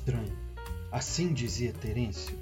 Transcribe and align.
estranho. 0.00 0.32
Assim 0.90 1.32
dizia 1.34 1.74
Terêncio. 1.74 2.34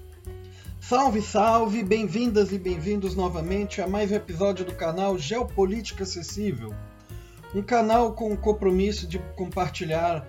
Salve, 0.81 1.21
salve! 1.21 1.83
Bem-vindas 1.83 2.53
e 2.53 2.59
bem-vindos 2.59 3.17
novamente 3.17 3.83
a 3.83 3.89
mais 3.89 4.13
um 4.13 4.15
episódio 4.15 4.65
do 4.65 4.75
canal 4.75 5.19
Geopolítica 5.19 6.05
Acessível. 6.05 6.73
Um 7.53 7.61
canal 7.61 8.13
com 8.13 8.33
o 8.33 8.37
compromisso 8.37 9.09
de 9.09 9.19
compartilhar 9.35 10.25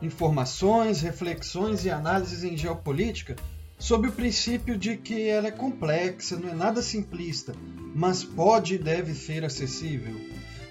informações, 0.00 1.00
reflexões 1.00 1.84
e 1.84 1.90
análises 1.90 2.44
em 2.44 2.56
geopolítica 2.56 3.34
sob 3.76 4.06
o 4.06 4.12
princípio 4.12 4.78
de 4.78 4.96
que 4.96 5.28
ela 5.28 5.48
é 5.48 5.50
complexa, 5.50 6.38
não 6.38 6.48
é 6.48 6.54
nada 6.54 6.80
simplista, 6.80 7.52
mas 7.92 8.22
pode 8.22 8.76
e 8.76 8.78
deve 8.78 9.14
ser 9.14 9.44
acessível. 9.44 10.14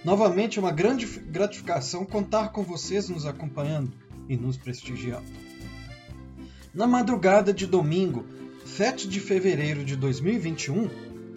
Novamente, 0.05 0.57
é 0.57 0.61
uma 0.61 0.71
grande 0.71 1.05
gratificação 1.05 2.05
contar 2.05 2.49
com 2.49 2.63
vocês 2.63 3.09
nos 3.09 3.25
acompanhando 3.25 3.91
e 4.29 4.37
nos 4.37 4.55
prestigiando. 4.55 5.40
Na 6.73 6.87
madrugada 6.87 7.53
de 7.53 7.67
domingo, 7.67 8.25
7 8.65 9.05
de 9.05 9.19
fevereiro 9.19 9.83
de 9.83 9.97
2021, 9.97 10.89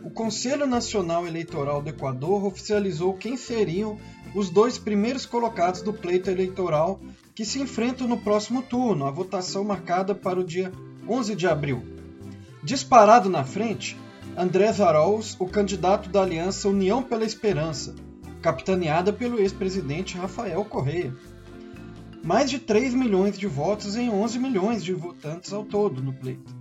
o 0.04 0.10
Conselho 0.10 0.64
Nacional 0.64 1.26
Eleitoral 1.26 1.82
do 1.82 1.88
Equador 1.90 2.44
oficializou 2.44 3.14
quem 3.14 3.36
seriam 3.36 3.98
os 4.32 4.48
dois 4.48 4.78
primeiros 4.78 5.26
colocados 5.26 5.82
do 5.82 5.92
pleito 5.92 6.30
eleitoral 6.30 7.00
que 7.34 7.44
se 7.44 7.60
enfrentam 7.60 8.06
no 8.06 8.16
próximo 8.16 8.62
turno, 8.62 9.06
a 9.06 9.10
votação 9.10 9.64
marcada 9.64 10.14
para 10.14 10.38
o 10.38 10.44
dia 10.44 10.70
11 11.08 11.34
de 11.34 11.48
abril. 11.48 11.82
Disparado 12.62 13.28
na 13.28 13.42
frente, 13.42 13.98
Andrés 14.36 14.80
Arauz, 14.80 15.34
o 15.40 15.48
candidato 15.48 16.08
da 16.10 16.22
aliança 16.22 16.68
União 16.68 17.02
pela 17.02 17.24
Esperança, 17.24 17.96
capitaneada 18.40 19.12
pelo 19.12 19.40
ex-presidente 19.40 20.16
Rafael 20.16 20.64
Correia. 20.64 21.12
Mais 22.24 22.48
de 22.48 22.58
3 22.58 22.94
milhões 22.94 23.38
de 23.38 23.46
votos 23.46 23.96
em 23.96 24.08
11 24.08 24.38
milhões 24.38 24.82
de 24.82 24.94
votantes 24.94 25.52
ao 25.52 25.62
todo 25.62 26.02
no 26.02 26.14
pleito. 26.14 26.56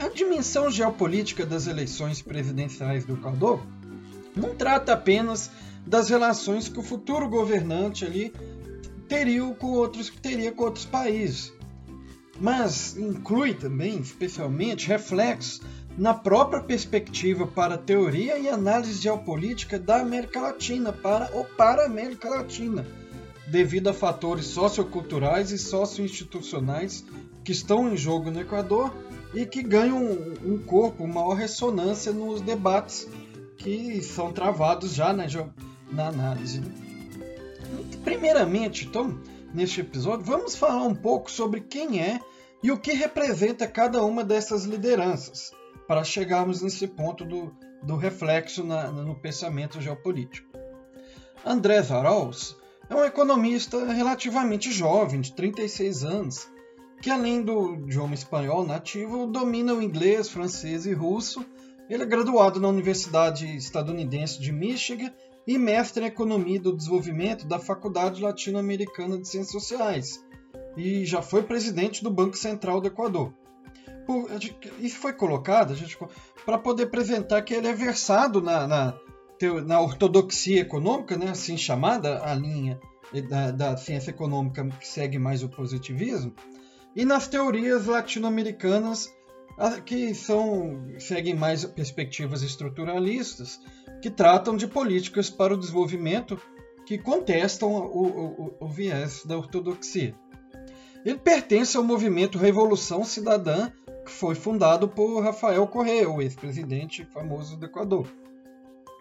A 0.00 0.08
dimensão 0.08 0.68
geopolítica 0.70 1.46
das 1.46 1.68
eleições 1.68 2.20
presidenciais 2.20 3.04
do 3.04 3.14
Equador 3.14 3.64
não 4.34 4.54
trata 4.54 4.94
apenas 4.94 5.50
das 5.86 6.08
relações 6.08 6.68
que 6.68 6.80
o 6.80 6.82
futuro 6.82 7.28
governante 7.28 8.04
ali 8.04 8.32
teria 9.06 9.44
com 9.54 9.68
outros, 9.68 10.10
teria 10.10 10.50
com 10.50 10.64
outros 10.64 10.84
países, 10.84 11.52
mas 12.40 12.96
inclui 12.96 13.54
também, 13.54 14.00
especialmente, 14.00 14.88
reflexos 14.88 15.60
na 15.96 16.14
própria 16.14 16.62
perspectiva 16.62 17.46
para 17.46 17.76
teoria 17.76 18.38
e 18.38 18.48
análise 18.48 19.00
geopolítica 19.00 19.78
da 19.78 20.00
América 20.00 20.40
Latina 20.40 20.92
para 20.92 21.30
ou 21.34 21.44
para 21.44 21.82
a 21.82 21.86
América 21.86 22.30
Latina, 22.30 22.86
devido 23.46 23.88
a 23.88 23.92
fatores 23.92 24.46
socioculturais 24.46 25.50
e 25.50 25.58
socioinstitucionais 25.58 27.04
que 27.44 27.52
estão 27.52 27.92
em 27.92 27.96
jogo 27.96 28.30
no 28.30 28.40
Equador 28.40 28.94
e 29.34 29.44
que 29.44 29.62
ganham 29.62 30.00
um 30.44 30.58
corpo, 30.58 31.06
maior 31.06 31.34
ressonância 31.34 32.12
nos 32.12 32.40
debates 32.40 33.06
que 33.58 34.02
são 34.02 34.32
travados 34.32 34.94
já 34.94 35.12
na, 35.12 35.26
na 35.90 36.08
análise. 36.08 36.60
Né? 36.60 36.72
Primeiramente, 38.02 38.86
então, 38.86 39.18
neste 39.52 39.80
episódio, 39.80 40.24
vamos 40.24 40.56
falar 40.56 40.84
um 40.84 40.94
pouco 40.94 41.30
sobre 41.30 41.60
quem 41.60 42.00
é 42.00 42.20
e 42.62 42.70
o 42.70 42.78
que 42.78 42.92
representa 42.92 43.66
cada 43.66 44.02
uma 44.04 44.24
dessas 44.24 44.64
lideranças 44.64 45.52
para 45.92 46.04
chegarmos 46.04 46.62
nesse 46.62 46.86
ponto 46.86 47.22
do, 47.22 47.54
do 47.82 47.96
reflexo 47.96 48.64
na, 48.64 48.90
no 48.90 49.14
pensamento 49.14 49.78
geopolítico. 49.78 50.48
Andrés 51.44 51.92
Arauz 51.92 52.56
é 52.88 52.94
um 52.94 53.04
economista 53.04 53.92
relativamente 53.92 54.72
jovem, 54.72 55.20
de 55.20 55.34
36 55.34 56.02
anos, 56.02 56.48
que 57.02 57.10
além 57.10 57.42
do 57.42 57.74
idioma 57.74 58.14
espanhol 58.14 58.66
nativo, 58.66 59.26
domina 59.26 59.74
o 59.74 59.82
inglês, 59.82 60.30
francês 60.30 60.86
e 60.86 60.94
russo. 60.94 61.44
Ele 61.90 62.04
é 62.04 62.06
graduado 62.06 62.58
na 62.58 62.68
Universidade 62.68 63.54
Estadunidense 63.54 64.40
de 64.40 64.50
Michigan 64.50 65.12
e 65.46 65.58
mestre 65.58 66.04
em 66.04 66.08
Economia 66.08 66.58
do 66.58 66.74
Desenvolvimento 66.74 67.46
da 67.46 67.58
Faculdade 67.58 68.22
Latino-Americana 68.22 69.18
de 69.18 69.28
Ciências 69.28 69.62
Sociais, 69.62 70.24
e 70.74 71.04
já 71.04 71.20
foi 71.20 71.42
presidente 71.42 72.02
do 72.02 72.10
Banco 72.10 72.38
Central 72.38 72.80
do 72.80 72.86
Equador 72.86 73.34
isso 74.78 74.98
foi 74.98 75.12
colocado 75.12 75.74
para 76.44 76.58
poder 76.58 76.84
apresentar 76.84 77.42
que 77.42 77.54
ele 77.54 77.68
é 77.68 77.72
versado 77.72 78.40
na, 78.40 78.66
na, 78.66 78.94
na, 79.64 79.80
ortodoxia 79.80 80.60
econômica, 80.60 81.16
né, 81.16 81.30
assim 81.30 81.56
chamada, 81.56 82.22
a 82.24 82.34
linha 82.34 82.80
da, 83.28 83.50
da 83.50 83.76
ciência 83.76 84.10
econômica 84.10 84.68
que 84.80 84.86
segue 84.86 85.18
mais 85.18 85.42
o 85.42 85.48
positivismo, 85.48 86.32
e 86.94 87.04
nas 87.04 87.28
teorias 87.28 87.86
latino-americanas 87.86 89.08
que 89.84 90.14
são 90.14 90.82
seguem 90.98 91.34
mais 91.34 91.64
perspectivas 91.64 92.42
estruturalistas, 92.42 93.60
que 94.00 94.10
tratam 94.10 94.56
de 94.56 94.66
políticas 94.66 95.30
para 95.30 95.54
o 95.54 95.56
desenvolvimento 95.56 96.40
que 96.86 96.98
contestam 96.98 97.70
o, 97.70 98.06
o, 98.06 98.54
o 98.60 98.68
viés 98.68 99.24
da 99.24 99.36
ortodoxia. 99.36 100.14
Ele 101.04 101.18
pertence 101.18 101.76
ao 101.76 101.84
movimento 101.84 102.38
Revolução 102.38 103.04
Cidadã 103.04 103.70
que 104.04 104.10
foi 104.10 104.34
fundado 104.34 104.88
por 104.88 105.22
Rafael 105.22 105.66
Correa, 105.66 106.10
o 106.10 106.20
ex-presidente 106.20 107.04
famoso 107.04 107.56
do 107.56 107.66
Equador. 107.66 108.06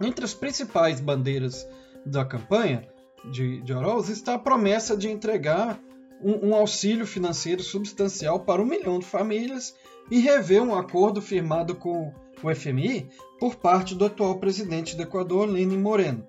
Entre 0.02 0.26
as 0.26 0.34
principais 0.34 1.00
bandeiras 1.00 1.68
da 2.06 2.26
campanha 2.26 2.88
de, 3.32 3.62
de 3.62 3.74
Arauz 3.74 4.10
está 4.10 4.36
a 4.36 4.40
promessa 4.40 4.98
de 4.98 5.10
entregar 5.10 5.80
um, 6.24 6.50
um 6.50 6.56
auxílio 6.56 7.06
financeiro 7.06 7.64
substancial 7.64 8.40
para 8.40 8.62
um 8.62 8.66
milhão 8.66 9.00
de 9.00 9.06
famílias 9.06 9.76
e 10.10 10.20
rever 10.20 10.62
um 10.62 10.76
acordo 10.76 11.22
firmado 11.22 11.76
com 11.76 12.14
o 12.44 12.56
FMI 12.56 13.10
por 13.40 13.56
parte 13.56 13.96
do 13.96 14.06
atual 14.06 14.40
presidente 14.40 14.96
do 14.96 15.04
Equador, 15.04 15.48
Lenin 15.48 15.78
Moreno. 15.78 16.28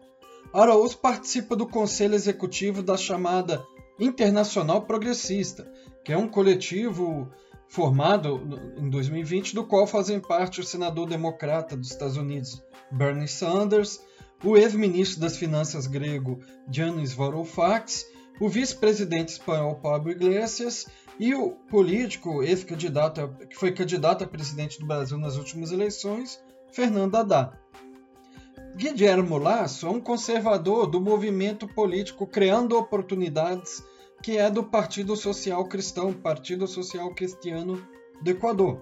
Araújo 0.52 0.98
participa 0.98 1.56
do 1.56 1.66
conselho 1.66 2.14
executivo 2.14 2.82
da 2.82 2.96
chamada 2.96 3.64
Internacional 3.98 4.82
Progressista, 4.82 5.70
que 6.04 6.12
é 6.12 6.16
um 6.16 6.28
coletivo 6.28 7.30
formado 7.72 8.38
em 8.76 8.90
2020, 8.90 9.54
do 9.54 9.64
qual 9.64 9.86
fazem 9.86 10.20
parte 10.20 10.60
o 10.60 10.64
senador 10.64 11.08
democrata 11.08 11.74
dos 11.74 11.90
Estados 11.90 12.18
Unidos, 12.18 12.62
Bernie 12.90 13.26
Sanders, 13.26 13.98
o 14.44 14.58
ex-ministro 14.58 15.22
das 15.22 15.38
Finanças 15.38 15.86
grego, 15.86 16.38
Giannis 16.70 17.14
Varoufakis, 17.14 18.04
o 18.38 18.46
vice-presidente 18.46 19.30
espanhol 19.30 19.76
Pablo 19.76 20.10
Iglesias 20.10 20.86
e 21.18 21.34
o 21.34 21.52
político 21.70 22.42
ex-candidato 22.42 23.34
que 23.48 23.56
foi 23.56 23.72
candidato 23.72 24.22
a 24.22 24.28
presidente 24.28 24.78
do 24.78 24.84
Brasil 24.84 25.16
nas 25.16 25.36
últimas 25.36 25.72
eleições, 25.72 26.38
Fernando 26.72 27.14
Haddad. 27.14 27.56
Guilherme 28.76 29.38
Lasso 29.38 29.86
é 29.86 29.90
um 29.90 30.00
conservador 30.00 30.86
do 30.86 31.00
movimento 31.00 31.66
político 31.66 32.26
Criando 32.26 32.76
Oportunidades, 32.76 33.82
que 34.22 34.38
é 34.38 34.48
do 34.48 34.62
Partido 34.62 35.16
Social 35.16 35.64
Cristão, 35.64 36.12
Partido 36.12 36.68
Social 36.68 37.12
Cristiano 37.12 37.84
do 38.22 38.30
Equador. 38.30 38.80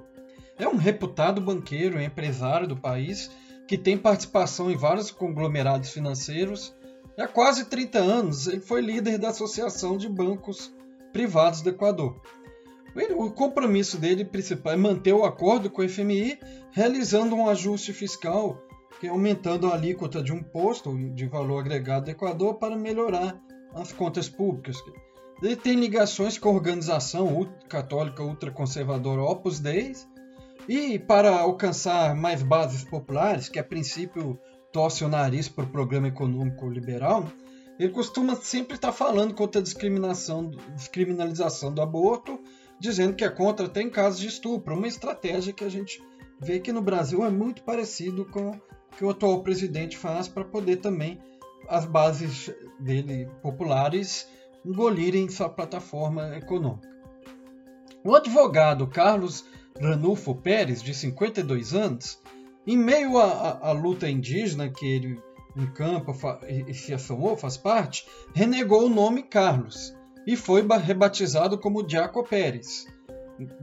É 0.58 0.68
um 0.68 0.76
reputado 0.76 1.40
banqueiro 1.40 1.98
e 1.98 2.04
empresário 2.04 2.68
do 2.68 2.76
país 2.76 3.30
que 3.66 3.78
tem 3.78 3.96
participação 3.96 4.70
em 4.70 4.76
vários 4.76 5.10
conglomerados 5.10 5.90
financeiros. 5.90 6.76
Há 7.18 7.26
quase 7.26 7.64
30 7.64 7.98
anos, 7.98 8.46
ele 8.46 8.60
foi 8.60 8.82
líder 8.82 9.16
da 9.16 9.30
Associação 9.30 9.96
de 9.96 10.08
Bancos 10.08 10.74
Privados 11.10 11.62
do 11.62 11.70
Equador. 11.70 12.20
O 13.16 13.30
compromisso 13.30 13.96
dele 13.96 14.24
principal 14.24 14.74
é 14.74 14.76
manter 14.76 15.14
o 15.14 15.24
acordo 15.24 15.70
com 15.70 15.80
o 15.80 15.88
FMI, 15.88 16.38
realizando 16.72 17.34
um 17.34 17.48
ajuste 17.48 17.94
fiscal 17.94 18.60
que 19.00 19.08
aumentando 19.08 19.68
a 19.68 19.74
alíquota 19.74 20.22
de 20.22 20.32
um 20.32 20.38
imposto 20.38 20.94
de 21.14 21.26
valor 21.26 21.60
agregado 21.60 22.06
do 22.06 22.10
Equador 22.10 22.56
para 22.56 22.76
melhorar 22.76 23.40
as 23.74 23.92
contas 23.92 24.28
públicas. 24.28 24.76
Ele 25.42 25.56
tem 25.56 25.74
ligações 25.74 26.36
com 26.36 26.50
a 26.50 26.52
organização 26.52 27.48
católica 27.68 28.22
ultraconservadora 28.22 29.22
Opus 29.22 29.58
Dei. 29.58 29.94
E 30.68 30.98
para 30.98 31.40
alcançar 31.40 32.14
mais 32.14 32.42
bases 32.42 32.84
populares, 32.84 33.48
que 33.48 33.58
a 33.58 33.64
princípio 33.64 34.38
torce 34.70 35.02
o 35.02 35.08
nariz 35.08 35.48
para 35.48 35.64
o 35.64 35.70
programa 35.70 36.08
econômico 36.08 36.68
liberal, 36.68 37.26
ele 37.78 37.90
costuma 37.90 38.36
sempre 38.36 38.74
estar 38.74 38.92
falando 38.92 39.34
contra 39.34 39.60
a 39.60 39.64
discriminação, 39.64 40.50
descriminalização 40.76 41.72
do 41.72 41.80
aborto, 41.80 42.38
dizendo 42.78 43.14
que 43.14 43.24
é 43.24 43.30
contra 43.30 43.66
até 43.66 43.80
em 43.80 43.88
casos 43.88 44.20
de 44.20 44.28
estupro, 44.28 44.76
uma 44.76 44.86
estratégia 44.86 45.54
que 45.54 45.64
a 45.64 45.68
gente 45.68 46.02
vê 46.38 46.60
que 46.60 46.72
no 46.72 46.82
Brasil 46.82 47.24
é 47.24 47.30
muito 47.30 47.62
parecido 47.62 48.26
com 48.26 48.52
que 48.96 49.04
o 49.04 49.10
atual 49.10 49.42
presidente 49.42 49.96
faz 49.96 50.28
para 50.28 50.44
poder 50.44 50.76
também 50.76 51.18
as 51.68 51.86
bases 51.86 52.52
dele 52.78 53.28
populares 53.42 54.28
engolirem 54.64 55.28
sua 55.28 55.48
plataforma 55.48 56.36
econômica. 56.36 56.88
O 58.04 58.14
advogado 58.14 58.86
Carlos 58.86 59.44
Ranulfo 59.80 60.34
Pérez, 60.34 60.82
de 60.82 60.94
52 60.94 61.74
anos, 61.74 62.20
em 62.66 62.76
meio 62.76 63.18
à, 63.18 63.72
luta 63.72 64.08
indígena 64.08 64.68
que 64.70 64.86
ele 64.86 65.20
em 65.56 65.66
campo 65.66 66.14
e 66.68 66.72
se 66.72 66.94
assomou, 66.94 67.36
faz 67.36 67.56
parte, 67.56 68.06
renegou 68.34 68.86
o 68.86 68.88
nome 68.88 69.22
Carlos 69.22 69.94
e 70.26 70.36
foi 70.36 70.64
rebatizado 70.78 71.58
como 71.58 71.82
Diaco 71.82 72.22
Pérez. 72.22 72.86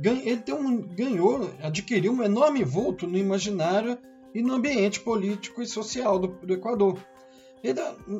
Ele 0.03 0.43
um, 0.53 0.81
ganhou, 0.81 1.49
adquiriu 1.61 2.11
um 2.11 2.23
enorme 2.23 2.63
vulto 2.63 3.07
no 3.07 3.17
imaginário 3.17 3.97
e 4.33 4.41
no 4.41 4.55
ambiente 4.55 4.99
político 4.99 5.61
e 5.61 5.67
social 5.67 6.19
do, 6.19 6.27
do 6.27 6.53
Equador. 6.53 6.99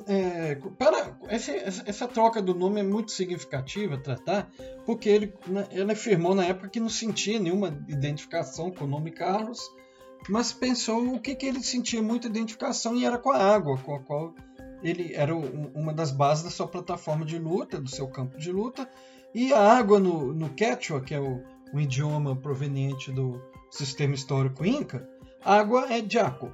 É, 0.08 0.56
para, 0.78 1.18
essa, 1.28 1.52
essa, 1.86 2.08
troca 2.08 2.42
do 2.42 2.54
nome 2.54 2.80
é 2.80 2.84
muito 2.84 3.12
significativa 3.12 3.98
tratar, 3.98 4.50
porque 4.86 5.10
ele, 5.10 5.34
né, 5.48 5.68
ele 5.72 5.92
afirmou 5.92 6.34
na 6.36 6.46
época 6.46 6.70
que 6.70 6.80
não 6.80 6.90
sentia 6.90 7.40
nenhuma 7.40 7.68
identificação 7.88 8.72
com 8.72 8.86
o 8.86 8.88
nome 8.88 9.12
Carlos, 9.12 9.60
mas 10.30 10.52
pensou 10.52 11.14
o 11.14 11.20
que, 11.20 11.36
que 11.36 11.46
ele 11.46 11.62
sentia 11.62 12.02
muita 12.02 12.28
identificação 12.28 12.96
e 12.96 13.06
era 13.06 13.18
com 13.18 13.32
a 13.32 13.38
água, 13.38 13.78
com 13.78 13.96
a 13.96 14.00
qual 14.00 14.34
ele 14.84 15.14
era 15.14 15.36
uma 15.36 15.94
das 15.94 16.12
bases 16.12 16.44
da 16.44 16.50
sua 16.50 16.68
plataforma 16.68 17.26
de 17.26 17.40
luta, 17.40 17.80
do 17.80 17.90
seu 17.90 18.08
campo 18.08 18.38
de 18.38 18.52
luta, 18.52 18.90
e 19.34 19.54
a 19.54 19.60
água 19.60 20.00
no, 20.00 20.34
no 20.34 20.50
Quechua, 20.50 21.02
que 21.02 21.14
é 21.14 21.20
o, 21.20 21.42
idioma 21.74 22.36
proveniente 22.36 23.12
do 23.12 23.42
sistema 23.70 24.16
histórico 24.16 24.66
Inca, 24.66 25.08
Água 25.44 25.94
é 25.94 26.04
Jaco. 26.08 26.52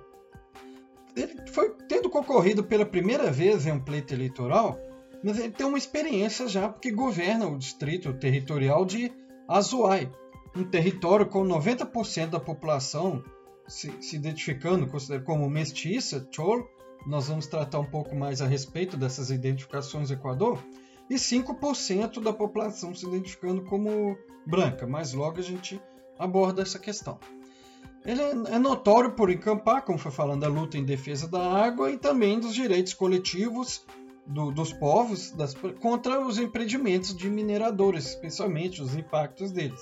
Ele 1.16 1.36
foi 1.52 1.76
tendo 1.88 2.10
concorrido 2.10 2.64
pela 2.64 2.86
primeira 2.86 3.32
vez 3.32 3.66
em 3.66 3.72
um 3.72 3.80
pleito 3.80 4.14
eleitoral, 4.14 4.80
mas 5.24 5.38
ele 5.38 5.52
tem 5.52 5.66
uma 5.66 5.78
experiência 5.78 6.48
já 6.48 6.68
porque 6.68 6.92
governa 6.92 7.48
o 7.48 7.58
distrito 7.58 8.14
territorial 8.14 8.84
de 8.86 9.12
Azuay, 9.48 10.10
um 10.56 10.64
território 10.64 11.26
com 11.26 11.44
90% 11.44 12.30
da 12.30 12.40
população 12.40 13.24
se, 13.68 13.92
se 14.02 14.16
identificando 14.16 14.88
como 15.26 15.50
mestiça, 15.50 16.28
chol. 16.32 16.68
Nós 17.06 17.28
vamos 17.28 17.48
tratar 17.48 17.80
um 17.80 17.86
pouco 17.86 18.16
mais 18.16 18.42
a 18.42 18.48
respeito 18.48 18.96
dessas 18.96 19.30
identificações 19.30 20.10
no 20.10 20.16
Equador. 20.16 20.64
E 21.10 21.16
5% 21.16 22.22
da 22.22 22.32
população 22.32 22.96
se 22.96 23.06
identificando 23.06 23.64
como 23.64 24.18
branca, 24.48 24.88
mas 24.88 25.14
logo 25.14 25.40
a 25.40 25.44
gente 25.44 25.82
aborda 26.18 26.62
essa 26.62 26.80
questão. 26.80 27.20
Ele 28.06 28.22
é 28.22 28.60
notório 28.60 29.12
por 29.12 29.30
encampar, 29.30 29.84
como 29.84 29.98
foi 29.98 30.12
falando, 30.12 30.42
da 30.42 30.48
luta 30.48 30.78
em 30.78 30.84
defesa 30.84 31.28
da 31.28 31.42
água 31.42 31.90
e 31.90 31.98
também 31.98 32.40
dos 32.40 32.54
direitos 32.54 32.94
coletivos 32.94 33.86
do, 34.28 34.52
dos 34.52 34.74
povos 34.74 35.32
das, 35.32 35.56
contra 35.80 36.20
os 36.26 36.38
empreendimentos 36.38 37.16
de 37.16 37.30
mineradores, 37.30 38.08
especialmente 38.08 38.82
os 38.82 38.96
impactos 38.96 39.52
deles. 39.52 39.80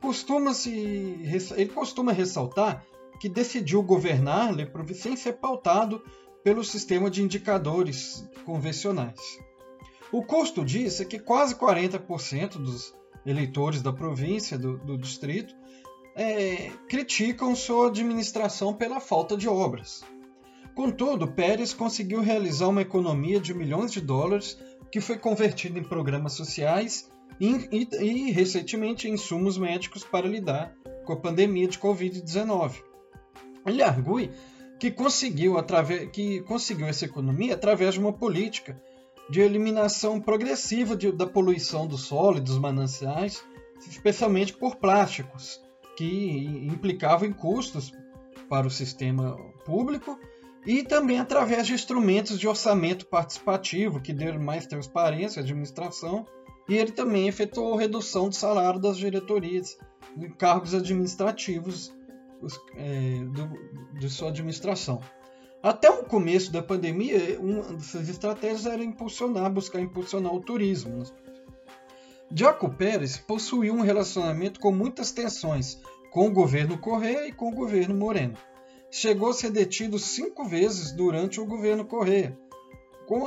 Costuma-se, 0.00 0.70
ele 0.70 1.68
costuma 1.68 2.12
ressaltar 2.12 2.84
que 3.20 3.28
decidiu 3.28 3.82
governar 3.82 4.54
sem 4.94 5.14
ser 5.16 5.34
pautado 5.34 6.02
pelo 6.42 6.64
sistema 6.64 7.10
de 7.10 7.22
indicadores 7.22 8.26
convencionais. 8.46 9.20
O 10.10 10.22
custo 10.22 10.64
disso 10.64 11.02
é 11.02 11.04
que 11.04 11.18
quase 11.18 11.54
40% 11.54 12.52
dos 12.52 12.94
eleitores 13.26 13.82
da 13.82 13.92
província, 13.92 14.58
do, 14.58 14.78
do 14.78 14.96
distrito, 14.96 15.54
é, 16.20 16.70
criticam 16.86 17.56
sua 17.56 17.86
administração 17.86 18.74
pela 18.74 19.00
falta 19.00 19.38
de 19.38 19.48
obras. 19.48 20.04
Contudo, 20.74 21.32
Pérez 21.32 21.72
conseguiu 21.72 22.20
realizar 22.20 22.68
uma 22.68 22.82
economia 22.82 23.40
de 23.40 23.54
milhões 23.54 23.90
de 23.90 24.02
dólares 24.02 24.58
que 24.92 25.00
foi 25.00 25.16
convertida 25.16 25.78
em 25.78 25.82
programas 25.82 26.34
sociais 26.34 27.10
e, 27.40 27.68
e, 27.72 27.88
e 28.04 28.30
recentemente 28.32 29.08
em 29.08 29.14
insumos 29.14 29.56
médicos 29.56 30.04
para 30.04 30.28
lidar 30.28 30.74
com 31.06 31.14
a 31.14 31.16
pandemia 31.16 31.66
de 31.66 31.78
Covid-19. 31.78 32.82
Ele 33.64 33.82
argue 33.82 34.30
que 34.78 34.90
conseguiu, 34.90 35.56
através, 35.56 36.10
que 36.10 36.42
conseguiu 36.42 36.86
essa 36.86 37.06
economia 37.06 37.54
através 37.54 37.94
de 37.94 38.00
uma 38.00 38.12
política 38.12 38.78
de 39.30 39.40
eliminação 39.40 40.20
progressiva 40.20 40.94
de, 40.94 41.10
da 41.12 41.26
poluição 41.26 41.86
do 41.86 41.96
solo 41.96 42.36
e 42.36 42.42
dos 42.42 42.58
mananciais, 42.58 43.42
especialmente 43.88 44.52
por 44.52 44.76
plásticos, 44.76 45.60
que 45.96 46.44
implicavam 46.70 47.28
em 47.28 47.32
custos 47.32 47.92
para 48.48 48.66
o 48.66 48.70
sistema 48.70 49.36
público 49.64 50.18
e 50.66 50.82
também 50.82 51.18
através 51.18 51.66
de 51.66 51.72
instrumentos 51.72 52.38
de 52.38 52.46
orçamento 52.46 53.06
participativo 53.06 54.00
que 54.00 54.12
deram 54.12 54.40
mais 54.40 54.66
transparência 54.66 55.40
à 55.40 55.44
administração 55.44 56.26
e 56.68 56.76
ele 56.76 56.92
também 56.92 57.26
efetuou 57.26 57.76
redução 57.76 58.28
de 58.28 58.36
salário 58.36 58.80
das 58.80 58.96
diretorias 58.96 59.78
em 60.16 60.30
cargos 60.30 60.74
administrativos 60.74 61.92
é, 62.76 63.24
do, 63.24 63.98
de 63.98 64.08
sua 64.08 64.28
administração. 64.28 65.00
Até 65.62 65.90
o 65.90 66.04
começo 66.04 66.50
da 66.50 66.62
pandemia, 66.62 67.38
uma 67.38 67.62
dessas 67.62 68.08
estratégias 68.08 68.66
era 68.66 68.82
impulsionar, 68.82 69.52
buscar 69.52 69.80
impulsionar 69.80 70.34
o 70.34 70.40
turismo. 70.40 71.02
Jaco 72.32 72.70
Pérez 72.70 73.16
possuía 73.16 73.72
um 73.72 73.80
relacionamento 73.80 74.60
com 74.60 74.70
muitas 74.70 75.10
tensões 75.10 75.80
com 76.12 76.28
o 76.28 76.32
governo 76.32 76.78
Correia 76.78 77.26
e 77.26 77.32
com 77.32 77.48
o 77.48 77.54
governo 77.54 77.94
Moreno. 77.94 78.36
Chegou 78.88 79.30
a 79.30 79.32
ser 79.32 79.50
detido 79.50 79.98
cinco 79.98 80.44
vezes 80.44 80.92
durante 80.92 81.40
o 81.40 81.46
governo 81.46 81.84
Correia. 81.84 82.38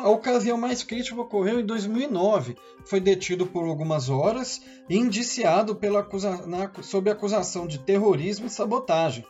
A 0.02 0.10
ocasião 0.10 0.58
mais 0.58 0.84
crítica 0.84 1.20
ocorreu 1.20 1.60
em 1.60 1.66
2009. 1.66 2.56
Foi 2.86 3.02
detido 3.02 3.46
por 3.46 3.66
algumas 3.66 4.10
horas 4.10 4.62
e 4.90 4.96
indiciado 4.96 5.76
pela 5.76 6.00
acusa 6.00 6.48
na, 6.48 6.72
sob 6.82 7.10
acusação 7.10 7.68
de 7.68 7.80
terrorismo 7.80 8.46
e 8.46 8.50
sabotagem. 8.50 9.26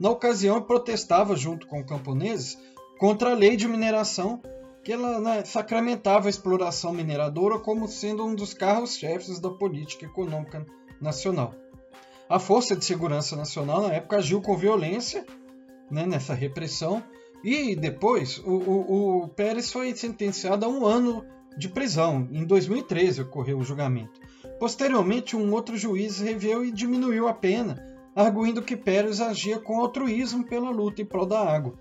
Na 0.00 0.10
ocasião, 0.10 0.60
protestava 0.60 1.36
junto 1.36 1.68
com 1.68 1.84
camponeses 1.84 2.58
contra 2.98 3.30
a 3.30 3.34
lei 3.34 3.56
de 3.56 3.68
mineração 3.68 4.42
que 4.82 4.92
ela 4.92 5.20
né, 5.20 5.44
sacramentava 5.44 6.26
a 6.26 6.30
exploração 6.30 6.92
mineradora 6.92 7.58
como 7.58 7.86
sendo 7.86 8.24
um 8.24 8.34
dos 8.34 8.52
carros-chefes 8.52 9.38
da 9.38 9.50
política 9.50 10.06
econômica 10.06 10.66
nacional. 11.00 11.54
A 12.28 12.38
Força 12.38 12.74
de 12.74 12.84
Segurança 12.84 13.36
Nacional, 13.36 13.82
na 13.82 13.94
época, 13.94 14.16
agiu 14.16 14.40
com 14.40 14.56
violência 14.56 15.24
né, 15.90 16.06
nessa 16.06 16.34
repressão 16.34 17.02
e 17.44 17.76
depois 17.76 18.38
o, 18.38 18.50
o, 18.50 19.22
o 19.24 19.28
Pérez 19.28 19.70
foi 19.70 19.94
sentenciado 19.94 20.64
a 20.64 20.68
um 20.68 20.86
ano 20.86 21.24
de 21.56 21.68
prisão. 21.68 22.28
Em 22.32 22.44
2013 22.44 23.22
ocorreu 23.22 23.58
o 23.58 23.64
julgamento. 23.64 24.20
Posteriormente, 24.58 25.36
um 25.36 25.52
outro 25.52 25.76
juiz 25.76 26.18
reviu 26.20 26.64
e 26.64 26.72
diminuiu 26.72 27.28
a 27.28 27.34
pena, 27.34 27.84
arguindo 28.14 28.62
que 28.62 28.76
Pérez 28.76 29.20
agia 29.20 29.58
com 29.58 29.80
altruísmo 29.80 30.44
pela 30.44 30.70
luta 30.70 31.02
em 31.02 31.04
prol 31.04 31.26
da 31.26 31.40
água. 31.40 31.74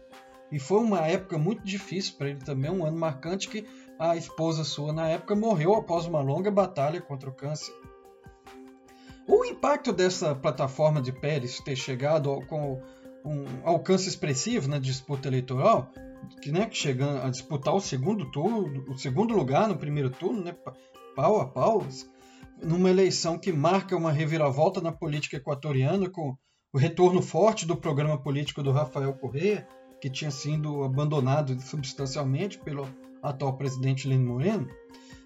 E 0.52 0.60
foi 0.60 0.80
uma 0.80 1.08
época 1.08 1.38
muito 1.38 1.64
difícil 1.64 2.16
para 2.18 2.30
ele 2.30 2.40
também, 2.40 2.70
um 2.70 2.86
ano 2.86 2.98
marcante 2.98 3.48
que 3.48 3.66
a 3.98 4.16
esposa 4.16 4.64
sua 4.64 4.92
na 4.92 5.08
época 5.08 5.36
morreu 5.36 5.76
após 5.76 6.06
uma 6.06 6.22
longa 6.22 6.52
batalha 6.52 7.00
contra 7.00 7.30
o 7.30 7.34
câncer. 7.34 7.74
O 9.28 9.46
impacto 9.46 9.94
dessa 9.94 10.36
plataforma 10.36 11.02
de 11.02 11.12
Pérez 11.12 11.60
ter 11.60 11.76
chegado 11.76 12.42
com 12.48 12.82
um 13.24 13.46
alcance 13.64 14.10
expressivo 14.10 14.68
na 14.68 14.80
disputa 14.80 15.28
eleitoral, 15.28 15.90
que, 16.42 16.52
né, 16.52 16.68
chegando 16.72 17.22
a 17.22 17.30
disputar 17.30 17.74
o 17.74 17.80
segundo 17.80 18.30
turno, 18.32 18.84
o 18.90 18.98
segundo 18.98 19.34
lugar 19.36 19.68
no 19.68 19.78
primeiro 19.78 20.10
turno, 20.10 20.44
né, 20.44 20.56
pau 21.16 21.40
a 21.40 21.46
pau, 21.46 21.86
numa 22.62 22.90
eleição 22.90 23.38
que 23.38 23.52
marca 23.52 23.96
uma 23.96 24.12
reviravolta 24.12 24.82
na 24.82 24.92
política 24.92 25.38
equatoriana 25.38 26.10
com 26.10 26.36
o 26.74 26.78
retorno 26.78 27.22
forte 27.22 27.66
do 27.66 27.76
programa 27.76 28.18
político 28.22 28.64
do 28.64 28.72
Rafael 28.72 29.14
Correa, 29.14 29.68
que 30.02 30.10
tinha 30.10 30.32
sido 30.32 30.84
abandonado 30.84 31.58
substancialmente 31.62 32.58
pelo 32.58 32.90
atual 33.22 33.54
presidente 33.54 34.08
Lino 34.08 34.34
Moreno, 34.34 34.68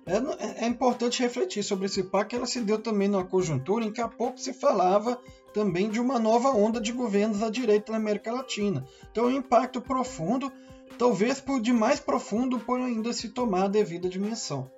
é, 0.05 0.65
é, 0.65 0.67
importante 0.67 1.23
refletir 1.23 1.63
sobre 1.63 1.87
esse 1.87 2.03
pacto 2.03 2.35
ela 2.35 2.45
se 2.45 2.61
deu 2.61 2.77
também 2.77 3.07
numa 3.07 3.25
conjuntura 3.25 3.83
em 3.83 3.91
que 3.91 4.01
há 4.01 4.07
pouco 4.07 4.39
se 4.39 4.53
falava 4.53 5.19
também 5.51 5.89
de 5.89 5.99
uma 5.99 6.19
nova 6.19 6.49
onda 6.49 6.79
de 6.79 6.91
governos 6.91 7.41
à 7.41 7.49
direita 7.49 7.91
na 7.91 7.97
América 7.97 8.31
Latina. 8.31 8.85
Então, 9.09 9.25
um 9.25 9.31
impacto 9.31 9.81
profundo, 9.81 10.51
talvez 10.97 11.39
por 11.39 11.59
de 11.59 11.73
mais 11.73 11.99
profundo 11.99 12.59
por 12.59 12.79
ainda 12.79 13.13
se 13.13 13.29
tomar 13.29 13.63
a 13.63 13.69
devida 13.69 14.07
dimensão. 14.07 14.69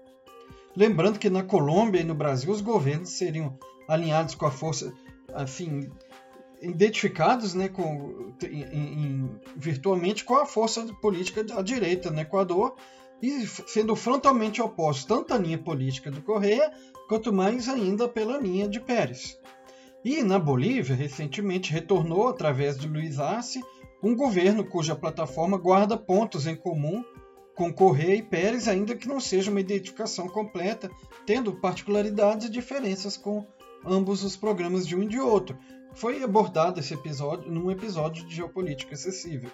Lembrando 0.75 1.19
que 1.19 1.29
na 1.29 1.43
Colômbia 1.43 1.99
e 1.99 2.05
no 2.05 2.13
Brasil 2.13 2.51
os 2.51 2.61
governos 2.61 3.09
seriam 3.09 3.57
alinhados 3.87 4.35
com 4.35 4.45
a 4.45 4.51
força, 4.51 4.93
assim, 5.33 5.89
identificados 6.61 7.53
né, 7.53 7.69
com, 7.69 8.33
em, 8.43 8.63
em, 8.63 9.39
virtualmente 9.55 10.23
com 10.23 10.35
a 10.35 10.45
força 10.45 10.83
política 11.01 11.43
da 11.43 11.61
direita 11.61 12.11
no 12.11 12.19
Equador 12.19 12.75
e 13.21 13.45
sendo 13.45 13.95
frontalmente 13.95 14.61
opostos 14.61 15.05
tanto 15.05 15.33
à 15.33 15.37
linha 15.37 15.57
política 15.57 16.11
do 16.11 16.21
Correia 16.21 16.71
quanto 17.07 17.33
mais 17.33 17.67
ainda 17.67 18.07
pela 18.07 18.37
linha 18.37 18.67
de 18.67 18.79
Pérez. 18.79 19.37
E 20.03 20.21
na 20.23 20.37
Bolívia, 20.37 20.95
recentemente 20.95 21.71
retornou, 21.71 22.27
através 22.27 22.77
de 22.77 22.87
Luiz 22.87 23.19
Arce, 23.19 23.61
um 24.03 24.15
governo 24.15 24.63
cuja 24.63 24.95
plataforma 24.95 25.57
guarda 25.57 25.97
pontos 25.97 26.45
em 26.45 26.55
comum 26.55 27.03
com 27.55 27.73
Correia 27.73 28.15
e 28.15 28.21
Pérez, 28.21 28.67
ainda 28.67 28.95
que 28.95 29.07
não 29.07 29.19
seja 29.19 29.49
uma 29.49 29.59
identificação 29.59 30.27
completa, 30.27 30.91
tendo 31.25 31.53
particularidades 31.53 32.47
e 32.47 32.51
diferenças 32.51 33.17
com 33.17 33.45
ambos 33.85 34.23
os 34.23 34.37
programas 34.37 34.87
de 34.87 34.95
um 34.95 35.03
e 35.03 35.07
de 35.07 35.19
outro, 35.19 35.57
foi 35.97 36.23
abordado 36.23 36.79
esse 36.79 36.93
episódio 36.93 37.51
num 37.51 37.71
episódio 37.71 38.23
de 38.23 38.35
geopolítica 38.35 38.93
acessível 38.93 39.49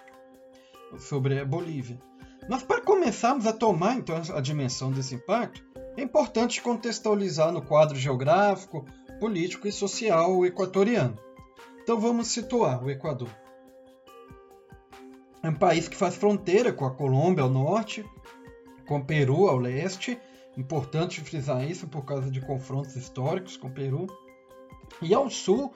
sobre 0.98 1.40
a 1.40 1.44
Bolívia. 1.44 1.98
Mas 2.48 2.62
para 2.62 2.82
começarmos 2.82 3.46
a 3.46 3.52
tomar 3.52 3.96
então 3.96 4.20
a 4.34 4.40
dimensão 4.40 4.92
desse 4.92 5.14
impacto, 5.14 5.64
é 5.96 6.02
importante 6.02 6.60
contextualizar 6.60 7.50
no 7.50 7.62
quadro 7.62 7.96
geográfico, 7.96 8.84
político 9.18 9.66
e 9.66 9.72
social 9.72 10.44
equatoriano. 10.44 11.18
Então 11.82 11.98
vamos 11.98 12.28
situar 12.28 12.84
o 12.84 12.90
Equador. 12.90 13.30
É 15.42 15.48
um 15.48 15.54
país 15.54 15.88
que 15.88 15.96
faz 15.96 16.14
fronteira 16.14 16.74
com 16.74 16.84
a 16.84 16.94
Colômbia 16.94 17.42
ao 17.42 17.50
norte, 17.50 18.04
com 18.86 18.98
o 18.98 19.04
Peru 19.04 19.48
ao 19.48 19.56
leste, 19.56 20.18
importante 20.58 21.22
frisar 21.22 21.64
isso 21.64 21.86
por 21.86 22.04
causa 22.04 22.30
de 22.30 22.42
confrontos 22.42 22.96
históricos 22.96 23.56
com 23.56 23.68
o 23.68 23.72
Peru, 23.72 24.06
e 25.00 25.14
ao 25.14 25.30
sul 25.30 25.72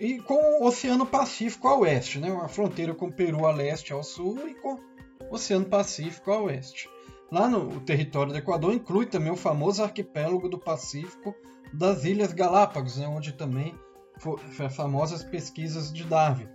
e 0.00 0.18
com 0.18 0.34
o 0.34 0.66
Oceano 0.66 1.06
Pacífico 1.06 1.68
a 1.68 1.78
oeste, 1.78 2.18
né? 2.18 2.30
a 2.42 2.48
fronteira 2.48 2.94
com 2.94 3.06
o 3.06 3.12
Peru 3.12 3.46
a 3.46 3.52
leste 3.52 3.92
ao 3.92 4.02
sul 4.02 4.48
e 4.48 4.54
com 4.54 4.74
o 4.74 5.34
Oceano 5.34 5.66
Pacífico 5.66 6.30
a 6.32 6.40
oeste. 6.42 6.88
Lá 7.30 7.48
no 7.48 7.80
território 7.80 8.32
do 8.32 8.38
Equador 8.38 8.74
inclui 8.74 9.06
também 9.06 9.32
o 9.32 9.36
famoso 9.36 9.82
arquipélago 9.82 10.48
do 10.48 10.58
Pacífico 10.58 11.34
das 11.72 12.04
Ilhas 12.04 12.32
Galápagos, 12.32 12.96
né? 12.96 13.06
onde 13.06 13.32
também 13.32 13.74
foram 14.18 14.42
famosas 14.70 15.22
pesquisas 15.22 15.92
de 15.92 16.04
Darwin. 16.04 16.48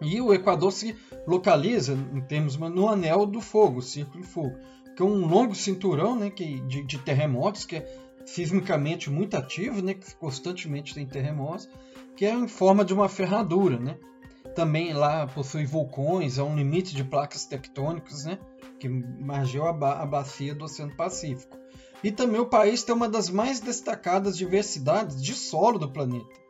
E 0.00 0.20
o 0.20 0.32
Equador 0.32 0.72
se 0.72 0.96
localiza, 1.26 1.92
em 1.92 2.20
termos 2.22 2.56
no 2.56 2.88
Anel 2.88 3.26
do 3.26 3.40
Fogo, 3.40 3.82
Círculo 3.82 4.22
de 4.22 4.28
Fogo, 4.28 4.56
que 4.96 5.02
é 5.02 5.04
um 5.04 5.26
longo 5.26 5.54
cinturão 5.54 6.16
né, 6.16 6.30
que, 6.30 6.60
de, 6.60 6.82
de 6.82 6.98
terremotos 6.98 7.64
que 7.64 7.76
é 7.76 8.09
sismicamente 8.34 9.10
muito 9.10 9.36
ativo, 9.36 9.82
né, 9.82 9.94
que 9.94 10.14
constantemente 10.14 10.94
tem 10.94 11.04
terremotos, 11.04 11.68
que 12.16 12.24
é 12.24 12.32
em 12.32 12.46
forma 12.46 12.84
de 12.84 12.94
uma 12.94 13.08
ferradura, 13.08 13.78
né? 13.78 13.96
Também 14.54 14.92
lá 14.92 15.26
possui 15.26 15.64
vulcões, 15.64 16.38
há 16.38 16.44
um 16.44 16.56
limite 16.56 16.94
de 16.94 17.02
placas 17.02 17.44
tectônicas, 17.44 18.24
né, 18.24 18.38
que 18.78 18.88
margeou 18.88 19.66
a, 19.66 19.72
ba 19.72 20.00
a 20.00 20.06
bacia 20.06 20.54
do 20.54 20.64
Oceano 20.64 20.94
Pacífico. 20.94 21.56
E 22.04 22.10
também 22.10 22.40
o 22.40 22.46
país 22.46 22.82
tem 22.82 22.94
uma 22.94 23.08
das 23.08 23.28
mais 23.28 23.60
destacadas 23.60 24.36
diversidades 24.36 25.20
de 25.20 25.34
solo 25.34 25.78
do 25.78 25.90
planeta. 25.90 26.40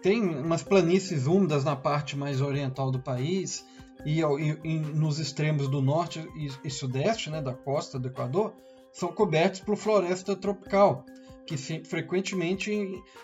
Tem 0.00 0.22
umas 0.22 0.62
planícies 0.62 1.26
úmidas 1.26 1.64
na 1.64 1.74
parte 1.74 2.16
mais 2.16 2.40
oriental 2.40 2.90
do 2.92 3.00
país 3.00 3.64
e, 4.06 4.20
e, 4.20 4.58
e 4.64 4.78
nos 4.78 5.18
extremos 5.18 5.68
do 5.68 5.82
norte 5.82 6.20
e, 6.36 6.48
e 6.64 6.70
sudeste, 6.70 7.28
né, 7.28 7.42
da 7.42 7.52
costa 7.52 7.98
do 7.98 8.06
Equador, 8.06 8.54
são 8.98 9.12
cobertos 9.12 9.60
por 9.60 9.76
floresta 9.76 10.34
tropical, 10.34 11.06
que 11.46 11.56
frequentemente 11.56 12.70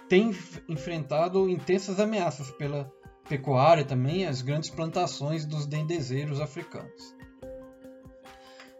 tem 0.09 0.31
enfrentado 0.69 1.49
intensas 1.49 1.99
ameaças 1.99 2.49
pela 2.53 2.89
pecuária 3.29 3.85
também 3.85 4.25
as 4.25 4.41
grandes 4.41 4.71
plantações 4.71 5.45
dos 5.45 5.67
dendezeiros 5.67 6.41
africanos. 6.41 7.17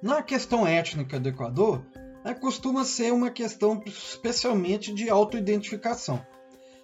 Na 0.01 0.23
questão 0.23 0.65
étnica 0.65 1.19
do 1.19 1.29
Equador, 1.29 1.85
costuma 2.41 2.85
ser 2.85 3.13
uma 3.13 3.31
questão 3.31 3.83
especialmente 3.85 4.95
de 4.95 5.11
autoidentificação. 5.11 6.25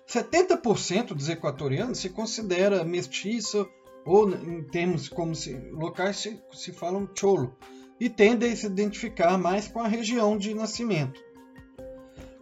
70% 0.09 1.15
dos 1.15 1.29
equatorianos 1.29 1.99
se 1.99 2.09
considera 2.09 2.83
mestiço 2.83 3.65
ou 4.05 4.29
em 4.29 4.65
termos 4.65 5.09
como 5.09 5.37
se, 5.37 5.55
locais 5.71 6.17
se, 6.17 6.43
se 6.53 6.73
falam 6.73 7.09
cholo, 7.17 7.57
e 8.01 8.09
tendem 8.09 8.53
a 8.53 8.57
se 8.57 8.67
identificar 8.67 9.37
mais 9.37 9.69
com 9.69 9.81
a 9.81 9.87
região 9.87 10.39
de 10.39 10.55
nascimento. 10.55 11.21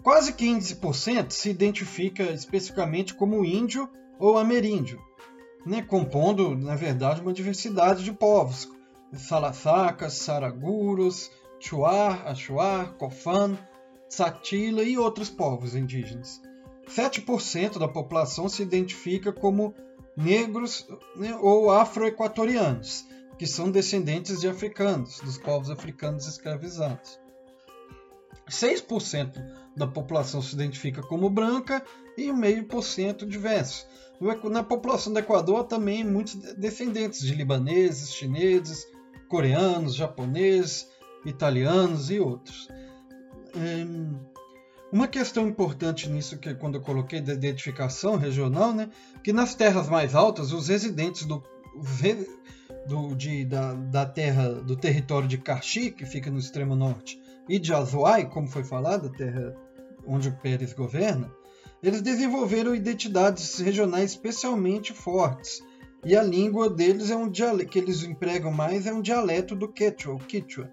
Quase 0.02 0.32
15% 0.32 1.32
se 1.32 1.50
identifica 1.50 2.22
especificamente 2.22 3.12
como 3.12 3.44
índio 3.44 3.90
ou 4.18 4.38
ameríndio, 4.38 5.00
né, 5.66 5.82
compondo, 5.82 6.56
na 6.56 6.76
verdade, 6.76 7.20
uma 7.20 7.32
diversidade 7.32 8.04
de 8.04 8.12
povos, 8.12 8.68
Salasacas, 9.12 10.14
Saraguros, 10.14 11.30
Chuar, 11.58 12.26
Achuar, 12.26 12.94
Cofan, 12.94 13.58
Satila 14.08 14.82
e 14.82 14.96
outros 14.96 15.28
povos 15.28 15.74
indígenas. 15.74 16.40
7% 16.88 17.78
da 17.78 17.88
população 17.88 18.48
se 18.48 18.62
identifica 18.62 19.32
como 19.32 19.74
negros 20.16 20.86
né, 21.16 21.36
ou 21.36 21.70
afro-equatorianos, 21.70 23.06
que 23.38 23.46
são 23.46 23.70
descendentes 23.70 24.40
de 24.40 24.48
africanos, 24.48 25.20
dos 25.20 25.38
povos 25.38 25.70
africanos 25.70 26.26
escravizados. 26.26 27.20
6% 28.50 29.32
da 29.76 29.86
população 29.86 30.42
se 30.42 30.54
identifica 30.54 31.02
como 31.02 31.30
branca 31.30 31.84
e 32.16 32.28
0,5% 32.28 33.26
diverso. 33.26 33.86
Na 34.50 34.64
população 34.64 35.12
do 35.12 35.18
Equador 35.18 35.64
também 35.64 36.02
muitos 36.02 36.34
descendentes 36.54 37.20
de 37.20 37.34
libaneses, 37.34 38.12
chineses, 38.12 38.84
coreanos, 39.28 39.94
japoneses, 39.94 40.88
italianos 41.24 42.10
e 42.10 42.18
outros. 42.18 42.68
Uma 44.90 45.06
questão 45.06 45.46
importante 45.46 46.08
nisso 46.08 46.38
que 46.38 46.54
quando 46.54 46.76
eu 46.76 46.80
coloquei 46.80 47.20
da 47.20 47.34
identificação 47.34 48.16
regional, 48.16 48.72
né, 48.72 48.88
que 49.22 49.32
nas 49.32 49.54
terras 49.54 49.88
mais 49.88 50.14
altas 50.14 50.52
os 50.52 50.68
residentes 50.68 51.26
do 51.26 51.44
do, 52.86 53.14
de, 53.14 53.44
da, 53.44 53.74
da 53.74 54.06
terra, 54.06 54.48
do 54.48 54.76
território 54.76 55.28
de 55.28 55.38
Carchi, 55.38 55.90
que 55.90 56.06
fica 56.06 56.30
no 56.30 56.38
extremo 56.38 56.74
norte, 56.74 57.20
e 57.48 57.58
de 57.58 57.72
Azuay, 57.72 58.26
como 58.26 58.48
foi 58.48 58.64
falado, 58.64 59.08
a 59.08 59.10
terra 59.10 59.56
onde 60.06 60.28
o 60.28 60.36
Pérez 60.36 60.72
governa, 60.72 61.30
eles 61.82 62.02
desenvolveram 62.02 62.74
identidades 62.74 63.58
regionais 63.58 64.10
especialmente 64.10 64.92
fortes. 64.92 65.62
E 66.04 66.16
a 66.16 66.22
língua 66.22 66.70
deles 66.70 67.10
é 67.10 67.16
um 67.16 67.28
dialeto 67.28 67.70
que 67.70 67.78
eles 67.78 68.02
empregam 68.02 68.52
mais 68.52 68.86
é 68.86 68.92
um 68.92 69.02
dialeto 69.02 69.54
do 69.54 69.68
Quechua, 69.68 70.14
o 70.14 70.18
Quichua, 70.18 70.70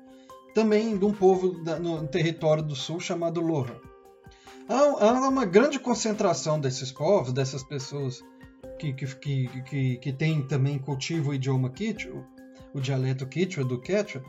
também 0.53 0.97
de 0.97 1.05
um 1.05 1.13
povo 1.13 1.63
da, 1.63 1.79
no 1.79 2.07
território 2.07 2.63
do 2.63 2.75
sul 2.75 2.99
chamado 2.99 3.41
Loja. 3.41 3.79
há, 4.69 4.75
há 4.75 5.29
uma 5.29 5.45
grande 5.45 5.79
concentração 5.79 6.59
desses 6.59 6.91
povos, 6.91 7.33
dessas 7.33 7.63
pessoas 7.63 8.23
que, 8.77 8.93
que, 8.93 9.07
que, 9.63 9.97
que, 9.97 10.13
têm 10.13 10.41
também 10.41 10.77
cultivo 10.77 11.31
o 11.31 11.33
idioma 11.33 11.69
Quichua, 11.69 12.25
o 12.73 12.79
dialeto 12.79 13.25
Quichua 13.25 13.63
do 13.63 13.79
Quechua, 13.79 14.23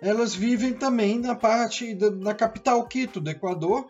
elas 0.00 0.34
vivem 0.34 0.72
também 0.72 1.18
na 1.18 1.34
parte 1.34 1.94
da, 1.94 2.34
capital 2.34 2.86
Quito 2.88 3.20
do 3.20 3.30
Equador, 3.30 3.86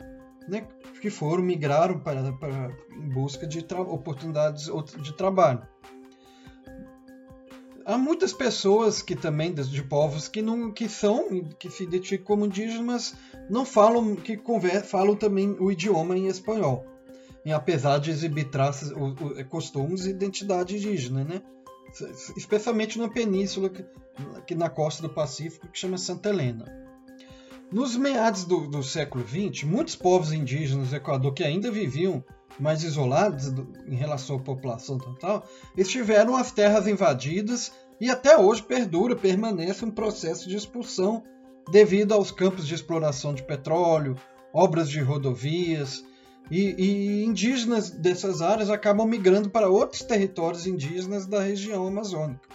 né, 0.46 0.66
que 1.00 1.08
foram 1.08 1.42
migraram 1.42 1.98
para, 1.98 2.32
para 2.34 2.70
em 2.94 3.08
busca 3.08 3.46
de 3.46 3.64
oportunidades 3.74 4.68
de 5.02 5.12
trabalho. 5.14 5.66
Há 7.84 7.98
muitas 7.98 8.32
pessoas 8.32 9.02
que 9.02 9.16
também 9.16 9.52
de 9.52 9.82
povos 9.82 10.28
que 10.28 10.40
não 10.40 10.70
que 10.70 10.88
são 10.88 11.42
que 11.58 11.68
se 11.68 11.82
identificam 11.82 12.26
como 12.26 12.46
indígenas, 12.46 12.84
mas 12.84 13.14
não 13.50 13.64
falam 13.64 14.14
que 14.14 14.36
conver, 14.36 14.82
falam 14.82 15.16
também 15.16 15.56
o 15.58 15.72
idioma 15.72 16.16
em 16.16 16.28
espanhol, 16.28 16.86
e 17.44 17.52
apesar 17.52 17.98
de 17.98 18.10
exibir 18.10 18.50
traços, 18.50 18.92
costumes 19.48 20.06
e 20.06 20.10
identidade 20.10 20.76
indígena, 20.76 21.24
né? 21.24 21.42
Especialmente 22.36 22.98
na 22.98 23.08
península, 23.08 23.70
que 24.46 24.54
na 24.54 24.70
costa 24.70 25.02
do 25.02 25.10
Pacífico, 25.10 25.68
que 25.68 25.78
chama 25.78 25.98
Santa 25.98 26.28
Helena. 26.28 26.64
Nos 27.70 27.96
meados 27.96 28.44
do, 28.44 28.66
do 28.66 28.82
século 28.82 29.24
XX, 29.26 29.64
muitos 29.64 29.96
povos 29.96 30.32
indígenas 30.32 30.90
do 30.90 30.96
Equador 30.96 31.32
que 31.32 31.42
ainda 31.42 31.70
viviam 31.70 32.22
mais 32.60 32.82
isolados 32.82 33.50
do, 33.50 33.66
em 33.86 33.96
relação 33.96 34.36
à 34.36 34.40
população 34.40 34.98
total, 34.98 35.46
eles 35.76 35.90
tiveram 35.90 36.36
as 36.36 36.52
terras 36.52 36.86
invadidas 36.86 37.72
e 38.00 38.10
até 38.10 38.36
hoje 38.36 38.62
perdura, 38.62 39.16
permanece 39.16 39.84
um 39.84 39.90
processo 39.90 40.48
de 40.48 40.56
expulsão 40.56 41.22
devido 41.70 42.12
aos 42.12 42.30
campos 42.30 42.66
de 42.66 42.74
exploração 42.74 43.32
de 43.32 43.42
petróleo, 43.42 44.16
obras 44.52 44.90
de 44.90 45.00
rodovias, 45.00 46.04
e, 46.52 46.74
e, 46.76 47.24
indígenas 47.24 47.88
dessas 47.88 48.42
áreas 48.42 48.68
acabam 48.68 49.08
migrando 49.08 49.48
para 49.48 49.70
outros 49.70 50.02
territórios 50.02 50.66
indígenas 50.66 51.24
da 51.24 51.40
região 51.40 51.86
amazônica. 51.86 52.46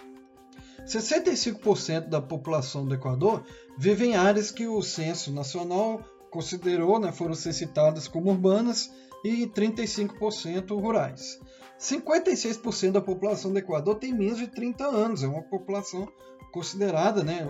65% 0.86 2.08
da 2.08 2.22
população 2.22 2.86
do 2.86 2.94
Equador 2.94 3.44
vive 3.76 4.06
em 4.06 4.16
áreas 4.16 4.52
que 4.52 4.68
o 4.68 4.84
Censo 4.84 5.34
Nacional 5.34 6.00
considerou, 6.30 7.00
né, 7.00 7.12
foram 7.12 7.34
citadas 7.34 8.08
como 8.08 8.30
urbanas 8.30 8.94
e 9.26 9.48
35% 9.48 10.80
rurais. 10.80 11.40
56% 11.80 12.92
da 12.92 13.02
população 13.02 13.52
do 13.52 13.58
Equador 13.58 13.96
tem 13.96 14.14
menos 14.14 14.38
de 14.38 14.48
30 14.48 14.86
anos, 14.86 15.24
é 15.24 15.28
uma 15.28 15.42
população 15.42 16.08
considerada 16.52 17.24
né, 17.24 17.48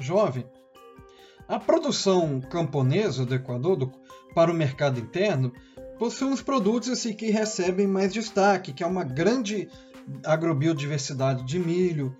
jovem. 0.00 0.44
A 1.46 1.58
produção 1.60 2.40
camponesa 2.40 3.24
do 3.24 3.34
Equador 3.34 3.76
do, 3.76 3.92
para 4.34 4.50
o 4.50 4.54
mercado 4.54 5.00
interno 5.00 5.52
possui 5.98 6.28
uns 6.28 6.42
produtos 6.42 6.88
assim, 6.88 7.14
que 7.14 7.30
recebem 7.30 7.86
mais 7.86 8.12
destaque, 8.12 8.72
que 8.72 8.82
é 8.82 8.86
uma 8.86 9.04
grande 9.04 9.68
agrobiodiversidade 10.24 11.44
de 11.44 11.58
milho, 11.58 12.16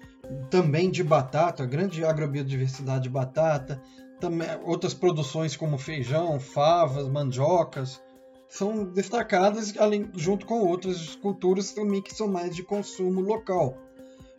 também 0.50 0.90
de 0.90 1.02
batata, 1.02 1.66
grande 1.66 2.04
agrobiodiversidade 2.04 3.04
de 3.04 3.08
batata, 3.08 3.82
também 4.20 4.46
outras 4.64 4.94
produções 4.94 5.56
como 5.56 5.76
feijão, 5.76 6.38
favas, 6.38 7.08
mandiocas, 7.08 8.00
são 8.48 8.84
destacadas 8.84 9.76
além, 9.78 10.08
junto 10.14 10.46
com 10.46 10.60
outras 10.60 11.16
culturas 11.16 11.72
também 11.72 12.00
que 12.00 12.14
são 12.14 12.28
mais 12.28 12.54
de 12.54 12.62
consumo 12.62 13.20
local. 13.20 13.78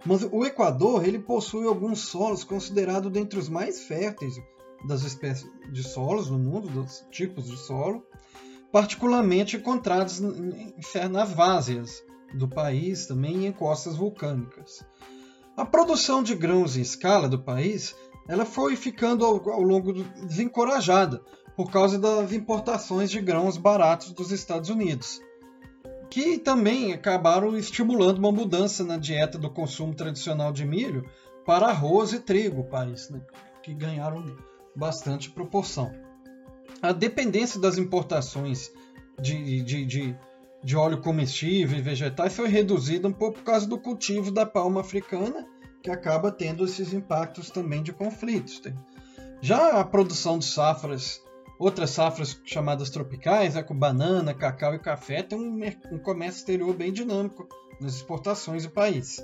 Mas 0.05 0.23
o 0.23 0.45
Equador 0.45 1.05
ele 1.05 1.19
possui 1.19 1.65
alguns 1.65 1.99
solos 1.99 2.43
considerados 2.43 3.12
dentre 3.12 3.39
os 3.39 3.49
mais 3.49 3.83
férteis 3.83 4.36
das 4.86 5.04
espécies 5.04 5.50
de 5.72 5.84
solos 5.84 6.30
no 6.30 6.38
mundo, 6.38 6.67
dos 6.69 7.06
tipos 7.12 7.46
de 7.46 7.58
solo, 7.58 8.06
particularmente 8.72 9.58
encontrados 9.58 10.19
nas 10.19 11.32
várzeas 11.32 12.04
do 12.34 12.48
país, 12.48 13.06
também 13.06 13.46
em 13.46 13.48
encostas 13.48 13.96
vulcânicas. 13.96 14.84
A 15.56 15.63
produção 15.63 16.24
de 16.24 16.36
grãos 16.36 16.76
em 16.76 16.82
escala 16.82 17.30
do 17.30 17.39
país 17.39 17.96
ela 18.28 18.46
foi 18.46 18.76
ficando 18.76 19.26
ao, 19.26 19.50
ao 19.50 19.62
longo 19.62 19.93
do, 19.93 20.04
desencorajada 20.26 21.22
por 21.56 21.69
causa 21.69 22.00
das 22.00 22.32
importações 22.32 23.12
de 23.12 23.22
grãos 23.22 23.58
baratos 23.58 24.12
dos 24.12 24.32
Estados 24.32 24.69
Unidos, 24.69 25.19
que 26.10 26.38
também 26.38 26.93
acabaram 26.93 27.56
estimulando 27.58 28.17
uma 28.17 28.32
mudança 28.32 28.84
na 28.84 28.98
dieta 28.98 29.38
do 29.38 29.50
consumo 29.50 29.93
tradicional 29.93 30.52
de 30.52 30.65
milho 30.65 31.08
para 31.46 31.67
arroz 31.67 32.13
e 32.13 32.19
trigo, 32.19 32.63
país, 32.63 33.10
né, 33.10 33.22
que 33.62 33.74
ganharam 33.74 34.26
bastante 34.75 35.29
proporção. 35.29 35.91
A 36.81 36.91
dependência 36.91 37.59
das 37.59 37.77
importações 37.77 38.71
de, 39.21 39.63
de, 39.63 39.86
de 39.86 40.17
de 40.63 40.77
óleo 40.77 41.01
comestível 41.01 41.77
e 41.77 41.81
vegetais 41.81 42.33
foi 42.33 42.47
reduzida 42.47 43.07
um 43.07 43.12
pouco 43.12 43.39
por 43.39 43.43
causa 43.43 43.67
do 43.67 43.77
cultivo 43.77 44.31
da 44.31 44.45
palma 44.45 44.79
africana, 44.79 45.45
que 45.81 45.91
acaba 45.91 46.31
tendo 46.31 46.63
esses 46.63 46.93
impactos 46.93 47.49
também 47.49 47.83
de 47.83 47.91
conflitos. 47.91 48.62
Já 49.41 49.81
a 49.81 49.83
produção 49.83 50.39
de 50.39 50.45
safras, 50.45 51.21
outras 51.59 51.89
safras 51.89 52.39
chamadas 52.45 52.89
tropicais, 52.89 53.55
né, 53.55 53.63
com 53.63 53.75
banana, 53.75 54.33
cacau 54.33 54.73
e 54.73 54.79
café, 54.79 55.21
tem 55.21 55.38
um, 55.38 55.59
um 55.91 55.99
comércio 55.99 56.39
exterior 56.39 56.73
bem 56.73 56.93
dinâmico 56.93 57.45
nas 57.81 57.95
exportações 57.95 58.63
do 58.63 58.71
país. 58.71 59.21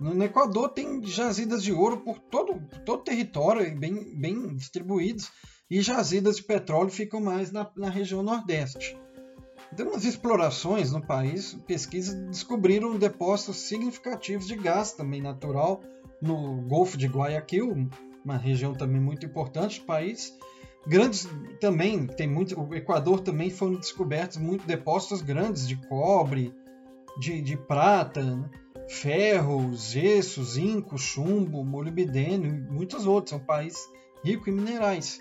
No 0.00 0.22
Equador 0.24 0.70
tem 0.70 1.02
jazidas 1.04 1.62
de 1.62 1.72
ouro 1.72 1.98
por 1.98 2.18
todo, 2.18 2.60
todo 2.84 3.00
o 3.00 3.04
território, 3.04 3.78
bem, 3.78 4.14
bem 4.16 4.54
distribuídos, 4.54 5.30
e 5.70 5.80
jazidas 5.80 6.36
de 6.36 6.42
petróleo 6.42 6.90
ficam 6.90 7.20
mais 7.20 7.50
na, 7.50 7.70
na 7.76 7.88
região 7.88 8.22
nordeste. 8.22 8.96
Dando 9.72 9.90
umas 9.90 10.04
explorações 10.04 10.92
no 10.92 11.00
país, 11.00 11.54
pesquisas 11.66 12.14
descobriram 12.28 12.96
depósitos 12.96 13.56
significativos 13.56 14.46
de 14.46 14.56
gás 14.56 14.92
também 14.92 15.22
natural 15.22 15.80
no 16.20 16.62
Golfo 16.62 16.96
de 16.96 17.06
Guayaquil, 17.06 17.88
uma 18.24 18.36
região 18.36 18.72
também 18.72 19.00
muito 19.00 19.26
importante 19.26 19.80
do 19.80 19.86
país. 19.86 20.36
Grandes 20.86 21.28
também 21.60 22.06
tem 22.06 22.28
muito, 22.28 22.60
o 22.60 22.74
Equador 22.74 23.20
também 23.20 23.50
foram 23.50 23.74
descobertos 23.74 24.36
muitos 24.36 24.66
depósitos 24.66 25.22
grandes 25.22 25.66
de 25.66 25.76
cobre, 25.88 26.54
de, 27.18 27.40
de 27.40 27.56
prata, 27.56 28.22
né? 28.22 28.50
Ferro, 28.88 29.74
gesso, 29.74 30.42
zinco, 30.44 30.98
chumbo, 30.98 31.64
molibdênio 31.64 32.54
e 32.54 32.72
muitos 32.72 33.06
outros. 33.06 33.32
É 33.32 33.36
um 33.36 33.44
país 33.44 33.76
rico 34.24 34.48
em 34.48 34.52
minerais. 34.52 35.20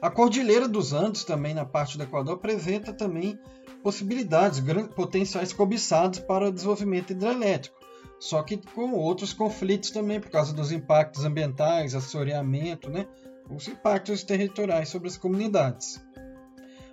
A 0.00 0.10
Cordilheira 0.10 0.66
dos 0.66 0.92
Andes, 0.92 1.24
também 1.24 1.54
na 1.54 1.64
parte 1.64 1.96
do 1.96 2.04
Equador, 2.04 2.34
apresenta 2.34 2.92
também 2.92 3.38
possibilidades, 3.82 4.58
grandes 4.58 4.94
potenciais 4.94 5.52
cobiçados 5.52 6.18
para 6.18 6.48
o 6.48 6.52
desenvolvimento 6.52 7.10
hidrelétrico, 7.10 7.76
só 8.18 8.42
que 8.42 8.56
com 8.56 8.92
outros 8.92 9.32
conflitos 9.32 9.90
também, 9.90 10.20
por 10.20 10.30
causa 10.30 10.52
dos 10.52 10.72
impactos 10.72 11.24
ambientais, 11.24 11.94
assoreamento, 11.94 12.90
né? 12.90 13.06
os 13.50 13.68
impactos 13.68 14.22
territoriais 14.22 14.88
sobre 14.88 15.08
as 15.08 15.16
comunidades. 15.16 16.00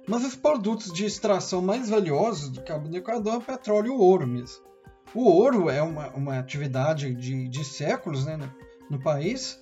Mas 0.08 0.26
os 0.26 0.36
produtos 0.36 0.92
de 0.92 1.06
extração 1.06 1.62
mais 1.62 1.90
valiosos 1.90 2.50
do 2.50 2.64
Cabo 2.64 2.90
do 2.90 2.98
Equador 2.98 3.36
é 3.36 3.38
o 3.38 3.42
petróleo 3.42 3.88
e 3.88 3.90
o 3.92 4.00
ouro 4.00 4.28
mesmo. 4.28 4.69
O 5.14 5.24
ouro 5.24 5.70
é 5.70 5.82
uma, 5.82 6.10
uma 6.10 6.38
atividade 6.38 7.14
de, 7.14 7.48
de 7.48 7.66
séculos 7.66 8.26
né, 8.26 8.38
no 8.90 9.00
país, 9.00 9.60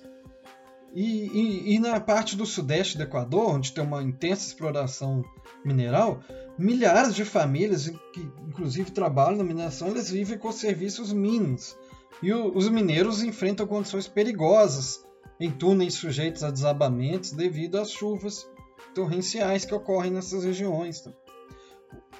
e, 0.94 1.26
e, 1.26 1.74
e, 1.74 1.78
na 1.78 2.00
parte 2.00 2.34
do 2.34 2.46
sudeste 2.46 2.96
do 2.96 3.02
Equador, 3.02 3.54
onde 3.54 3.72
tem 3.72 3.84
uma 3.84 4.02
intensa 4.02 4.46
exploração 4.46 5.22
mineral, 5.64 6.20
milhares 6.58 7.14
de 7.14 7.24
famílias 7.24 7.88
que 8.12 8.20
inclusive 8.48 8.90
trabalham 8.90 9.38
na 9.38 9.44
mineração, 9.44 9.88
eles 9.88 10.10
vivem 10.10 10.38
com 10.38 10.50
serviços 10.50 11.12
mínimos. 11.12 11.76
E 12.22 12.32
o, 12.32 12.56
os 12.56 12.68
mineiros 12.68 13.22
enfrentam 13.22 13.66
condições 13.66 14.08
perigosas 14.08 15.04
em 15.38 15.50
túneis 15.50 15.94
sujeitos 15.94 16.42
a 16.42 16.50
desabamentos 16.50 17.32
devido 17.32 17.78
às 17.78 17.90
chuvas 17.90 18.48
torrenciais 18.94 19.64
que 19.64 19.74
ocorrem 19.74 20.10
nessas 20.10 20.42
regiões. 20.42 21.04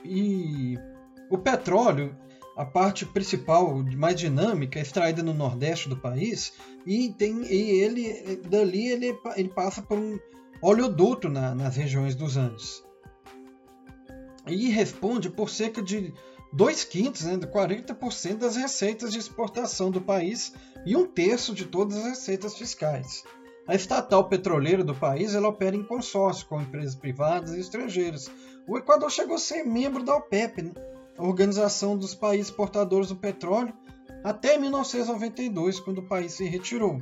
E 0.04 0.78
o 1.30 1.38
petróleo 1.38 2.14
a 2.58 2.64
parte 2.64 3.06
principal, 3.06 3.72
mais 3.96 4.16
dinâmica, 4.16 4.80
é 4.80 4.82
extraída 4.82 5.22
no 5.22 5.32
nordeste 5.32 5.88
do 5.88 5.96
país 5.96 6.54
e, 6.84 7.14
tem, 7.16 7.44
e 7.44 7.80
ele 7.80 8.36
dali 8.48 8.88
ele, 8.88 9.16
ele 9.36 9.48
passa 9.48 9.80
por 9.80 9.96
um 9.96 10.18
oleoduto 10.60 11.28
na, 11.28 11.54
nas 11.54 11.76
regiões 11.76 12.16
dos 12.16 12.36
Andes. 12.36 12.82
E 14.44 14.70
responde 14.70 15.30
por 15.30 15.48
cerca 15.48 15.80
de 15.80 16.12
2 16.52 16.82
quintos, 16.82 17.22
né, 17.22 17.36
40% 17.36 18.38
das 18.38 18.56
receitas 18.56 19.12
de 19.12 19.20
exportação 19.20 19.88
do 19.88 20.00
país 20.00 20.52
e 20.84 20.96
um 20.96 21.06
terço 21.06 21.54
de 21.54 21.64
todas 21.64 21.96
as 21.96 22.06
receitas 22.06 22.56
fiscais. 22.56 23.22
A 23.68 23.76
estatal 23.76 24.28
petroleira 24.28 24.82
do 24.82 24.96
país 24.96 25.32
ela 25.32 25.46
opera 25.46 25.76
em 25.76 25.84
consórcio 25.84 26.48
com 26.48 26.60
empresas 26.60 26.96
privadas 26.96 27.54
e 27.54 27.60
estrangeiras. 27.60 28.28
O 28.66 28.76
Equador 28.76 29.12
chegou 29.12 29.36
a 29.36 29.38
ser 29.38 29.62
membro 29.62 30.02
da 30.02 30.16
OPEP, 30.16 30.62
né? 30.62 30.72
Organização 31.18 31.96
dos 31.96 32.14
Países 32.14 32.50
Portadores 32.50 33.08
do 33.08 33.16
Petróleo 33.16 33.74
até 34.22 34.58
1992, 34.58 35.80
quando 35.80 35.98
o 35.98 36.08
país 36.08 36.32
se 36.32 36.44
retirou. 36.44 37.00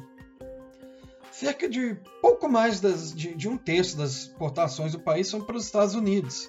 Cerca 1.30 1.68
de 1.68 1.98
pouco 2.22 2.48
mais 2.48 2.80
das, 2.80 3.14
de, 3.14 3.34
de 3.34 3.48
um 3.48 3.56
terço 3.56 3.96
das 3.96 4.12
exportações 4.12 4.92
do 4.92 5.00
país 5.00 5.28
são 5.28 5.40
para 5.40 5.56
os 5.56 5.64
Estados 5.64 5.94
Unidos. 5.94 6.48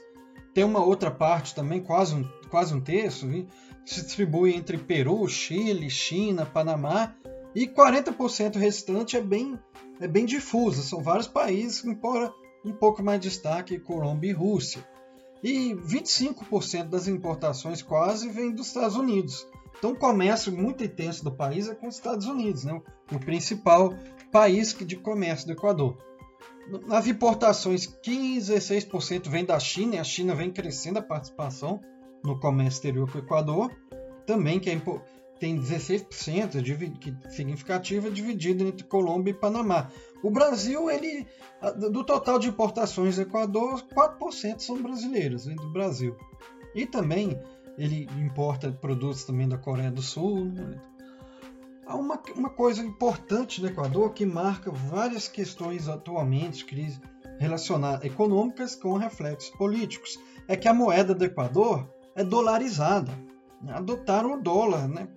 tem 0.54 0.64
uma 0.64 0.84
outra 0.84 1.12
parte 1.12 1.54
também, 1.54 1.82
quase 1.82 2.16
um, 2.16 2.24
quase 2.50 2.74
um 2.74 2.82
terço, 2.82 3.28
que 3.28 3.94
se 3.94 4.02
distribui 4.02 4.56
entre 4.56 4.78
Peru, 4.78 5.28
Chile, 5.28 5.90
China, 5.90 6.46
Panamá, 6.46 7.14
e 7.54 7.68
40% 7.68 8.56
restante 8.56 9.18
é 9.18 9.22
bem, 9.22 9.60
é 10.00 10.08
bem 10.08 10.26
difusa. 10.26 10.82
São 10.82 11.02
vários 11.02 11.28
países, 11.28 11.84
embora 11.84 12.32
um 12.64 12.72
pouco 12.72 13.04
mais 13.04 13.20
destaque 13.20 13.80
Colômbia 13.80 14.30
e 14.30 14.34
Rússia. 14.34 14.88
E 15.44 15.76
25% 15.76 16.90
das 16.90 17.08
importações 17.08 17.82
quase 17.82 18.30
vem 18.30 18.52
dos 18.52 18.68
Estados 18.68 18.96
Unidos. 18.96 19.48
Então, 19.78 19.92
o 19.92 19.96
comércio 19.96 20.52
muito 20.52 20.84
intenso 20.84 21.24
do 21.24 21.32
país 21.32 21.68
é 21.68 21.76
com 21.76 21.88
os 21.88 21.96
Estados 21.96 22.26
Unidos, 22.26 22.64
né? 22.64 22.82
o 23.12 23.20
principal 23.20 23.94
país 24.32 24.74
de 24.74 24.96
comércio 24.96 25.46
do 25.46 25.54
Equador. 25.54 25.98
Nas 26.88 27.08
importações, 27.08 27.86
15 27.86 28.54
a 28.54 28.58
16% 28.58 29.30
vem 29.30 29.46
da 29.46 29.60
China, 29.60 29.96
e 29.96 30.00
a 30.00 30.04
China 30.04 30.36
vem 30.36 30.52
crescendo 30.52 31.00
a 31.00 31.02
participação 31.02 31.80
no 32.24 32.40
comércio 32.40 32.78
exterior 32.78 33.10
com 33.10 33.20
o 33.20 33.22
Equador, 33.22 33.72
também 34.26 34.60
que 34.60 34.70
é, 34.70 34.82
tem 35.40 35.60
16% 35.60 37.00
que 37.00 37.16
significativa 37.30 38.10
dividido 38.10 38.64
entre 38.66 38.86
Colômbia 38.86 39.32
e 39.32 39.34
Panamá. 39.34 39.90
O 40.24 40.30
Brasil, 40.32 40.90
ele 40.90 41.28
do 41.92 42.04
total 42.04 42.40
de 42.40 42.50
importações 42.50 43.16
do 43.16 43.22
Equador, 43.22 43.84
4% 43.84 44.60
são 44.60 44.82
brasileiros, 44.82 45.46
vem 45.46 45.56
do 45.56 45.72
Brasil. 45.72 46.16
E 46.76 46.86
também 46.86 47.40
ele 47.78 48.08
importa 48.18 48.72
produtos 48.72 49.24
também 49.24 49.48
da 49.48 49.58
Coreia 49.58 49.92
do 49.92 50.02
Sul. 50.02 50.46
Né? 50.46 50.82
Há 51.86 51.96
uma, 51.96 52.22
uma 52.36 52.50
coisa 52.50 52.82
importante 52.82 53.62
no 53.62 53.68
Equador 53.68 54.14
que 54.14 54.26
marca 54.26 54.72
várias 54.72 55.28
questões 55.28 55.88
atualmente, 55.88 56.66
crise 56.66 57.00
relacionadas 57.40 58.04
econômicas 58.04 58.76
com 58.76 58.98
reflexos 58.98 59.50
políticos. 59.52 60.20
É 60.48 60.56
que 60.56 60.68
a 60.68 60.74
moeda 60.74 61.14
do 61.14 61.24
Equador 61.24 61.88
é 62.16 62.24
dolarizada. 62.24 63.12
Adotaram 63.70 64.34
o 64.34 64.42
dólar 64.42 64.88
né, 64.88 65.08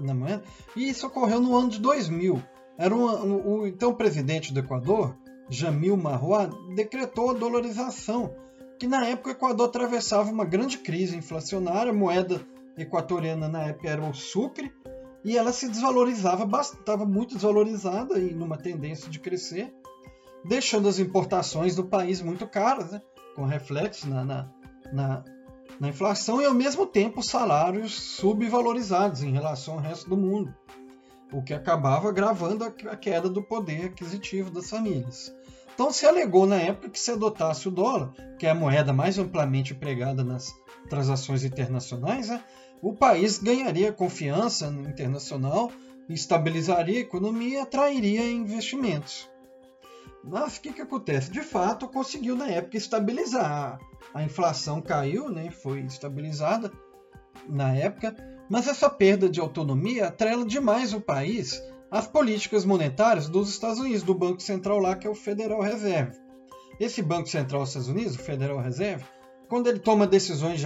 na 0.00 0.14
moeda. 0.14 0.42
E 0.76 0.88
isso 0.88 1.06
ocorreu 1.06 1.40
no 1.40 1.56
ano 1.56 1.68
de 1.68 1.80
2000. 1.80 2.42
Era 2.76 2.94
um, 2.94 3.06
um, 3.06 3.60
o 3.60 3.66
então 3.66 3.94
presidente 3.94 4.52
do 4.52 4.60
Equador, 4.60 5.16
Jamil 5.48 5.96
Marroa, 5.96 6.50
decretou 6.74 7.30
a 7.30 7.34
dolarização 7.34 8.34
que 8.78 8.86
na 8.86 9.06
época 9.06 9.30
o 9.30 9.32
Equador 9.32 9.68
atravessava 9.68 10.30
uma 10.30 10.44
grande 10.44 10.78
crise 10.78 11.16
inflacionária, 11.16 11.90
a 11.90 11.94
moeda 11.94 12.40
equatoriana 12.76 13.48
na 13.48 13.62
época 13.62 13.88
era 13.88 14.02
o 14.02 14.12
sucre, 14.12 14.72
e 15.24 15.38
ela 15.38 15.52
se 15.52 15.68
desvalorizava, 15.68 16.44
estava 16.60 17.06
muito 17.06 17.34
desvalorizada 17.34 18.18
e 18.18 18.34
numa 18.34 18.58
tendência 18.58 19.10
de 19.10 19.18
crescer, 19.18 19.72
deixando 20.44 20.88
as 20.88 20.98
importações 20.98 21.74
do 21.74 21.84
país 21.84 22.20
muito 22.20 22.46
caras, 22.46 22.92
né? 22.92 23.00
com 23.34 23.44
reflexo 23.44 24.08
na, 24.08 24.24
na, 24.24 24.50
na, 24.92 25.24
na 25.80 25.88
inflação 25.88 26.40
e 26.40 26.44
ao 26.44 26.54
mesmo 26.54 26.86
tempo 26.86 27.22
salários 27.22 27.94
subvalorizados 27.94 29.22
em 29.22 29.32
relação 29.32 29.74
ao 29.74 29.80
resto 29.80 30.08
do 30.08 30.16
mundo, 30.16 30.54
o 31.32 31.42
que 31.42 31.54
acabava 31.54 32.08
agravando 32.08 32.64
a 32.64 32.96
queda 32.96 33.28
do 33.28 33.42
poder 33.42 33.86
aquisitivo 33.86 34.50
das 34.50 34.70
famílias. 34.70 35.34
Então 35.74 35.90
se 35.90 36.06
alegou 36.06 36.46
na 36.46 36.56
época 36.56 36.88
que 36.88 37.00
se 37.00 37.10
adotasse 37.10 37.66
o 37.66 37.72
dólar, 37.72 38.12
que 38.38 38.46
é 38.46 38.50
a 38.50 38.54
moeda 38.54 38.92
mais 38.92 39.18
amplamente 39.18 39.72
empregada 39.72 40.22
nas 40.22 40.54
transações 40.88 41.42
internacionais, 41.44 42.28
né, 42.28 42.42
o 42.80 42.94
país 42.94 43.38
ganharia 43.38 43.92
confiança 43.92 44.66
internacional, 44.66 45.72
estabilizaria 46.08 46.98
a 46.98 47.02
economia 47.02 47.58
e 47.58 47.60
atrairia 47.62 48.30
investimentos. 48.30 49.28
Mas 50.26 50.56
o 50.56 50.60
que, 50.62 50.72
que 50.72 50.80
acontece? 50.80 51.30
De 51.30 51.42
fato, 51.42 51.86
conseguiu 51.86 52.34
na 52.34 52.48
época 52.48 52.78
estabilizar. 52.78 53.78
A 54.14 54.22
inflação 54.22 54.80
caiu, 54.80 55.28
né, 55.28 55.50
foi 55.50 55.80
estabilizada 55.80 56.72
na 57.48 57.74
época, 57.74 58.16
mas 58.48 58.66
essa 58.66 58.88
perda 58.88 59.28
de 59.28 59.40
autonomia 59.40 60.08
atrela 60.08 60.46
demais 60.46 60.94
o 60.94 61.00
país 61.00 61.62
as 61.90 62.08
políticas 62.08 62.64
monetárias 62.64 63.28
dos 63.28 63.48
Estados 63.48 63.78
Unidos, 63.78 64.02
do 64.02 64.14
Banco 64.14 64.40
Central 64.40 64.80
lá, 64.80 64.96
que 64.96 65.06
é 65.06 65.10
o 65.10 65.14
Federal 65.14 65.60
Reserve. 65.60 66.18
Esse 66.80 67.00
Banco 67.00 67.28
Central 67.28 67.60
dos 67.60 67.68
Estados 67.68 67.88
Unidos, 67.88 68.16
o 68.16 68.18
Federal 68.18 68.58
Reserve, 68.58 69.04
quando 69.48 69.68
ele 69.68 69.78
toma 69.78 70.04
decisões 70.04 70.60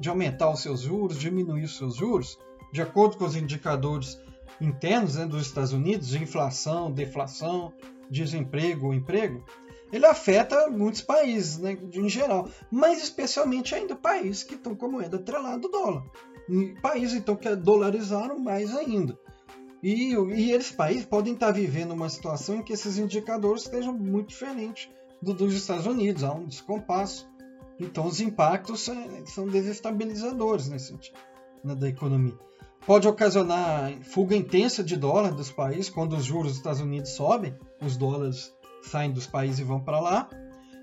de 0.00 0.08
aumentar 0.08 0.50
os 0.50 0.60
seus 0.60 0.80
juros, 0.80 1.16
diminuir 1.16 1.62
os 1.62 1.76
seus 1.76 1.94
juros, 1.94 2.36
de 2.72 2.82
acordo 2.82 3.16
com 3.16 3.24
os 3.24 3.36
indicadores 3.36 4.18
internos 4.60 5.16
né, 5.16 5.26
dos 5.26 5.46
Estados 5.46 5.72
Unidos, 5.72 6.14
inflação, 6.14 6.90
deflação, 6.90 7.72
desemprego, 8.10 8.92
emprego, 8.92 9.44
ele 9.92 10.06
afeta 10.06 10.68
muitos 10.70 11.00
países, 11.00 11.58
né, 11.58 11.78
em 11.92 12.08
geral, 12.08 12.48
mas 12.70 13.02
especialmente 13.02 13.74
ainda 13.74 13.94
países 13.94 14.42
que 14.42 14.54
estão 14.54 14.74
com 14.74 14.86
a 14.86 14.90
moeda 14.90 15.16
atrelada 15.16 15.58
do 15.58 15.68
dólar. 15.68 16.04
Países 16.82 17.16
então 17.16 17.36
que 17.36 17.54
dolarizaram 17.54 18.38
mais 18.38 18.74
ainda. 18.74 19.18
E, 19.82 20.14
e 20.14 20.52
esses 20.52 20.72
países 20.72 21.04
podem 21.04 21.34
estar 21.34 21.52
vivendo 21.52 21.92
uma 21.92 22.08
situação 22.08 22.56
em 22.56 22.62
que 22.62 22.72
esses 22.72 22.98
indicadores 22.98 23.64
estejam 23.64 23.92
muito 23.92 24.28
diferentes 24.28 24.90
do, 25.20 25.34
dos 25.34 25.54
Estados 25.54 25.86
Unidos, 25.86 26.24
há 26.24 26.32
um 26.32 26.46
descompasso. 26.46 27.28
Então 27.78 28.06
os 28.06 28.20
impactos 28.20 28.80
são, 28.80 29.26
são 29.26 29.46
desestabilizadores 29.46 30.68
nesse 30.68 30.88
sentido, 30.88 31.18
né, 31.62 31.74
da 31.74 31.88
economia. 31.88 32.38
Pode 32.86 33.08
ocasionar 33.08 33.94
fuga 34.02 34.36
intensa 34.36 34.84
de 34.84 34.94
dólar 34.94 35.32
dos 35.32 35.50
países, 35.50 35.88
quando 35.88 36.16
os 36.16 36.24
juros 36.24 36.48
dos 36.48 36.56
Estados 36.58 36.80
Unidos 36.82 37.12
sobem, 37.12 37.56
os 37.80 37.96
dólares 37.96 38.52
saem 38.82 39.10
dos 39.10 39.26
países 39.26 39.60
e 39.60 39.64
vão 39.64 39.80
para 39.80 40.00
lá. 40.00 40.28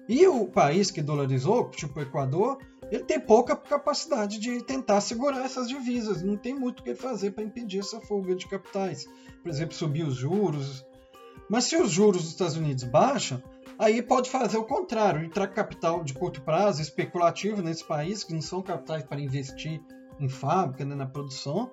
E 0.09 0.25
o 0.25 0.47
país 0.47 0.89
que 0.89 0.99
dolarizou, 0.99 1.69
tipo 1.69 1.99
o 1.99 2.01
Equador, 2.01 2.57
ele 2.89 3.03
tem 3.03 3.19
pouca 3.19 3.55
capacidade 3.55 4.39
de 4.39 4.63
tentar 4.63 4.99
segurar 4.99 5.45
essas 5.45 5.67
divisas, 5.67 6.23
não 6.23 6.35
tem 6.35 6.55
muito 6.55 6.79
o 6.79 6.83
que 6.83 6.95
fazer 6.95 7.31
para 7.31 7.43
impedir 7.43 7.81
essa 7.81 8.01
fuga 8.01 8.33
de 8.33 8.47
capitais. 8.47 9.05
Por 9.43 9.49
exemplo, 9.49 9.75
subir 9.75 10.03
os 10.03 10.15
juros. 10.15 10.83
Mas 11.47 11.65
se 11.65 11.77
os 11.77 11.91
juros 11.91 12.23
dos 12.23 12.31
Estados 12.31 12.57
Unidos 12.57 12.83
baixam, 12.83 13.43
aí 13.77 14.01
pode 14.01 14.27
fazer 14.27 14.57
o 14.57 14.65
contrário, 14.65 15.23
entrar 15.23 15.47
capital 15.49 16.03
de 16.03 16.15
curto 16.15 16.41
prazo, 16.41 16.81
especulativo 16.81 17.61
nesse 17.61 17.83
país, 17.83 18.23
que 18.23 18.33
não 18.33 18.41
são 18.41 18.63
capitais 18.63 19.03
para 19.03 19.21
investir 19.21 19.79
em 20.21 20.29
fábrica, 20.29 20.85
né, 20.85 20.95
na 20.95 21.05
produção. 21.05 21.71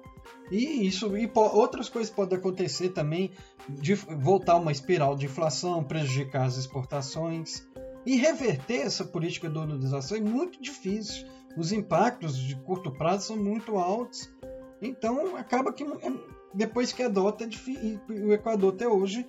E 0.51 0.87
isso 0.87 1.17
e 1.17 1.31
outras 1.35 1.89
coisas 1.89 2.11
podem 2.11 2.39
acontecer 2.39 2.91
também, 2.91 3.33
de 3.69 3.95
voltar 3.95 4.57
uma 4.57 4.73
espiral 4.73 5.15
de 5.15 5.27
inflação, 5.27 5.85
prejudicar 5.85 6.47
as 6.47 6.57
exportações. 6.57 7.67
E 8.07 8.17
reverter 8.17 8.81
essa 8.81 9.05
política 9.05 9.49
de 9.49 9.55
dolarização 9.55 10.17
é 10.17 10.21
muito 10.21 10.61
difícil. 10.61 11.27
Os 11.57 11.73
impactos 11.73 12.39
de 12.39 12.57
curto 12.57 12.91
prazo 12.91 13.27
são 13.27 13.37
muito 13.37 13.77
altos. 13.77 14.33
Então, 14.81 15.37
acaba 15.37 15.73
que 15.73 15.85
é, 15.85 16.13
depois 16.55 16.93
que 16.93 17.03
adota, 17.03 17.45
é 17.45 18.13
o 18.13 18.33
Equador 18.33 18.73
até 18.73 18.89
hoje, 18.89 19.27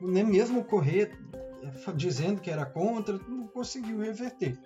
né, 0.00 0.22
mesmo 0.22 0.64
correr 0.64 1.12
dizendo 1.94 2.40
que 2.40 2.50
era 2.50 2.66
contra, 2.66 3.18
não 3.28 3.46
conseguiu 3.46 3.98
reverter. 4.00 4.58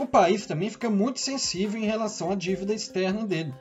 O 0.00 0.06
país 0.06 0.46
também 0.46 0.70
fica 0.70 0.88
muito 0.88 1.20
sensível 1.20 1.78
em 1.78 1.84
relação 1.84 2.30
à 2.30 2.34
dívida 2.34 2.72
externa 2.72 3.26
dele. 3.26 3.52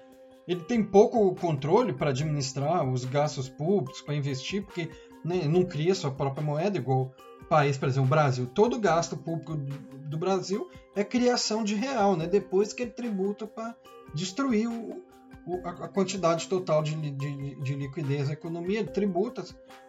Ele 0.48 0.64
tem 0.64 0.82
pouco 0.82 1.36
controle 1.36 1.92
para 1.92 2.12
administrar 2.12 2.90
os 2.90 3.04
gastos 3.04 3.50
públicos, 3.50 4.02
para 4.02 4.16
investir, 4.16 4.64
porque 4.64 4.90
né, 5.24 5.50
não 5.50 5.66
cria 5.66 5.94
sua 5.94 6.12
própria 6.12 6.42
moeda, 6.42 6.78
igual 6.78 7.14
país, 7.50 7.78
por 7.78 7.90
exemplo, 7.90 8.06
o 8.06 8.10
Brasil, 8.10 8.48
todo 8.48 8.78
o 8.78 8.80
gasto 8.80 9.18
público 9.18 9.58
do 9.58 10.18
Brasil 10.18 10.70
é 10.96 11.04
criação 11.04 11.62
de 11.62 11.76
real, 11.76 12.16
né? 12.16 12.26
depois 12.26 12.72
que 12.72 12.84
ele 12.84 12.92
tributa 12.92 13.46
para 13.46 13.76
destruir 14.14 14.70
o, 14.70 15.04
o, 15.46 15.56
a 15.66 15.90
quantidade 15.90 16.48
total 16.48 16.82
de, 16.82 16.96
de, 16.96 17.56
de, 17.56 17.76
liquidez 17.76 18.28
da 18.28 18.34
economia, 18.34 18.86
tributa, 18.86 19.44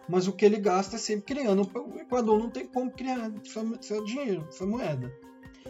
mas 0.09 0.27
o 0.27 0.33
que 0.33 0.43
ele 0.43 0.57
gasta 0.57 0.97
é 0.97 0.99
sempre 0.99 1.33
criando. 1.33 1.61
O 1.73 1.97
Equador 1.97 2.37
não 2.37 2.49
tem 2.49 2.65
como 2.65 2.91
criar 2.91 3.31
seu 3.79 4.03
dinheiro, 4.03 4.45
sua 4.51 4.67
moeda. 4.67 5.09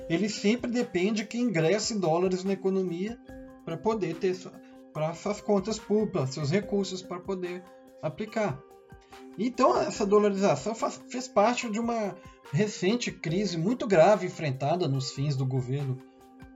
Ele 0.10 0.30
sempre 0.30 0.70
depende 0.70 1.26
que 1.26 1.38
ingresse 1.38 1.98
dólares 2.00 2.44
na 2.44 2.54
economia 2.54 3.18
para 3.66 3.78
poder 3.78 4.16
ter 4.16 4.36
para 4.94 5.14
suas 5.14 5.40
contas 5.40 5.80
públicas, 5.80 6.32
seus 6.32 6.52
recursos 6.52 7.02
para 7.02 7.20
poder 7.20 7.64
aplicar. 8.02 8.62
Então, 9.38 9.78
essa 9.80 10.06
dolarização 10.06 10.76
faz, 10.76 11.02
fez 11.10 11.28
parte 11.28 11.70
de 11.70 11.80
uma 11.80 12.16
recente 12.52 13.12
crise 13.12 13.58
muito 13.58 13.88
grave 13.88 14.28
enfrentada 14.28 14.88
nos 14.88 15.12
fins 15.12 15.36
do 15.36 15.46
governo 15.46 15.98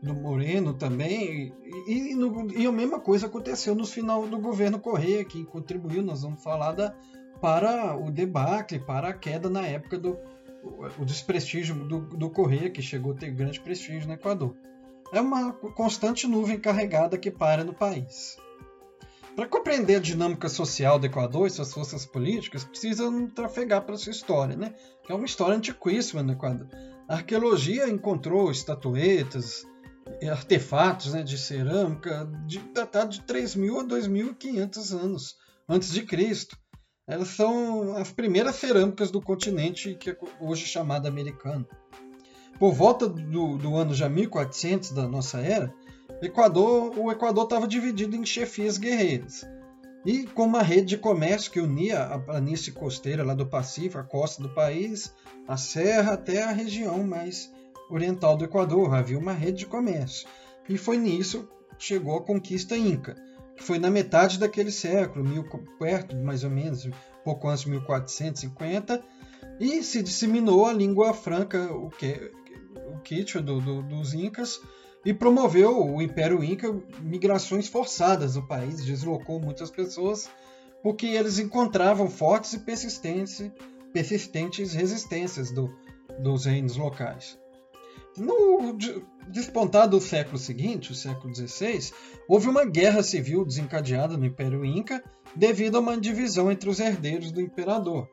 do 0.02 0.14
Moreno 0.14 0.74
também. 0.74 1.54
E, 1.88 2.12
e, 2.12 2.16
no, 2.16 2.52
e 2.52 2.66
a 2.66 2.72
mesma 2.72 3.00
coisa 3.00 3.28
aconteceu 3.28 3.74
no 3.74 3.86
final 3.86 4.28
do 4.28 4.38
governo 4.40 4.80
Correia, 4.80 5.24
que 5.24 5.46
contribuiu, 5.46 6.04
nós 6.04 6.22
vamos 6.22 6.44
falar, 6.44 6.74
da, 6.74 6.94
para 7.42 7.96
o 7.98 8.12
debacle, 8.12 8.80
para 8.80 9.10
a 9.10 9.14
queda 9.14 9.50
na 9.50 9.66
época 9.66 9.98
do 9.98 10.18
o 11.00 11.06
desprestígio 11.06 11.76
do, 11.76 12.00
do 12.00 12.30
Correia, 12.30 12.70
que 12.70 12.82
chegou 12.82 13.14
a 13.14 13.16
ter 13.16 13.32
grande 13.32 13.60
prestígio 13.60 14.08
no 14.08 14.14
Equador. 14.14 14.56
É 15.14 15.22
uma 15.22 15.54
constante 15.54 16.28
nuvem 16.28 16.60
carregada 16.60 17.18
que 17.18 17.30
para 17.30 17.64
no 17.64 17.74
país. 17.74 18.38
Para 19.36 19.48
compreender 19.48 19.98
a 19.98 20.00
dinâmica 20.00 20.48
social 20.48 20.98
do 20.98 21.06
Equador 21.06 21.48
e 21.48 21.50
suas 21.50 21.74
forças 21.74 22.06
políticas, 22.06 22.64
precisa 22.64 23.04
trafegar 23.36 23.84
para 23.84 23.98
sua 23.98 24.12
história, 24.12 24.56
né? 24.56 24.74
que 25.04 25.12
é 25.12 25.16
uma 25.16 25.26
história 25.26 25.56
antiquíssima 25.56 26.24
no 26.24 26.32
Equador. 26.32 26.68
A 27.08 27.16
arqueologia 27.16 27.88
encontrou 27.88 28.50
estatuetas 28.50 29.66
artefatos 30.32 31.14
né, 31.14 31.24
de 31.24 31.38
cerâmica 31.38 32.30
de, 32.46 32.60
datados 32.60 33.20
de 33.20 33.26
3.000 33.26 33.80
a 33.80 33.84
2.500 33.84 34.92
anos 34.98 35.36
antes 35.68 35.92
de 35.92 36.04
Cristo. 36.04 36.58
Elas 37.08 37.28
são 37.30 37.96
as 37.96 38.12
primeiras 38.12 38.56
cerâmicas 38.56 39.12
do 39.12 39.22
continente 39.22 39.94
que 39.94 40.10
é 40.10 40.18
hoje 40.40 40.66
chamado 40.66 41.08
americano. 41.08 41.68
Por 42.58 42.74
volta 42.74 43.08
do, 43.08 43.58
do 43.58 43.76
ano 43.76 43.94
já 43.94 44.10
1400 44.10 44.92
da 44.92 45.08
nossa 45.08 45.40
era, 45.40 45.72
Equador, 46.22 46.98
o 46.98 47.12
Equador 47.12 47.44
estava 47.44 47.68
dividido 47.68 48.16
em 48.16 48.26
chefias 48.26 48.78
guerreiras. 48.80 49.46
E 50.04 50.24
com 50.24 50.46
uma 50.46 50.64
rede 50.64 50.88
de 50.88 50.98
comércio 50.98 51.52
que 51.52 51.60
unia 51.60 52.04
a 52.06 52.18
planície 52.18 52.72
costeira 52.72 53.24
lá 53.24 53.34
do 53.34 53.46
Pacífico, 53.46 54.00
a 54.00 54.04
costa 54.04 54.42
do 54.42 54.50
país, 54.50 55.14
a 55.48 55.58
serra 55.58 56.14
até 56.14 56.44
a 56.44 56.52
região 56.52 57.04
mais 57.04 57.52
oriental 57.90 58.36
do 58.36 58.46
Equador, 58.46 58.94
havia 58.96 59.18
uma 59.18 59.34
rede 59.34 59.60
de 59.60 59.66
comércio. 59.68 60.28
E 60.68 60.78
foi 60.78 60.98
nisso 60.98 61.48
que 61.78 61.86
chegou 61.86 62.18
a 62.18 62.24
conquista 62.24 62.76
inca, 62.76 63.16
foi 63.58 63.80
na 63.80 63.90
metade 63.90 64.40
daquele 64.40 64.72
século, 64.72 65.24
mil, 65.24 65.44
perto 65.80 66.16
mais 66.16 66.44
ou 66.44 66.50
menos, 66.50 66.90
pouco 67.24 67.48
antes 67.48 67.64
de 67.64 67.72
1450, 67.72 69.04
e 69.60 69.82
se 69.84 70.04
disseminou 70.04 70.66
a 70.66 70.74
língua 70.74 71.14
franca, 71.14 71.72
o, 71.74 71.90
que, 71.90 72.32
o 72.94 73.00
quichua 73.00 73.42
do, 73.42 73.62
do, 73.62 73.82
dos 73.82 74.14
incas, 74.14 74.60
e 75.06 75.14
promoveu 75.14 75.86
o 75.86 76.02
Império 76.02 76.44
Inca 76.44 76.76
migrações 77.00 77.68
forçadas 77.68 78.34
do 78.34 78.48
país, 78.48 78.84
deslocou 78.84 79.40
muitas 79.40 79.70
pessoas 79.70 80.30
porque 80.82 81.08
eles 81.08 81.40
encontravam 81.40 82.10
fortes 82.10 82.54
e 82.54 82.60
persistentes, 82.60 83.52
persistentes 83.92 84.74
resistências 84.74 85.52
do, 85.52 85.76
dos 86.20 86.46
reinos 86.46 86.76
locais. 86.78 87.40
No 88.18 88.78
despontar 89.28 89.88
do 89.90 90.00
século 90.00 90.38
seguinte, 90.38 90.92
o 90.92 90.96
século 90.96 91.34
XVI, 91.36 91.92
houve 92.28 92.48
uma 92.48 92.66
guerra 92.66 93.04
civil 93.04 93.44
desencadeada 93.44 94.18
no 94.18 94.26
Império 94.26 94.64
Inca 94.64 95.04
devido 95.36 95.78
a 95.78 95.80
uma 95.82 95.98
divisão 95.98 96.52
entre 96.52 96.70
os 96.70 96.80
herdeiros 96.80 97.32
do 97.32 97.42
imperador. 97.42 98.10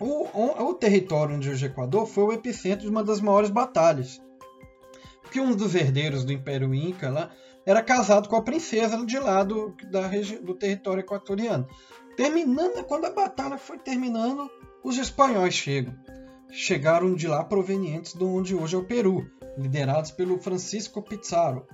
O, 0.00 0.68
o 0.68 0.74
território 0.74 1.36
onde 1.36 1.48
o 1.48 1.64
Equador 1.64 2.06
foi 2.06 2.24
o 2.24 2.32
epicentro 2.32 2.82
de 2.82 2.90
uma 2.90 3.02
das 3.02 3.20
maiores 3.20 3.50
batalhas 3.50 4.20
que 5.34 5.40
um 5.40 5.52
dos 5.52 5.74
herdeiros 5.74 6.24
do 6.24 6.32
Império 6.32 6.72
Inca 6.72 7.10
lá 7.10 7.30
era 7.66 7.82
casado 7.82 8.28
com 8.28 8.36
a 8.36 8.42
princesa 8.42 9.04
de 9.04 9.18
lá 9.18 9.42
do, 9.42 9.74
da 9.90 10.08
do 10.40 10.54
território 10.54 11.00
equatoriano. 11.00 11.66
Terminando, 12.16 12.84
quando 12.84 13.06
a 13.06 13.10
batalha 13.10 13.58
foi 13.58 13.76
terminando, 13.78 14.48
os 14.84 14.96
espanhóis 14.96 15.54
chegam. 15.54 15.92
Chegaram 16.50 17.14
de 17.14 17.26
lá 17.26 17.44
provenientes 17.44 18.14
de 18.14 18.24
onde 18.24 18.54
hoje 18.54 18.76
é 18.76 18.78
o 18.78 18.84
Peru, 18.84 19.28
liderados 19.58 20.10
pelo 20.10 20.38
Francisco 20.38 21.02
Pizarro. 21.02 21.66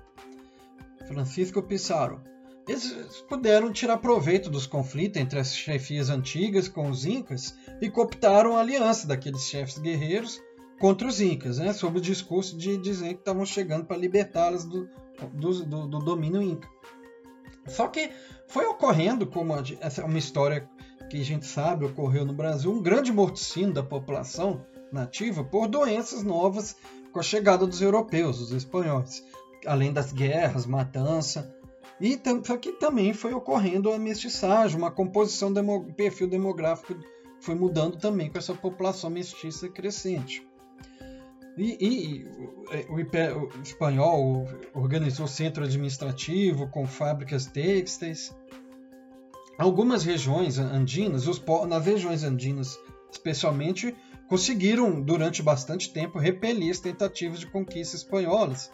Francisco 1.07 1.63
Pizarro. 1.63 2.23
Eles 2.69 2.93
puderam 3.29 3.73
tirar 3.73 3.99
proveito 3.99 4.49
dos 4.49 4.67
conflitos 4.67 5.21
entre 5.21 5.39
as 5.41 5.57
chefias 5.57 6.09
antigas 6.09 6.69
com 6.69 6.89
os 6.89 7.05
incas 7.05 7.57
e 7.81 7.91
cooptaram 7.91 8.57
a 8.57 8.61
aliança 8.61 9.09
daqueles 9.09 9.43
chefes 9.43 9.79
guerreiros 9.79 10.41
contra 10.81 11.07
os 11.07 11.21
Incas, 11.21 11.59
né, 11.59 11.73
sob 11.75 11.99
o 11.99 12.01
discurso 12.01 12.57
de 12.57 12.79
dizer 12.79 13.15
que 13.15 13.21
estavam 13.21 13.45
chegando 13.45 13.85
para 13.85 13.99
libertá-las 13.99 14.65
do, 14.65 14.89
do, 15.35 15.65
do, 15.65 15.87
do, 15.87 15.99
domínio 15.99 16.41
Inca. 16.41 16.67
Só 17.67 17.87
que 17.87 18.11
foi 18.49 18.65
ocorrendo, 18.65 19.27
como 19.27 19.55
essa 19.81 20.01
é 20.01 20.05
uma 20.05 20.19
história 20.19 20.69
que 21.11 21.21
a 21.21 21.25
gente 21.25 21.45
sabe 21.45 21.85
ocorreu 21.85 22.25
no 22.25 22.33
Brasil, 22.33 22.71
um 22.71 22.81
grande 22.81 23.13
morticínio 23.13 23.75
da 23.75 23.83
população 23.83 24.65
nativa 24.93 25.43
por 25.45 25.69
doenças 25.69 26.23
novas 26.23 26.77
com 27.13 27.19
a 27.19 27.23
chegada 27.23 27.67
dos 27.67 27.83
europeus, 27.83 28.39
dos 28.39 28.53
espanhóis, 28.53 29.25
além 29.67 29.93
das 29.93 30.13
guerras, 30.13 30.65
matança. 30.65 31.55
E 32.01 32.19
aqui 32.49 32.73
também 32.73 33.13
foi 33.13 33.35
ocorrendo 33.35 33.93
a 33.93 33.99
mestiçagem, 33.99 34.79
uma 34.79 34.91
composição, 34.91 35.53
demo, 35.53 35.93
perfil 35.95 36.29
demográfico 36.29 36.95
foi 37.41 37.55
mudando 37.55 37.97
também 37.97 38.31
com 38.31 38.39
essa 38.39 38.55
população 38.55 39.11
mestiça 39.11 39.69
crescente. 39.69 40.47
E, 41.57 41.77
e 41.81 42.25
o, 42.89 42.95
o, 42.95 43.63
espanhol 43.63 44.47
organizou 44.73 45.27
centro 45.27 45.65
administrativo 45.65 46.69
com 46.69 46.87
fábricas 46.87 47.47
têxteis. 47.47 48.35
Algumas 49.61 50.05
regiões 50.05 50.59
andinas, 50.59 51.27
os, 51.27 51.39
nas 51.69 51.85
regiões 51.85 52.25
andinas 52.25 52.79
especialmente, 53.13 53.95
conseguiram 54.27 55.03
durante 55.03 55.43
bastante 55.43 55.93
tempo 55.93 56.19
repelir 56.19 56.71
as 56.71 56.81
tentativas 56.81 57.41
de 57.41 57.47
conquista 57.47 57.95
espanholas. 57.95 58.73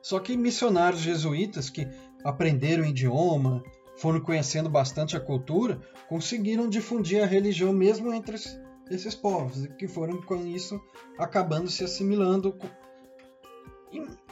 Só 0.00 0.20
que 0.20 0.36
missionários 0.36 1.00
jesuítas 1.00 1.68
que 1.68 1.88
aprenderam 2.22 2.84
idioma, 2.84 3.64
foram 3.96 4.20
conhecendo 4.20 4.70
bastante 4.70 5.16
a 5.16 5.20
cultura, 5.20 5.80
conseguiram 6.08 6.68
difundir 6.68 7.20
a 7.20 7.26
religião 7.26 7.72
mesmo 7.72 8.14
entre 8.14 8.36
esses 8.92 9.16
povos, 9.16 9.66
que 9.76 9.88
foram 9.88 10.22
com 10.22 10.46
isso 10.46 10.80
acabando 11.18 11.68
se 11.68 11.82
assimilando. 11.82 12.56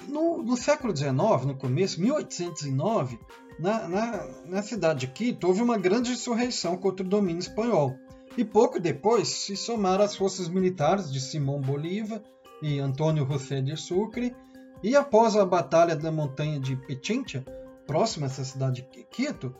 No, 0.06 0.40
no 0.40 0.56
século 0.56 0.96
XIX, 0.96 1.16
no 1.46 1.56
começo, 1.56 2.00
1809, 2.00 3.18
na, 3.58 3.88
na, 3.88 4.28
na 4.44 4.62
cidade 4.62 5.00
de 5.00 5.06
Quito, 5.08 5.46
houve 5.46 5.62
uma 5.62 5.78
grande 5.78 6.12
insurreição 6.12 6.76
contra 6.76 7.04
o 7.04 7.08
domínio 7.08 7.40
espanhol. 7.40 7.94
E 8.36 8.44
pouco 8.44 8.78
depois 8.78 9.28
se 9.28 9.56
somaram 9.56 10.04
as 10.04 10.14
forças 10.14 10.48
militares 10.48 11.10
de 11.10 11.20
Simão 11.20 11.60
Bolívar 11.60 12.22
e 12.62 12.78
Antônio 12.78 13.26
José 13.26 13.60
de 13.60 13.76
Sucre, 13.76 14.34
e 14.82 14.94
após 14.94 15.36
a 15.36 15.44
Batalha 15.44 15.96
da 15.96 16.12
Montanha 16.12 16.60
de 16.60 16.76
Pichincha, 16.76 17.44
próxima 17.86 18.26
a 18.26 18.28
essa 18.28 18.44
cidade 18.44 18.86
de 18.92 19.04
Quito, 19.04 19.54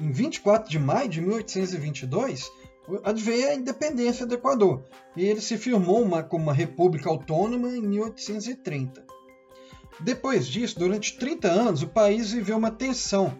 em 0.00 0.10
24 0.10 0.70
de 0.70 0.78
maio 0.78 1.08
de 1.08 1.20
1822, 1.20 2.50
adveio 3.04 3.50
a 3.50 3.54
independência 3.54 4.26
do 4.26 4.34
Equador 4.34 4.82
e 5.16 5.24
ele 5.24 5.40
se 5.40 5.56
firmou 5.56 6.02
uma, 6.02 6.22
como 6.22 6.44
uma 6.44 6.54
república 6.54 7.08
autônoma 7.08 7.68
em 7.68 7.82
1830. 7.82 9.04
Depois 10.00 10.46
disso, 10.46 10.78
durante 10.78 11.16
30 11.18 11.48
anos, 11.48 11.82
o 11.82 11.88
país 11.88 12.32
viveu 12.32 12.56
uma 12.56 12.70
tensão 12.70 13.38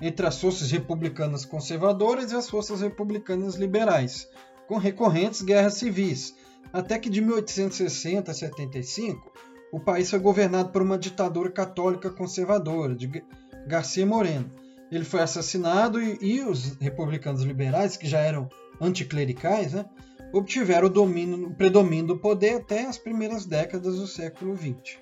entre 0.00 0.26
as 0.26 0.40
forças 0.40 0.70
republicanas 0.70 1.44
conservadoras 1.44 2.32
e 2.32 2.36
as 2.36 2.50
forças 2.50 2.80
republicanas 2.80 3.54
liberais, 3.54 4.28
com 4.66 4.76
recorrentes 4.76 5.42
guerras 5.42 5.74
civis, 5.74 6.34
até 6.72 6.98
que 6.98 7.08
de 7.08 7.20
1860 7.20 8.30
a 8.30 8.34
75 8.34 9.32
o 9.72 9.80
país 9.80 10.10
foi 10.10 10.18
governado 10.18 10.70
por 10.70 10.82
uma 10.82 10.98
ditadura 10.98 11.50
católica 11.50 12.10
conservadora, 12.10 12.94
de 12.94 13.24
Garcia 13.66 14.04
Moreno. 14.04 14.52
Ele 14.90 15.04
foi 15.04 15.20
assassinado 15.20 16.02
e, 16.02 16.18
e 16.20 16.42
os 16.42 16.76
republicanos 16.76 17.42
liberais, 17.42 17.96
que 17.96 18.06
já 18.06 18.18
eram 18.18 18.50
anticlericais, 18.78 19.72
né, 19.72 19.86
obtiveram 20.32 20.88
o, 20.88 20.90
domínio, 20.90 21.46
o 21.46 21.54
predomínio 21.54 22.08
do 22.08 22.18
poder 22.18 22.56
até 22.56 22.86
as 22.86 22.98
primeiras 22.98 23.46
décadas 23.46 23.96
do 23.96 24.06
século 24.06 24.54
XX. 24.54 25.01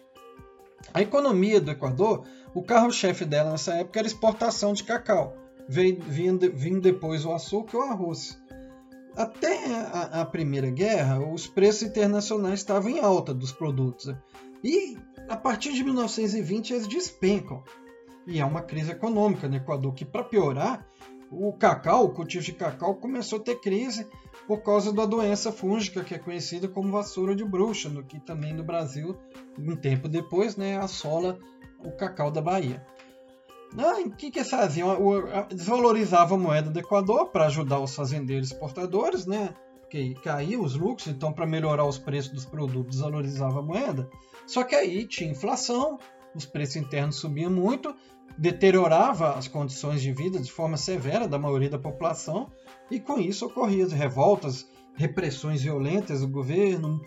A 0.93 1.01
economia 1.01 1.61
do 1.61 1.71
Equador, 1.71 2.25
o 2.55 2.63
carro-chefe 2.63 3.25
dela 3.25 3.53
nessa 3.53 3.75
época 3.75 3.99
era 3.99 4.09
exportação 4.09 4.73
de 4.73 4.83
cacau, 4.83 5.37
vindo 5.69 6.81
depois 6.81 7.25
o 7.25 7.33
açúcar 7.33 7.77
e 7.77 7.81
o 7.81 7.83
arroz. 7.85 8.41
Até 9.17 9.67
a, 9.67 10.21
a, 10.21 10.25
Primeira 10.25 10.71
Guerra, 10.71 11.21
os 11.21 11.47
preços 11.47 11.83
internacionais 11.83 12.61
estavam 12.61 12.91
em 12.91 13.01
alta 13.01 13.35
dos 13.35 13.53
produtos. 13.53 14.15
E 14.63 14.97
a 15.29 15.37
partir 15.37 15.73
de 15.73 15.85
1920 15.85 16.73
eles 16.73 16.87
despencam. 16.87 17.63
E 18.27 18.41
é 18.41 18.45
uma 18.45 18.63
crise 18.63 18.93
econômica 18.93 19.49
no 19.49 19.57
Equador 19.57 19.95
que, 19.95 20.05
para 20.05 20.25
piorar, 20.25 20.87
o 21.31 21.53
cacau, 21.53 22.07
o 22.07 22.11
cultivo 22.11 22.45
de 22.45 22.53
cacau, 22.53 22.97
começou 22.97 23.39
a 23.39 23.43
ter 23.43 23.61
crise 23.61 24.07
por 24.47 24.63
causa 24.63 24.93
da 24.93 25.07
doença 25.07 25.53
fúngica 25.53 26.03
que 26.03 26.15
é 26.15 26.19
conhecida 26.19 26.67
como 26.67 26.91
vassoura 26.91 27.37
de 27.37 27.45
bruxa, 27.45 27.89
no 27.89 28.03
que 28.03 28.19
também 28.19 28.53
no 28.53 28.65
Brasil, 28.65 29.17
um 29.57 29.77
tempo 29.77 30.09
depois, 30.09 30.57
né, 30.57 30.77
assola 30.79 31.39
o 31.85 31.93
cacau 31.93 32.31
da 32.31 32.41
Bahia. 32.41 32.85
Ah, 33.79 34.01
o 34.05 34.11
que, 34.11 34.33
que 34.33 34.41
eles 34.41 34.51
faziam? 34.51 34.97
Desvalorizavam 35.49 36.37
a 36.37 36.41
moeda 36.41 36.71
do 36.71 36.79
Equador 36.79 37.29
para 37.29 37.47
ajudar 37.47 37.79
os 37.79 37.95
fazendeiros 37.95 38.51
exportadores, 38.51 39.27
né? 39.27 39.55
Porque 39.81 40.15
caíam 40.25 40.63
os 40.63 40.75
lucros, 40.75 41.07
então 41.07 41.33
para 41.33 41.47
melhorar 41.47 41.85
os 41.85 41.97
preços 41.97 42.33
dos 42.33 42.45
produtos 42.45 42.97
desvalorizava 42.97 43.61
a 43.61 43.63
moeda. 43.63 44.11
Só 44.47 44.65
que 44.65 44.75
aí 44.75 45.07
tinha 45.07 45.31
inflação, 45.31 45.99
os 46.35 46.45
preços 46.45 46.77
internos 46.77 47.17
subiam 47.17 47.51
muito, 47.51 47.95
deteriorava 48.41 49.35
as 49.35 49.47
condições 49.47 50.01
de 50.01 50.11
vida 50.11 50.39
de 50.39 50.51
forma 50.51 50.79
severa 50.79 51.29
da 51.29 51.39
maioria 51.39 51.69
da 51.69 51.79
população, 51.79 52.51
e 52.91 52.99
com 52.99 53.19
isso 53.19 53.45
ocorriam 53.45 53.87
revoltas, 53.91 54.67
repressões 54.95 55.63
violentas 55.63 56.23
do 56.23 56.29
governo, 56.29 57.03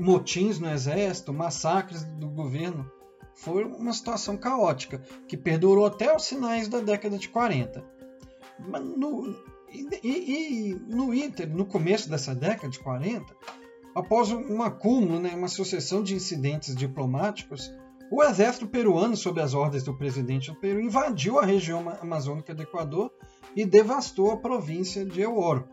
motins 0.00 0.58
no 0.58 0.68
exército, 0.68 1.32
massacres 1.32 2.02
do 2.02 2.28
governo. 2.28 2.90
Foi 3.36 3.64
uma 3.64 3.92
situação 3.92 4.36
caótica 4.36 5.00
que 5.28 5.36
perdurou 5.36 5.86
até 5.86 6.14
os 6.14 6.24
sinais 6.24 6.66
da 6.66 6.80
década 6.80 7.16
de 7.16 7.28
40. 7.28 7.84
Mas 8.68 8.82
no, 8.82 9.36
e, 9.72 10.08
e, 10.08 10.74
no 10.88 11.14
Inter, 11.14 11.48
no 11.48 11.64
começo 11.64 12.10
dessa 12.10 12.34
década 12.34 12.68
de 12.68 12.80
40, 12.80 13.24
após 13.94 14.32
um 14.32 14.60
acúmulo, 14.62 15.20
né, 15.20 15.30
uma 15.32 15.48
sucessão 15.48 16.02
de 16.02 16.14
incidentes 16.16 16.74
diplomáticos, 16.74 17.72
o 18.14 18.22
exército 18.22 18.66
peruano, 18.66 19.16
sob 19.16 19.40
as 19.40 19.54
ordens 19.54 19.84
do 19.84 19.96
presidente 19.96 20.50
do 20.52 20.60
Peru, 20.60 20.82
invadiu 20.82 21.38
a 21.38 21.46
região 21.46 21.88
amazônica 21.98 22.54
do 22.54 22.62
Equador 22.62 23.10
e 23.56 23.64
devastou 23.64 24.32
a 24.32 24.36
província 24.36 25.02
de 25.02 25.22
El 25.22 25.38
Oro. 25.38 25.66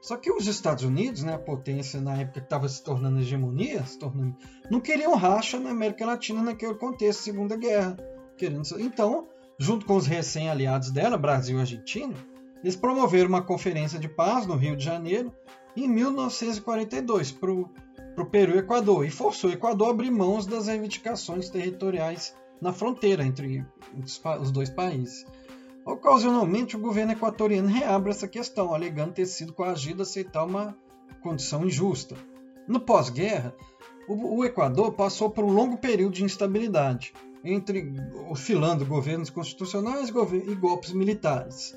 Só 0.00 0.16
que 0.16 0.32
os 0.32 0.46
Estados 0.46 0.82
Unidos, 0.82 1.22
né, 1.22 1.34
a 1.34 1.38
potência 1.38 2.00
na 2.00 2.16
época 2.16 2.40
que 2.40 2.46
estava 2.46 2.66
se 2.70 2.82
tornando 2.82 3.20
hegemonia, 3.20 3.84
se 3.84 3.98
tornando, 3.98 4.34
não 4.70 4.80
queriam 4.80 5.14
racha 5.14 5.60
na 5.60 5.72
América 5.72 6.06
Latina 6.06 6.42
naquele 6.42 6.74
contexto 6.74 7.22
Segunda 7.22 7.54
Guerra. 7.54 7.98
Querendo, 8.38 8.62
então, 8.80 9.28
junto 9.58 9.84
com 9.84 9.96
os 9.96 10.06
recém-aliados 10.06 10.90
dela, 10.90 11.18
Brasil 11.18 11.58
e 11.58 11.60
Argentina, 11.60 12.14
eles 12.62 12.76
promoveram 12.76 13.28
uma 13.28 13.42
conferência 13.42 13.98
de 13.98 14.08
paz 14.08 14.46
no 14.46 14.56
Rio 14.56 14.74
de 14.74 14.82
Janeiro 14.82 15.34
em 15.76 15.86
1942 15.86 17.30
para 18.14 18.24
o 18.24 18.30
Peru 18.30 18.54
e 18.54 18.58
Equador 18.58 19.04
e 19.04 19.10
forçou 19.10 19.50
o 19.50 19.52
Equador 19.52 19.88
a 19.88 19.90
abrir 19.90 20.10
mãos 20.10 20.46
das 20.46 20.68
reivindicações 20.68 21.48
territoriais 21.50 22.34
na 22.60 22.72
fronteira 22.72 23.24
entre 23.24 23.66
os 24.40 24.50
dois 24.50 24.70
países. 24.70 25.26
Ocasionalmente, 25.84 26.76
o 26.76 26.80
governo 26.80 27.12
equatoriano 27.12 27.68
reabre 27.68 28.10
essa 28.10 28.26
questão, 28.26 28.72
alegando 28.72 29.12
ter 29.12 29.26
sido 29.26 29.52
coagido 29.52 30.00
a 30.00 30.04
aceitar 30.04 30.44
uma 30.44 30.74
condição 31.22 31.66
injusta. 31.66 32.16
No 32.66 32.80
pós-guerra, 32.80 33.54
o 34.08 34.42
Equador 34.44 34.92
passou 34.92 35.28
por 35.28 35.44
um 35.44 35.52
longo 35.52 35.76
período 35.76 36.14
de 36.14 36.24
instabilidade, 36.24 37.12
entre 37.44 37.92
oscilando 38.30 38.86
governos 38.86 39.28
constitucionais 39.28 40.08
e 40.08 40.54
golpes 40.54 40.92
militares. 40.92 41.76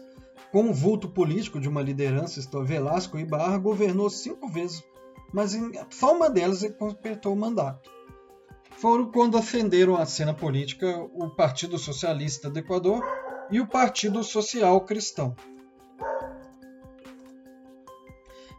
Com 0.51 0.69
o 0.69 0.73
vulto 0.73 1.09
político 1.09 1.59
de 1.59 1.67
uma 1.67 1.81
liderança, 1.81 2.39
Velasco 2.63 3.19
Ibarra 3.19 3.57
governou 3.57 4.09
cinco 4.09 4.47
vezes, 4.47 4.81
mas 5.33 5.53
em 5.53 5.71
só 5.89 6.15
uma 6.15 6.29
delas 6.29 6.63
ele 6.63 6.73
completou 6.73 7.33
o 7.33 7.37
mandato. 7.37 7.89
Foram 8.71 9.11
quando 9.11 9.37
ascenderam 9.37 9.95
à 9.95 10.05
cena 10.05 10.33
política 10.33 10.87
o 11.13 11.29
Partido 11.29 11.77
Socialista 11.77 12.49
do 12.49 12.59
Equador 12.59 13.03
e 13.49 13.59
o 13.59 13.67
Partido 13.67 14.23
Social 14.23 14.79
Cristão. 14.81 15.35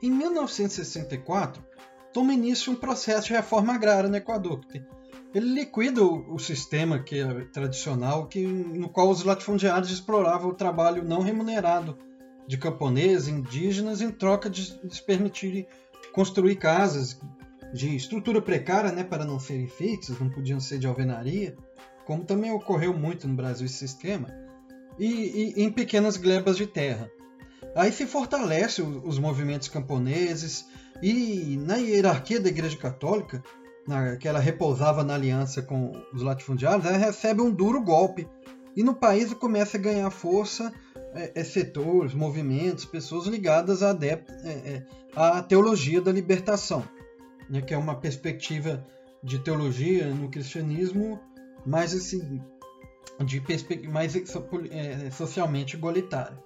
Em 0.03 0.11
1964, 0.11 1.65
toma 2.13 2.33
início 2.33 2.73
um 2.73 2.77
processo 2.77 3.29
de 3.29 3.33
reforma 3.33 3.75
agrária 3.75 4.09
no 4.09 4.17
Equador. 4.17 4.61
Ele 5.35 5.55
liquida 5.55 6.03
o, 6.03 6.39
sistema 6.39 6.99
que 6.99 7.21
é 7.21 7.45
tradicional, 7.47 8.27
que, 8.27 8.47
no 8.47 8.89
qual 8.89 9.11
os 9.11 9.25
latifundiários 9.25 9.91
exploravam 9.91 10.51
o 10.51 10.55
trabalho 10.55 11.05
não 11.05 11.21
remunerado 11.21 11.99
de 12.47 12.57
camponeses, 12.57 13.29
indígenas, 13.29 14.01
em 14.01 14.11
troca 14.11 14.49
de, 14.49 14.79
de 14.85 15.03
permitirem 15.03 15.67
construir 16.19 16.57
casas 16.57 17.17
de 17.73 17.95
estrutura 17.95 18.43
precária, 18.43 18.91
né, 18.91 19.05
para 19.05 19.25
não 19.25 19.39
serem 19.39 19.69
fixas, 19.69 20.19
não 20.19 20.29
podiam 20.29 20.59
ser 20.59 20.77
de 20.77 20.87
alvenaria, 20.89 21.57
como 22.05 22.25
também 22.25 22.51
ocorreu 22.51 22.93
muito 22.93 23.29
no 23.29 23.37
Brasil 23.37 23.67
esse 23.67 23.77
sistema 23.77 24.27
e, 24.99 25.55
e 25.57 25.63
em 25.63 25.71
pequenas 25.71 26.17
glebas 26.17 26.57
de 26.57 26.67
terra. 26.67 27.09
Aí 27.77 27.93
se 27.93 28.05
fortalece 28.05 28.83
os 28.83 29.17
movimentos 29.17 29.69
camponeses 29.69 30.67
e 31.01 31.57
na 31.65 31.77
hierarquia 31.77 32.41
da 32.41 32.49
Igreja 32.49 32.77
Católica, 32.77 33.41
na, 33.87 34.17
que 34.17 34.27
ela 34.27 34.41
repousava 34.41 35.05
na 35.05 35.15
aliança 35.15 35.63
com 35.63 35.93
os 36.13 36.21
latifundiários, 36.21 36.85
ela 36.85 36.99
recebe 36.99 37.43
um 37.43 37.51
duro 37.53 37.81
golpe 37.81 38.27
e 38.75 38.83
no 38.83 38.93
país 38.93 39.33
começa 39.35 39.77
a 39.77 39.81
ganhar 39.81 40.11
força 40.11 40.73
é, 41.15 41.33
é, 41.35 41.45
setores, 41.45 42.15
movimentos, 42.15 42.85
pessoas 42.85 43.27
ligadas 43.27 43.83
à, 43.83 43.91
é, 44.03 44.51
é, 44.51 44.83
à 45.15 45.43
teologia 45.43 46.01
da 46.01 46.13
libertação, 46.13 46.83
né, 47.49 47.61
que 47.61 47.75
é 47.75 47.79
uma 47.79 47.97
perspectiva 47.97 48.87
de 49.23 49.39
teologia 49.39 50.07
no 50.15 50.31
cristianismo 50.31 51.21
mais 51.67 51.95
assim 51.95 52.41
de 53.25 53.43
mais 53.89 54.15
é, 54.15 55.11
socialmente 55.11 55.77
igualitária. 55.77 56.39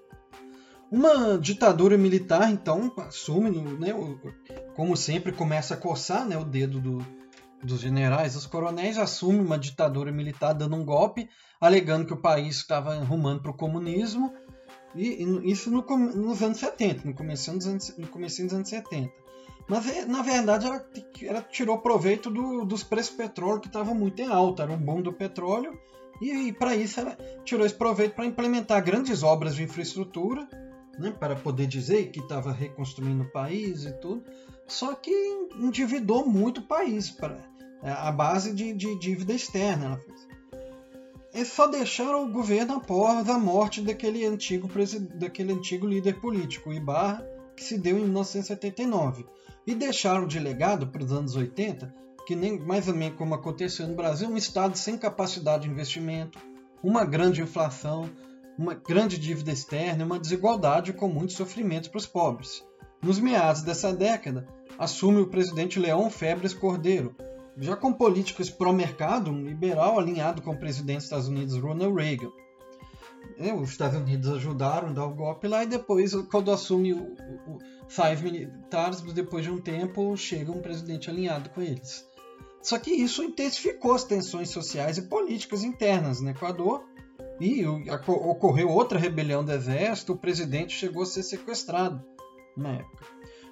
Uma 0.90 1.38
ditadura 1.38 1.96
militar, 1.96 2.50
então, 2.50 2.92
assume, 2.98 3.50
né, 3.50 3.94
como 4.74 4.96
sempre, 4.96 5.32
começa 5.32 5.74
a 5.74 5.76
coçar 5.76 6.26
né, 6.26 6.36
o 6.36 6.44
dedo 6.44 6.80
do, 6.80 6.98
dos 7.62 7.80
generais, 7.80 8.34
dos 8.34 8.46
coronéis, 8.46 8.98
assume 8.98 9.38
uma 9.38 9.58
ditadura 9.58 10.12
militar 10.12 10.52
dando 10.52 10.76
um 10.76 10.84
golpe, 10.84 11.28
alegando 11.60 12.06
que 12.06 12.12
o 12.12 12.20
país 12.20 12.56
estava 12.56 12.94
rumando 12.96 13.42
para 13.42 13.50
o 13.52 13.56
comunismo, 13.56 14.34
e, 14.94 15.24
e 15.24 15.50
isso 15.50 15.70
no, 15.70 15.82
nos 15.82 16.42
anos 16.42 16.58
70, 16.58 17.08
no 17.08 17.14
começo 17.14 17.52
dos 17.52 17.66
anos, 17.66 17.96
no 17.96 18.06
começo 18.08 18.42
dos 18.42 18.54
anos 18.54 18.68
70. 18.68 19.12
Mas, 19.68 19.88
é, 19.88 20.04
na 20.04 20.22
verdade, 20.22 20.66
ela, 20.66 20.84
ela 21.22 21.42
tirou 21.42 21.78
proveito 21.78 22.30
do, 22.30 22.64
dos 22.64 22.82
preços 22.82 23.14
do 23.14 23.18
petróleo, 23.18 23.60
que 23.60 23.68
estavam 23.68 23.94
muito 23.94 24.20
em 24.20 24.26
alta, 24.26 24.64
era 24.64 24.72
um 24.72 24.78
boom 24.78 25.02
do 25.02 25.12
petróleo, 25.12 25.78
e, 26.20 26.48
e 26.48 26.52
para 26.52 26.74
isso 26.74 27.00
ela 27.00 27.16
tirou 27.44 27.64
esse 27.64 27.74
proveito 27.74 28.14
para 28.14 28.26
implementar 28.26 28.84
grandes 28.84 29.22
obras 29.22 29.54
de 29.54 29.62
infraestrutura, 29.62 30.48
né, 30.98 31.10
para 31.10 31.36
poder 31.36 31.66
dizer 31.66 32.10
que 32.10 32.20
estava 32.20 32.52
reconstruindo 32.52 33.22
o 33.22 33.32
país 33.32 33.84
e 33.84 33.92
tudo, 33.92 34.24
só 34.66 34.94
que 34.94 35.10
endividou 35.58 36.26
muito 36.26 36.60
o 36.60 36.66
país 36.66 37.10
para 37.10 37.38
a 37.82 38.12
base 38.12 38.54
de, 38.54 38.72
de 38.72 38.98
dívida 38.98 39.32
externa. 39.32 39.86
Ela 39.86 39.98
fez. 39.98 40.28
E 41.32 41.44
só 41.44 41.66
deixaram 41.66 42.24
o 42.24 42.32
governo 42.32 42.74
após 42.74 43.28
a 43.28 43.38
morte 43.38 43.80
daquele 43.80 44.24
antigo, 44.26 44.68
daquele 45.14 45.52
antigo 45.52 45.86
líder 45.86 46.20
político, 46.20 46.72
Ibarra, 46.72 47.26
que 47.56 47.64
se 47.64 47.78
deu 47.78 47.98
em 47.98 48.02
1979. 48.02 49.24
E 49.66 49.74
deixaram 49.74 50.26
de 50.26 50.38
legado 50.38 50.86
para 50.88 51.02
os 51.02 51.12
anos 51.12 51.36
80 51.36 52.02
que 52.26 52.36
nem 52.36 52.58
mais 52.58 52.88
ou 52.88 52.94
menos 52.94 53.18
como 53.18 53.34
aconteceu 53.34 53.86
no 53.86 53.94
Brasil, 53.94 54.28
um 54.28 54.36
estado 54.36 54.76
sem 54.76 54.96
capacidade 54.96 55.64
de 55.64 55.70
investimento, 55.70 56.38
uma 56.82 57.04
grande 57.04 57.42
inflação, 57.42 58.08
uma 58.56 58.74
grande 58.74 59.18
dívida 59.18 59.50
externa 59.50 60.02
e 60.02 60.06
uma 60.06 60.18
desigualdade 60.18 60.92
com 60.92 61.08
muitos 61.08 61.36
sofrimentos 61.36 61.88
para 61.88 61.98
os 61.98 62.06
pobres. 62.06 62.64
Nos 63.02 63.18
meados 63.18 63.62
dessa 63.62 63.92
década, 63.92 64.46
assume 64.78 65.20
o 65.20 65.26
presidente 65.26 65.80
Leão 65.80 66.08
Febres 66.08 66.54
Cordeiro, 66.54 67.16
já 67.58 67.76
com 67.76 67.92
políticas 67.92 68.50
pró-mercado, 68.50 69.30
um 69.30 69.42
liberal 69.42 69.98
alinhado 69.98 70.42
com 70.42 70.52
o 70.52 70.58
presidente 70.58 70.96
dos 70.96 71.04
Estados 71.04 71.28
Unidos 71.28 71.56
Ronald 71.56 71.94
Reagan. 71.94 72.30
É, 73.38 73.52
os 73.52 73.70
Estados 73.70 73.98
Unidos 73.98 74.30
ajudaram 74.30 74.88
a 74.88 74.92
dar 74.92 75.06
o 75.06 75.14
golpe 75.14 75.48
lá 75.48 75.62
e 75.62 75.66
depois, 75.66 76.14
quando 76.30 76.50
assume 76.50 76.92
o, 76.92 76.98
o, 76.98 77.54
o 77.54 78.22
militares, 78.22 79.00
depois 79.00 79.44
de 79.44 79.50
um 79.50 79.60
tempo, 79.60 80.16
chega 80.16 80.50
um 80.50 80.60
presidente 80.60 81.10
alinhado 81.10 81.50
com 81.50 81.62
eles. 81.62 82.06
Só 82.62 82.78
que 82.78 82.90
isso 82.90 83.22
intensificou 83.22 83.94
as 83.94 84.04
tensões 84.04 84.50
sociais 84.50 84.96
e 84.96 85.02
políticas 85.02 85.64
internas 85.64 86.20
no 86.20 86.30
Equador 86.30 86.84
e 87.40 87.66
ocorreu 87.66 88.68
outra 88.68 88.98
rebelião 88.98 89.44
do 89.44 89.52
exército, 89.52 90.12
o 90.12 90.18
presidente 90.18 90.76
chegou 90.76 91.02
a 91.02 91.06
ser 91.06 91.24
sequestrado 91.24 92.04
na 92.56 92.74
época. 92.74 93.04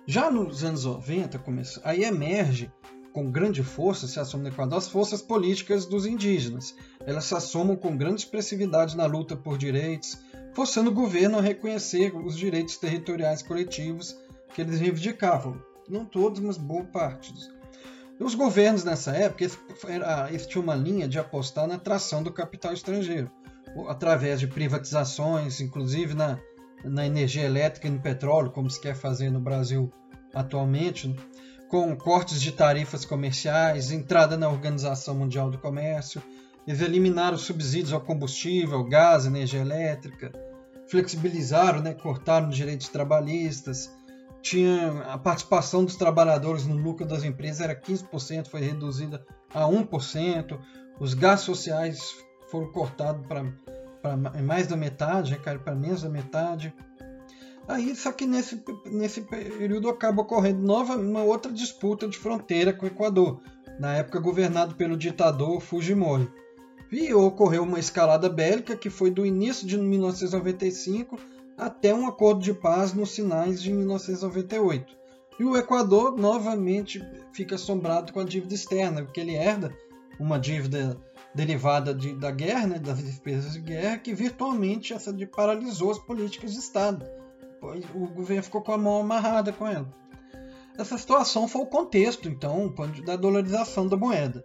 Já 0.06 0.30
nos 0.30 0.62
anos 0.62 0.84
90, 0.84 1.38
começou, 1.40 1.82
aí 1.84 2.04
emerge 2.04 2.70
com 3.12 3.30
grande 3.30 3.62
força, 3.62 4.06
se 4.06 4.18
assume 4.18 4.44
no 4.44 4.48
Equador, 4.50 4.78
as 4.78 4.88
forças 4.88 5.20
políticas 5.20 5.86
dos 5.86 6.06
indígenas. 6.06 6.74
Elas 7.04 7.24
se 7.24 7.34
assumam 7.34 7.76
com 7.76 7.96
grande 7.96 8.22
expressividade 8.22 8.96
na 8.96 9.06
luta 9.06 9.36
por 9.36 9.58
direitos, 9.58 10.18
forçando 10.54 10.90
o 10.90 10.94
governo 10.94 11.38
a 11.38 11.42
reconhecer 11.42 12.14
os 12.16 12.36
direitos 12.36 12.76
territoriais 12.76 13.42
coletivos 13.42 14.16
que 14.54 14.60
eles 14.60 14.80
reivindicavam. 14.80 15.60
Não 15.88 16.04
todos, 16.04 16.40
mas 16.40 16.56
boa 16.56 16.84
parte. 16.84 17.34
Os 18.18 18.34
governos 18.34 18.84
nessa 18.84 19.12
época 19.12 19.44
eles 19.44 20.46
tinham 20.46 20.62
uma 20.62 20.74
linha 20.74 21.08
de 21.08 21.18
apostar 21.18 21.66
na 21.66 21.76
atração 21.76 22.22
do 22.22 22.32
capital 22.32 22.72
estrangeiro, 22.72 23.30
através 23.88 24.38
de 24.38 24.46
privatizações, 24.46 25.60
inclusive 25.60 26.12
na, 26.12 26.38
na 26.84 27.06
energia 27.06 27.44
elétrica 27.44 27.88
e 27.88 27.90
no 27.90 28.00
petróleo, 28.00 28.50
como 28.50 28.68
se 28.68 28.80
quer 28.80 28.94
fazer 28.94 29.30
no 29.30 29.40
Brasil 29.40 29.90
atualmente, 30.34 31.14
com 31.70 31.94
cortes 31.96 32.42
de 32.42 32.50
tarifas 32.50 33.04
comerciais, 33.04 33.92
entrada 33.92 34.36
na 34.36 34.48
Organização 34.48 35.14
Mundial 35.14 35.50
do 35.50 35.58
Comércio, 35.58 36.20
eles 36.66 36.80
eliminaram 36.80 37.36
os 37.36 37.42
subsídios 37.42 37.92
ao 37.92 38.00
combustível, 38.00 38.82
gás, 38.82 39.24
energia 39.24 39.60
elétrica, 39.60 40.32
flexibilizaram, 40.88 41.80
né, 41.80 41.94
cortaram 41.94 42.50
direitos 42.50 42.88
trabalhistas, 42.88 43.88
tinha 44.42 45.02
a 45.02 45.16
participação 45.16 45.84
dos 45.84 45.94
trabalhadores 45.94 46.66
no 46.66 46.74
lucro 46.74 47.06
das 47.06 47.22
empresas 47.22 47.60
era 47.60 47.74
15%, 47.74 48.48
foi 48.48 48.62
reduzida 48.62 49.24
a 49.54 49.62
1%, 49.62 50.58
os 50.98 51.14
gastos 51.14 51.56
sociais 51.56 52.00
foram 52.50 52.72
cortados 52.72 53.24
para 53.26 54.16
mais 54.42 54.66
da 54.66 54.76
metade, 54.76 55.30
recaíram 55.30 55.62
para 55.62 55.74
menos 55.74 56.02
da 56.02 56.08
metade. 56.08 56.74
Aí, 57.70 57.94
só 57.94 58.10
que 58.10 58.26
nesse, 58.26 58.60
nesse 58.86 59.20
período 59.20 59.88
acaba 59.88 60.22
ocorrendo 60.22 60.60
nova, 60.60 60.96
uma 60.96 61.22
outra 61.22 61.52
disputa 61.52 62.08
de 62.08 62.18
fronteira 62.18 62.72
com 62.72 62.84
o 62.84 62.88
Equador, 62.88 63.40
na 63.78 63.94
época 63.94 64.18
governado 64.18 64.74
pelo 64.74 64.96
ditador 64.96 65.60
Fujimori. 65.60 66.28
E 66.90 67.14
ocorreu 67.14 67.62
uma 67.62 67.78
escalada 67.78 68.28
bélica 68.28 68.74
que 68.74 68.90
foi 68.90 69.08
do 69.08 69.24
início 69.24 69.64
de 69.68 69.78
1995 69.78 71.16
até 71.56 71.94
um 71.94 72.08
acordo 72.08 72.42
de 72.42 72.52
paz 72.52 72.92
nos 72.92 73.12
sinais 73.12 73.62
de 73.62 73.72
1998. 73.72 74.92
E 75.38 75.44
o 75.44 75.56
Equador 75.56 76.16
novamente 76.16 77.00
fica 77.32 77.54
assombrado 77.54 78.12
com 78.12 78.18
a 78.18 78.24
dívida 78.24 78.52
externa, 78.52 79.04
porque 79.04 79.20
ele 79.20 79.36
herda 79.36 79.72
uma 80.18 80.40
dívida 80.40 80.98
derivada 81.32 81.94
de, 81.94 82.14
da 82.14 82.32
guerra, 82.32 82.66
né, 82.66 82.78
das 82.80 82.98
despesas 82.98 83.52
de 83.52 83.60
guerra, 83.60 83.98
que 83.98 84.12
virtualmente 84.12 84.92
essa 84.92 85.12
de 85.12 85.24
paralisou 85.24 85.92
as 85.92 85.98
políticas 86.00 86.52
de 86.52 86.58
Estado. 86.58 87.19
O 87.94 88.06
governo 88.08 88.42
ficou 88.42 88.62
com 88.62 88.72
a 88.72 88.78
mão 88.78 89.00
amarrada 89.00 89.52
com 89.52 89.66
ela. 89.66 89.88
Essa 90.78 90.96
situação 90.96 91.46
foi 91.46 91.62
o 91.62 91.66
contexto, 91.66 92.28
então, 92.28 92.72
da 93.04 93.16
dolarização 93.16 93.86
da 93.86 93.96
moeda. 93.96 94.44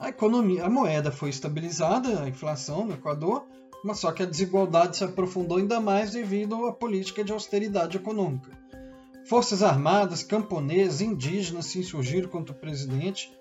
A 0.00 0.08
economia, 0.08 0.64
a 0.64 0.70
moeda 0.70 1.12
foi 1.12 1.30
estabilizada, 1.30 2.22
a 2.22 2.28
inflação 2.28 2.84
no 2.84 2.94
Equador, 2.94 3.46
mas 3.84 4.00
só 4.00 4.10
que 4.10 4.22
a 4.22 4.26
desigualdade 4.26 4.96
se 4.96 5.04
aprofundou 5.04 5.58
ainda 5.58 5.80
mais 5.80 6.10
devido 6.10 6.66
à 6.66 6.72
política 6.72 7.22
de 7.22 7.32
austeridade 7.32 7.96
econômica. 7.96 8.50
Forças 9.28 9.62
armadas, 9.62 10.22
camponeses, 10.22 11.00
indígenas 11.00 11.66
se 11.66 11.78
insurgiram 11.78 12.28
contra 12.28 12.54
o 12.54 12.58
presidente. 12.58 13.32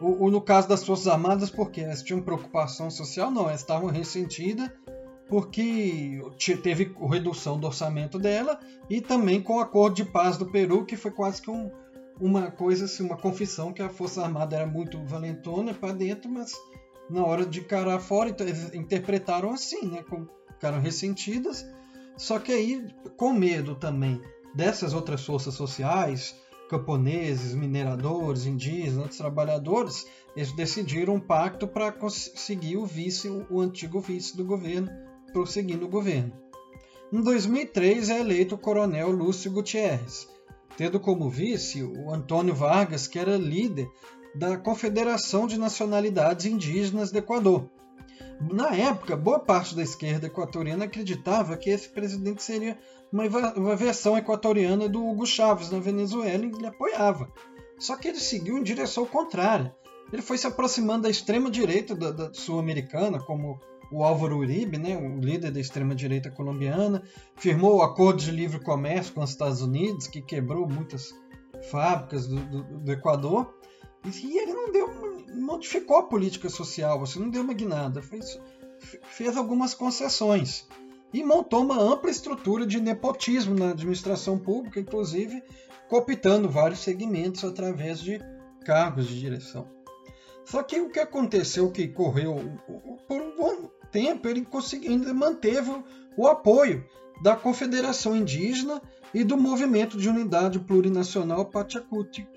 O, 0.00 0.26
o, 0.26 0.30
no 0.30 0.40
caso 0.40 0.68
das 0.68 0.84
Forças 0.84 1.06
Armadas, 1.06 1.50
porque 1.50 1.82
elas 1.82 2.02
tinham 2.02 2.22
preocupação 2.22 2.90
social? 2.90 3.30
Não, 3.30 3.42
elas 3.42 3.60
estavam 3.60 3.90
ressentidas 3.90 4.70
porque 5.30 6.20
teve 6.60 6.92
redução 7.08 7.58
do 7.58 7.68
orçamento 7.68 8.18
dela 8.18 8.58
e 8.90 9.00
também 9.00 9.40
com 9.40 9.56
o 9.56 9.60
acordo 9.60 9.94
de 9.94 10.04
paz 10.04 10.36
do 10.36 10.44
Peru, 10.44 10.84
que 10.84 10.96
foi 10.96 11.12
quase 11.12 11.40
que 11.40 11.48
um, 11.48 11.70
uma 12.20 12.50
coisa, 12.50 12.86
assim, 12.86 13.04
uma 13.04 13.16
confissão 13.16 13.72
que 13.72 13.80
a 13.80 13.88
Força 13.88 14.22
Armada 14.22 14.56
era 14.56 14.66
muito 14.66 14.98
valentona 15.04 15.72
para 15.72 15.92
dentro, 15.92 16.28
mas 16.28 16.52
na 17.08 17.24
hora 17.24 17.46
de 17.46 17.60
encarar 17.60 18.00
fora, 18.00 18.28
então, 18.28 18.44
eles 18.44 18.74
interpretaram 18.74 19.52
assim, 19.52 19.86
né? 19.86 20.04
Ficaram 20.52 20.80
ressentidas. 20.80 21.64
Só 22.16 22.38
que 22.40 22.52
aí, 22.52 22.84
com 23.16 23.32
medo 23.32 23.76
também 23.76 24.20
dessas 24.54 24.92
outras 24.92 25.24
forças 25.24 25.54
sociais, 25.54 26.34
camponeses, 26.68 27.54
mineradores, 27.54 28.46
indígenas, 28.46 29.16
trabalhadores, 29.16 30.06
eles 30.36 30.52
decidiram 30.52 31.14
um 31.14 31.20
pacto 31.20 31.68
para 31.68 31.92
conseguir 31.92 32.76
o 32.76 32.84
vice, 32.84 33.28
o 33.28 33.60
antigo 33.60 34.00
vice 34.00 34.36
do 34.36 34.44
governo, 34.44 34.90
prosseguir 35.32 35.78
no 35.78 35.88
governo. 35.88 36.32
Em 37.12 37.20
2003 37.20 38.10
é 38.10 38.20
eleito 38.20 38.54
o 38.54 38.58
coronel 38.58 39.10
Lúcio 39.10 39.50
Gutierrez, 39.50 40.28
tendo 40.76 41.00
como 41.00 41.28
vice 41.28 41.82
o 41.82 42.10
Antônio 42.10 42.54
Vargas, 42.54 43.06
que 43.06 43.18
era 43.18 43.36
líder 43.36 43.90
da 44.34 44.56
Confederação 44.56 45.46
de 45.46 45.58
Nacionalidades 45.58 46.46
Indígenas 46.46 47.10
do 47.10 47.18
Equador. 47.18 47.68
Na 48.40 48.74
época, 48.74 49.16
boa 49.16 49.38
parte 49.38 49.74
da 49.74 49.82
esquerda 49.82 50.28
equatoriana 50.28 50.84
acreditava 50.84 51.56
que 51.56 51.68
esse 51.68 51.88
presidente 51.88 52.42
seria 52.42 52.78
uma, 53.12 53.24
uma 53.54 53.76
versão 53.76 54.16
equatoriana 54.16 54.88
do 54.88 55.04
Hugo 55.06 55.26
Chávez 55.26 55.70
na 55.70 55.78
Venezuela 55.78 56.44
e 56.44 56.48
ele 56.48 56.66
apoiava. 56.66 57.30
Só 57.78 57.96
que 57.96 58.08
ele 58.08 58.20
seguiu 58.20 58.56
em 58.56 58.62
direção 58.62 59.04
contrária. 59.04 59.74
Ele 60.12 60.22
foi 60.22 60.38
se 60.38 60.46
aproximando 60.46 61.02
da 61.02 61.10
extrema-direita 61.10 61.94
da, 61.94 62.10
da 62.10 62.32
sul-americana, 62.32 63.18
como 63.18 63.60
o 63.90 64.04
Álvaro 64.04 64.38
Uribe, 64.38 64.78
né, 64.78 64.96
o 64.96 65.18
líder 65.18 65.50
da 65.50 65.60
extrema-direita 65.60 66.30
colombiana, 66.30 67.02
firmou 67.36 67.78
o 67.78 67.82
acordo 67.82 68.22
de 68.22 68.30
livre 68.30 68.60
comércio 68.60 69.12
com 69.12 69.22
os 69.22 69.30
Estados 69.30 69.60
Unidos, 69.62 70.06
que 70.06 70.22
quebrou 70.22 70.68
muitas 70.68 71.14
fábricas 71.70 72.26
do, 72.26 72.36
do, 72.36 72.62
do 72.80 72.92
Equador, 72.92 73.54
e 74.04 74.38
ele 74.38 74.52
não 74.52 74.72
deu, 74.72 74.88
modificou 75.34 75.98
a 75.98 76.02
política 76.04 76.48
social, 76.48 76.98
você 76.98 77.18
não 77.18 77.28
deu 77.28 77.42
uma 77.42 77.52
guinada, 77.52 78.00
fez, 78.00 78.40
fez 78.78 79.36
algumas 79.36 79.74
concessões 79.74 80.66
e 81.12 81.22
montou 81.24 81.62
uma 81.62 81.78
ampla 81.78 82.10
estrutura 82.10 82.64
de 82.64 82.80
nepotismo 82.80 83.54
na 83.54 83.70
administração 83.70 84.38
pública, 84.38 84.80
inclusive 84.80 85.42
cooptando 85.88 86.48
vários 86.48 86.80
segmentos 86.80 87.44
através 87.44 88.00
de 88.00 88.20
cargos 88.64 89.08
de 89.08 89.18
direção. 89.18 89.68
Só 90.44 90.62
que 90.62 90.80
o 90.80 90.90
que 90.90 91.00
aconteceu, 91.00 91.70
que 91.70 91.88
correu 91.88 92.36
por 93.06 93.20
um 93.20 93.36
bom 93.36 93.70
tempo, 93.90 94.28
ele 94.28 94.44
conseguiu, 94.44 94.92
ainda 94.92 95.12
manteve 95.12 95.70
o 96.16 96.26
apoio 96.26 96.84
da 97.22 97.36
Confederação 97.36 98.16
Indígena 98.16 98.80
e 99.12 99.22
do 99.24 99.36
Movimento 99.36 99.98
de 99.98 100.08
Unidade 100.08 100.58
Plurinacional 100.58 101.44
Pachacutic, 101.44 102.28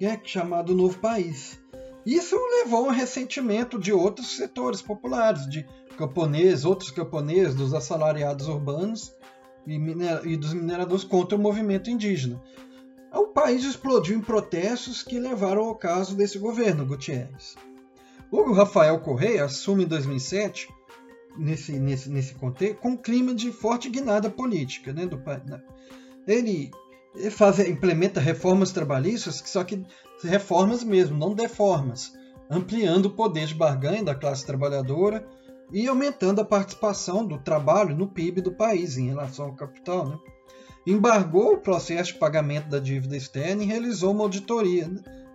é 0.00 0.18
chamado 0.22 0.74
Novo 0.74 0.98
País. 0.98 1.58
Isso 2.04 2.36
levou 2.36 2.86
ao 2.86 2.92
ressentimento 2.92 3.78
de 3.78 3.92
outros 3.92 4.36
setores 4.36 4.80
populares, 4.80 5.48
de 5.48 5.66
camponeses, 5.96 6.64
outros 6.64 6.90
camponeses, 6.90 7.54
dos 7.54 7.74
assalariados 7.74 8.46
urbanos 8.46 9.12
e, 9.66 9.74
e 10.24 10.36
dos 10.36 10.52
mineradores 10.52 11.02
contra 11.02 11.36
o 11.36 11.40
movimento 11.40 11.90
indígena. 11.90 12.40
O 13.12 13.28
país 13.28 13.64
explodiu 13.64 14.16
em 14.16 14.20
protestos 14.20 15.02
que 15.02 15.18
levaram 15.18 15.64
ao 15.64 15.74
caso 15.74 16.14
desse 16.14 16.38
governo, 16.38 16.86
Gutierrez. 16.86 17.56
O 18.30 18.52
Rafael 18.52 18.98
Correia 19.00 19.44
assume 19.44 19.84
em 19.84 19.86
2007, 19.86 20.68
nesse, 21.38 21.78
nesse, 21.78 22.10
nesse 22.10 22.34
contexto, 22.34 22.78
com 22.80 22.90
um 22.90 22.96
clima 22.96 23.34
de 23.34 23.52
forte 23.52 23.88
guinada 23.88 24.28
política. 24.28 24.92
Né, 24.92 25.06
do, 25.06 25.16
né. 25.16 25.62
Ele, 26.26 26.70
faz, 27.30 27.58
implementa 27.60 28.20
reformas 28.20 28.72
trabalhistas, 28.72 29.42
só 29.46 29.62
que 29.62 29.84
reformas 30.22 30.82
mesmo, 30.82 31.16
não 31.16 31.34
deformas, 31.34 32.12
ampliando 32.50 33.06
o 33.06 33.14
poder 33.14 33.46
de 33.46 33.54
barganha 33.54 34.02
da 34.02 34.14
classe 34.14 34.44
trabalhadora 34.44 35.26
e 35.72 35.86
aumentando 35.86 36.40
a 36.40 36.44
participação 36.44 37.26
do 37.26 37.38
trabalho 37.38 37.96
no 37.96 38.08
PIB 38.08 38.40
do 38.40 38.52
país 38.52 38.96
em 38.96 39.08
relação 39.08 39.46
ao 39.46 39.54
capital. 39.54 40.08
Né? 40.08 40.18
Embargou 40.86 41.54
o 41.54 41.58
processo 41.58 42.12
de 42.12 42.18
pagamento 42.18 42.68
da 42.68 42.78
dívida 42.78 43.16
externa 43.16 43.62
e 43.62 43.66
realizou 43.66 44.12
uma 44.12 44.22
auditoria. 44.22 44.88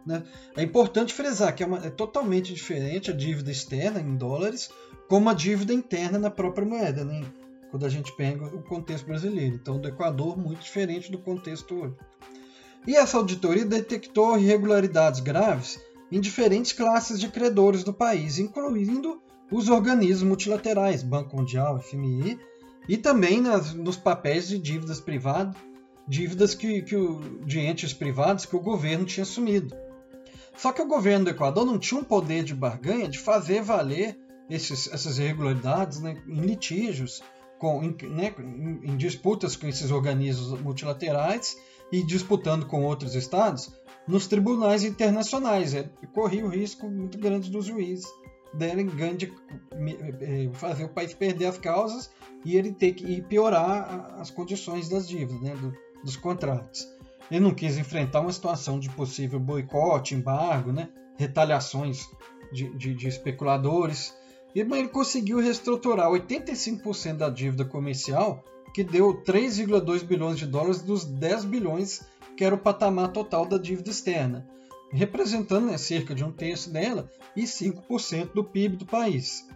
Né? 0.05 0.23
É 0.55 0.63
importante 0.63 1.13
frisar 1.13 1.53
que 1.55 1.63
é, 1.63 1.65
uma, 1.65 1.85
é 1.85 1.89
totalmente 1.89 2.53
diferente 2.53 3.11
a 3.11 3.13
dívida 3.13 3.51
externa 3.51 3.99
em 3.99 4.15
dólares 4.15 4.69
como 5.07 5.29
a 5.29 5.33
dívida 5.33 5.73
interna 5.73 6.17
na 6.17 6.29
própria 6.29 6.65
moeda, 6.65 7.03
né? 7.03 7.23
quando 7.71 7.85
a 7.85 7.89
gente 7.89 8.11
pega 8.15 8.45
o 8.45 8.61
contexto 8.61 9.05
brasileiro. 9.05 9.55
Então, 9.55 9.79
do 9.79 9.87
Equador, 9.87 10.37
muito 10.37 10.61
diferente 10.61 11.11
do 11.11 11.17
contexto 11.17 11.73
hoje. 11.73 11.95
E 12.85 12.95
essa 12.95 13.17
auditoria 13.17 13.65
detectou 13.65 14.37
irregularidades 14.37 15.21
graves 15.21 15.79
em 16.11 16.19
diferentes 16.19 16.73
classes 16.73 17.19
de 17.19 17.29
credores 17.29 17.83
do 17.83 17.93
país, 17.93 18.37
incluindo 18.37 19.21
os 19.51 19.69
organismos 19.69 20.23
multilaterais, 20.23 21.03
Banco 21.03 21.37
Mundial, 21.37 21.79
FMI, 21.79 22.37
e 22.89 22.97
também 22.97 23.39
nas, 23.39 23.73
nos 23.73 23.95
papéis 23.95 24.47
de 24.47 24.57
dívidas 24.57 24.99
privadas, 24.99 25.55
dívidas 26.07 26.53
que, 26.53 26.81
que 26.81 26.95
o, 26.95 27.19
de 27.45 27.59
entes 27.59 27.93
privados 27.93 28.45
que 28.45 28.55
o 28.55 28.59
governo 28.59 29.05
tinha 29.05 29.23
assumido. 29.23 29.75
Só 30.55 30.71
que 30.71 30.81
o 30.81 30.87
governo 30.87 31.25
do 31.25 31.31
Equador 31.31 31.65
não 31.65 31.79
tinha 31.79 31.99
um 31.99 32.03
poder 32.03 32.43
de 32.43 32.53
barganha 32.53 33.07
de 33.07 33.19
fazer 33.19 33.61
valer 33.61 34.17
esses, 34.49 34.91
essas 34.91 35.17
irregularidades 35.17 35.99
né, 35.99 36.21
em 36.27 36.41
litígios, 36.41 37.23
com, 37.57 37.83
em, 37.83 37.95
né, 38.09 38.33
em, 38.83 38.97
disputas 38.97 39.55
com 39.55 39.67
esses 39.67 39.91
organismos 39.91 40.59
multilaterais 40.61 41.55
e 41.91 42.03
disputando 42.03 42.65
com 42.65 42.83
outros 42.83 43.15
estados 43.15 43.71
nos 44.07 44.27
tribunais 44.27 44.83
internacionais. 44.83 45.73
É, 45.73 45.89
corria 46.13 46.45
o 46.45 46.49
risco 46.49 46.89
muito 46.89 47.17
grande 47.17 47.49
dos 47.49 47.65
juízes 47.65 48.07
derem 48.53 48.85
ganho 48.85 49.15
de 49.15 49.33
eh, 50.21 50.49
fazer 50.53 50.83
o 50.83 50.89
país 50.89 51.13
perder 51.13 51.45
as 51.45 51.57
causas 51.57 52.11
e 52.43 52.57
ele 52.57 52.73
ter 52.73 52.93
que 52.93 53.21
piorar 53.21 54.15
as 54.19 54.29
condições 54.29 54.89
das 54.89 55.07
dívidas, 55.07 55.41
né, 55.41 55.55
do, 55.55 55.73
dos 56.03 56.17
contratos. 56.17 56.85
Ele 57.31 57.39
não 57.39 57.53
quis 57.53 57.77
enfrentar 57.77 58.19
uma 58.19 58.31
situação 58.31 58.77
de 58.77 58.89
possível 58.89 59.39
boicote, 59.39 60.13
embargo, 60.13 60.71
né, 60.71 60.89
retaliações 61.17 62.05
de, 62.51 62.69
de, 62.77 62.93
de 62.93 63.07
especuladores, 63.07 64.13
e, 64.53 64.63
mas 64.63 64.79
ele 64.79 64.89
conseguiu 64.89 65.39
reestruturar 65.39 66.09
85% 66.09 67.17
da 67.17 67.29
dívida 67.29 67.65
comercial, 67.65 68.43
que 68.73 68.83
deu 68.83 69.23
3,2 69.23 70.03
bilhões 70.03 70.37
de 70.37 70.45
dólares 70.45 70.81
dos 70.81 71.05
10 71.05 71.45
bilhões 71.45 72.05
que 72.37 72.43
era 72.43 72.55
o 72.55 72.59
patamar 72.59 73.11
total 73.11 73.45
da 73.45 73.57
dívida 73.57 73.89
externa 73.89 74.47
representando 74.91 75.67
né, 75.67 75.77
cerca 75.77 76.13
de 76.13 76.23
um 76.23 76.31
terço 76.31 76.71
dela 76.71 77.09
e 77.35 77.43
5% 77.43 78.33
do 78.33 78.43
PIB 78.43 78.77
do 78.77 78.85
país. 78.85 79.47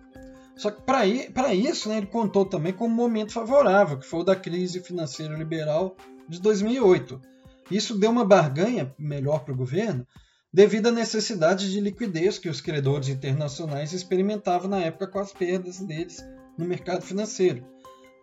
Só 0.55 0.71
que 0.71 0.81
para 0.81 1.53
isso 1.53 1.89
né, 1.89 1.97
ele 1.97 2.07
contou 2.07 2.45
também 2.45 2.71
com 2.71 2.85
um 2.85 2.89
momento 2.89 3.33
favorável, 3.33 3.99
que 3.99 4.05
foi 4.05 4.21
o 4.21 4.23
da 4.23 4.35
crise 4.35 4.79
financeira 4.79 5.35
liberal 5.35 5.95
de 6.29 6.41
2008. 6.41 7.21
Isso 7.69 7.97
deu 7.97 8.11
uma 8.11 8.25
barganha 8.25 8.93
melhor 8.97 9.43
para 9.43 9.53
o 9.53 9.57
governo 9.57 10.07
devido 10.53 10.87
à 10.87 10.91
necessidade 10.91 11.71
de 11.71 11.81
liquidez 11.81 12.37
que 12.37 12.49
os 12.49 12.61
credores 12.61 13.09
internacionais 13.09 13.91
experimentavam 13.91 14.69
na 14.69 14.79
época 14.79 15.07
com 15.07 15.19
as 15.19 15.33
perdas 15.33 15.79
deles 15.79 16.23
no 16.57 16.65
mercado 16.65 17.01
financeiro. 17.01 17.65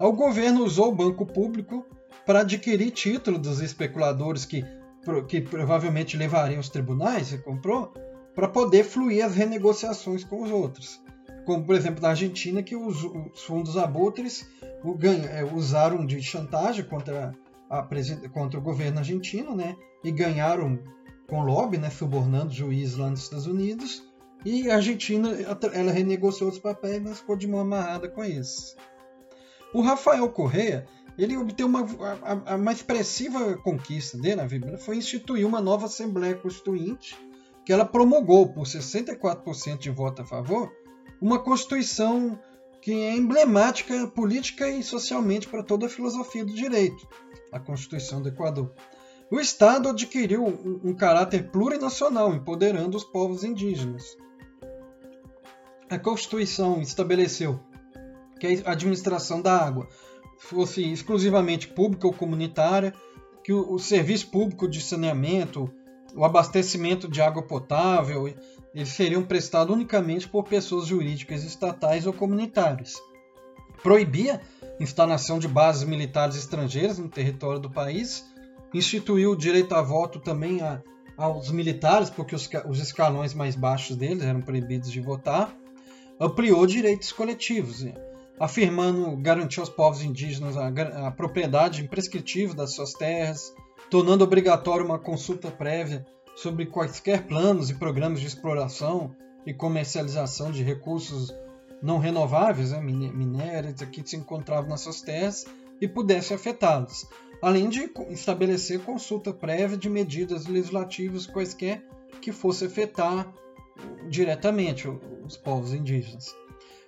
O 0.01 0.13
governo 0.13 0.65
usou 0.65 0.89
o 0.89 0.95
banco 0.95 1.27
público 1.27 1.87
para 2.25 2.41
adquirir 2.41 2.91
títulos 2.91 3.41
dos 3.41 3.61
especuladores 3.61 4.45
que 4.45 4.65
que 5.29 5.41
provavelmente 5.41 6.17
levaria 6.17 6.57
aos 6.57 6.69
tribunais, 6.69 7.29
você 7.29 7.39
comprou, 7.39 7.93
para 8.35 8.49
poder 8.49 8.85
fluir 8.85 9.25
as 9.25 9.35
renegociações 9.35 10.25
com 10.25 10.43
os 10.43 10.51
outros. 10.51 11.01
Como, 11.45 11.65
por 11.65 11.75
exemplo, 11.75 12.01
na 12.01 12.11
Argentina, 12.11 12.63
que 12.63 12.77
os, 12.77 13.03
os 13.03 13.43
fundos 13.43 13.77
abutres 13.77 14.49
o, 14.85 14.97
é, 15.05 15.45
usaram 15.45 16.07
de 16.07 16.23
chantagem 16.23 16.85
contra, 16.85 17.35
contra 18.33 18.59
o 18.59 18.63
governo 18.63 18.99
argentino, 18.99 19.55
né? 19.55 19.77
E 20.05 20.11
ganharam 20.11 20.79
com 21.29 21.43
lobby, 21.43 21.79
né? 21.79 21.91
Subornando 21.91 22.53
juízes 22.53 22.97
lá 22.97 23.09
nos 23.09 23.23
Estados 23.23 23.47
Unidos. 23.47 24.03
E 24.45 24.71
a 24.71 24.77
Argentina 24.77 25.31
ela 25.73 25.93
renegociou 25.93 26.51
os 26.51 26.59
papéis, 26.59 27.01
mas 27.03 27.19
ficou 27.19 27.37
de 27.37 27.47
mão 27.47 27.61
amarrada 27.61 28.09
com 28.09 28.25
isso. 28.25 28.77
O 29.73 29.81
Rafael 29.81 30.29
Correa 30.29 30.87
ele 31.17 31.37
obteve 31.37 31.69
uma, 31.69 31.87
a, 32.23 32.53
a, 32.53 32.57
uma 32.57 32.73
expressiva 32.73 33.57
conquista 33.59 34.17
dele 34.17 34.37
na 34.37 34.47
vida 34.47 34.79
foi 34.79 34.97
instituir 34.97 35.47
uma 35.47 35.61
nova 35.61 35.87
Assembleia 35.87 36.35
Constituinte, 36.35 37.17
que 37.65 37.73
ela 37.73 37.85
promulgou 37.85 38.49
por 38.49 38.65
64% 38.65 39.79
de 39.79 39.91
voto 39.91 40.23
a 40.23 40.25
favor, 40.25 40.73
uma 41.21 41.39
Constituição 41.39 42.39
que 42.81 42.93
é 42.93 43.15
emblemática 43.15 44.09
política 44.09 44.69
e 44.69 44.83
socialmente 44.83 45.47
para 45.47 45.63
toda 45.63 45.87
a 45.87 45.89
filosofia 45.89 46.45
do 46.45 46.53
direito, 46.53 47.07
a 47.53 47.61
Constituição 47.61 48.21
do 48.21 48.29
Equador. 48.29 48.73
O 49.31 49.39
Estado 49.39 49.89
adquiriu 49.89 50.45
um, 50.45 50.93
caráter 50.95 51.51
plurinacional, 51.51 52.35
empoderando 52.35 52.97
os 52.97 53.05
povos 53.05 53.45
indígenas. 53.45 54.05
A 55.89 55.99
Constituição 55.99 56.81
estabeleceu 56.81 57.61
que 58.41 58.63
a 58.65 58.73
administração 58.73 59.41
da 59.41 59.57
água 59.57 59.89
fosse 60.39 60.83
exclusivamente 60.91 61.69
pública 61.69 62.07
ou 62.07 62.13
comunitária, 62.13 62.93
que 63.45 63.53
o, 63.53 63.73
o 63.73 63.79
serviço 63.79 64.29
público 64.29 64.69
de 64.69 64.81
saneamento, 64.81 65.71
o 66.15 66.25
abastecimento 66.25 67.09
de 67.09 67.23
água 67.23 67.43
potável, 67.43 68.27
eles 68.75 68.89
seriam 68.89 69.23
prestados 69.23 69.75
unicamente 69.75 70.29
por 70.29 70.45
pessoas 70.45 70.87
jurídicas 70.87 71.45
estatais 71.45 72.07
ou 72.07 72.13
comunitárias. 72.13 72.95
Proibia 73.83 74.41
instalação 74.83 75.39
de 75.39 75.49
bases 75.49 75.85
militares 75.85 76.37
estrangeiras 76.37 76.99
no 76.99 77.09
território 77.09 77.61
do 77.61 77.71
país, 77.71 78.25
instituiu 78.75 79.33
o 79.33 79.37
direito 79.37 79.75
a 79.75 79.83
voto 79.83 80.19
também 80.19 80.61
a, 80.61 80.83
aos 81.17 81.51
militares, 81.51 82.11
porque 82.11 82.35
os, 82.35 82.49
os 82.69 82.81
escalões 82.81 83.35
mais 83.35 83.55
baixos 83.55 83.97
deles 83.97 84.23
eram 84.23 84.41
proibidos 84.41 84.91
de 84.91 85.01
votar, 85.01 85.55
ampliou 86.21 86.67
direitos 86.67 87.13
coletivos 87.13 87.85
afirmando 88.43 89.17
garantir 89.19 89.61
aos 89.61 89.69
povos 89.69 90.03
indígenas 90.03 90.57
a, 90.57 90.67
a 91.07 91.11
propriedade 91.13 91.81
imprescritível 91.81 92.57
das 92.57 92.73
suas 92.75 92.93
terras, 92.93 93.55
tornando 93.89 94.25
obrigatório 94.25 94.85
uma 94.85 94.99
consulta 94.99 95.49
prévia 95.49 96.05
sobre 96.35 96.67
quaisquer 96.67 97.27
planos 97.27 97.71
e 97.71 97.75
programas 97.75 98.21
de 98.21 98.27
exploração 98.27 99.15
e 99.47 99.55
comercialização 99.55 100.51
de 100.51 100.63
recursos 100.63 101.33
não 101.83 101.99
renováveis, 101.99 102.71
né, 102.71 102.81
minérios, 102.81 103.83
que 103.91 104.07
se 104.07 104.17
encontravam 104.17 104.71
nas 104.71 104.83
suas 104.83 105.03
terras 105.03 105.45
e 105.81 105.89
pudessem 105.89 106.37
afetá-los, 106.37 107.07
além 107.43 107.69
de 107.69 107.91
estabelecer 108.11 108.81
consulta 108.81 109.33
prévia 109.33 109.77
de 109.77 109.91
medidas 109.91 110.47
legislativas 110.47 111.27
quaisquer 111.27 111.85
que 112.21 112.31
fosse 112.31 112.65
afetar 112.67 113.33
diretamente 114.09 114.89
os 115.27 115.37
povos 115.37 115.75
indígenas. 115.75 116.35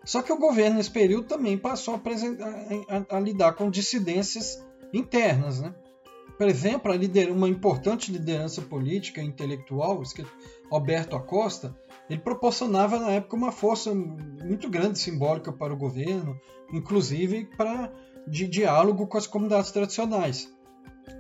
Só 0.05 0.23
que 0.23 0.33
o 0.33 0.39
governo 0.39 0.77
nesse 0.77 0.91
período 0.91 1.27
também 1.27 1.57
passou 1.57 1.95
a, 1.95 1.99
a, 1.99 3.15
a, 3.15 3.17
a 3.17 3.21
lidar 3.21 3.55
com 3.55 3.71
dissidências 3.71 4.63
internas. 4.93 5.61
Né? 5.61 5.75
Por 6.37 6.47
exemplo, 6.47 6.93
uma 7.33 7.49
importante 7.49 8.13
liderança 8.13 8.61
política 8.61 9.23
e 9.23 9.27
intelectual, 9.27 10.03
Alberto 10.71 11.17
Acosta, 11.17 11.75
ele 12.09 12.21
proporcionava 12.21 12.99
na 12.99 13.13
época 13.13 13.37
uma 13.37 13.53
força 13.53 13.95
muito 13.95 14.69
grande 14.69 14.99
simbólica 14.99 15.53
para 15.53 15.73
o 15.73 15.77
governo, 15.77 16.39
inclusive 16.73 17.47
para 17.57 17.93
de 18.27 18.49
diálogo 18.49 19.07
com 19.07 19.19
as 19.19 19.27
comunidades 19.27 19.71
tradicionais. 19.71 20.53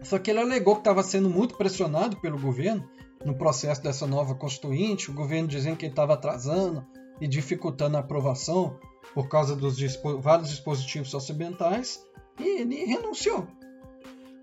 Só 0.02 0.18
que 0.18 0.30
ele 0.30 0.40
alegou 0.40 0.74
que 0.76 0.80
estava 0.80 1.02
sendo 1.02 1.28
muito 1.28 1.56
pressionado 1.56 2.16
pelo 2.18 2.38
governo 2.38 2.88
no 3.24 3.36
processo 3.36 3.82
dessa 3.82 4.06
nova 4.06 4.34
constituinte, 4.34 5.10
o 5.10 5.14
governo 5.14 5.48
dizendo 5.48 5.76
que 5.76 5.86
ele 5.86 5.92
estava 5.92 6.14
atrasando, 6.14 6.86
e 7.20 7.26
dificultando 7.26 7.96
a 7.96 8.00
aprovação 8.00 8.78
por 9.12 9.28
causa 9.28 9.54
dos 9.54 9.76
dispo 9.76 10.18
vários 10.20 10.48
dispositivos 10.48 11.10
socioambientais 11.10 12.04
e 12.38 12.60
ele 12.60 12.84
renunciou. 12.84 13.46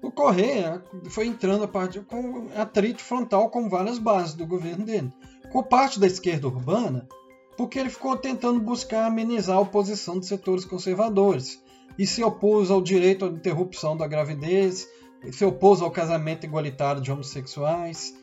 O 0.02 0.12
Correia 0.12 0.84
foi 1.10 1.28
entrando 1.28 1.64
a 1.64 1.68
partir 1.68 2.04
com 2.06 2.50
atrito 2.56 3.02
frontal 3.02 3.50
com 3.50 3.70
várias 3.70 4.00
bases 4.00 4.34
do 4.34 4.48
governo 4.48 4.86
dele, 4.86 5.12
com 5.52 5.62
parte 5.62 6.00
da 6.00 6.08
esquerda 6.08 6.48
urbana, 6.48 7.08
porque 7.58 7.78
ele 7.78 7.90
ficou 7.90 8.16
tentando 8.18 8.60
buscar 8.60 9.06
amenizar 9.06 9.58
a 9.58 9.62
oposição 9.62 10.20
de 10.20 10.26
setores 10.26 10.66
conservadores 10.66 11.62
e 12.00 12.08
se 12.08 12.24
opôs 12.24 12.72
ao 12.72 12.82
direito 12.82 13.26
à 13.26 13.28
interrupção 13.28 13.98
da 13.98 14.08
gravidez, 14.08 14.88
se 15.32 15.44
opôs 15.46 15.82
ao 15.82 15.92
casamento 15.92 16.46
igualitário 16.46 17.02
de 17.02 17.12
homossexuais, 17.12 18.14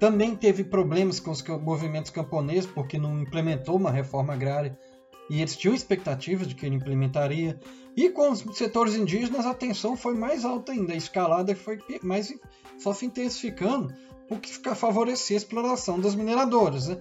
também 0.00 0.34
teve 0.34 0.64
problemas 0.64 1.20
com 1.20 1.30
os 1.30 1.42
movimentos 1.42 2.10
camponeses, 2.10 2.70
porque 2.70 2.98
não 2.98 3.20
implementou 3.20 3.76
uma 3.76 3.90
reforma 3.90 4.32
agrária 4.32 4.78
e 5.28 5.40
eles 5.40 5.56
tinham 5.56 5.74
expectativa 5.74 6.46
de 6.46 6.54
que 6.54 6.64
ele 6.64 6.76
implementaria. 6.76 7.60
E 7.96 8.08
com 8.10 8.30
os 8.30 8.44
setores 8.56 8.94
indígenas 8.94 9.44
a 9.44 9.52
tensão 9.52 9.96
foi 9.96 10.14
mais 10.14 10.44
alta 10.44 10.72
ainda, 10.72 10.92
a 10.92 10.96
escalada 10.96 11.54
foi 11.54 11.78
mais 12.02 12.32
só 12.78 12.94
se 12.94 13.04
intensificando, 13.06 13.92
o 14.30 14.38
que 14.38 14.52
favorecia 14.74 15.36
a 15.36 15.38
exploração 15.38 15.98
das 15.98 16.14
mineradoras, 16.14 16.88
né? 16.88 16.98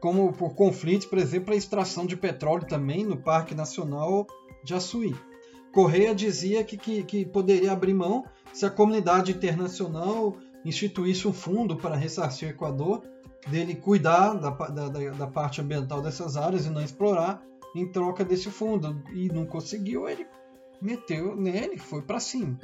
como 0.00 0.32
por 0.32 0.54
conflitos, 0.54 1.06
por 1.06 1.18
exemplo, 1.18 1.52
a 1.52 1.56
extração 1.56 2.06
de 2.06 2.16
petróleo 2.16 2.66
também 2.66 3.04
no 3.04 3.16
Parque 3.16 3.54
Nacional 3.54 4.26
de 4.62 4.74
Açuí. 4.74 5.14
Correia 5.72 6.14
dizia 6.14 6.64
que, 6.64 6.76
que, 6.76 7.02
que 7.02 7.24
poderia 7.24 7.72
abrir 7.72 7.94
mão 7.94 8.24
se 8.52 8.64
a 8.64 8.70
comunidade 8.70 9.32
internacional 9.32 10.36
instituísse 10.64 11.28
um 11.28 11.32
fundo 11.32 11.76
para 11.76 11.94
ressarcir 11.94 12.48
o 12.48 12.50
Equador, 12.50 13.02
dele 13.46 13.74
cuidar 13.74 14.34
da, 14.34 14.50
da, 14.50 14.88
da, 14.88 15.26
parte 15.26 15.60
ambiental 15.60 16.02
dessas 16.02 16.36
áreas 16.36 16.66
e 16.66 16.70
não 16.70 16.82
explorar 16.82 17.42
em 17.74 17.86
troca 17.90 18.24
desse 18.24 18.50
fundo. 18.50 19.02
E 19.12 19.28
não 19.28 19.46
conseguiu, 19.46 20.08
ele 20.08 20.26
meteu 20.80 21.36
nele, 21.36 21.78
foi 21.78 22.02
para 22.02 22.18
cima. 22.18 22.58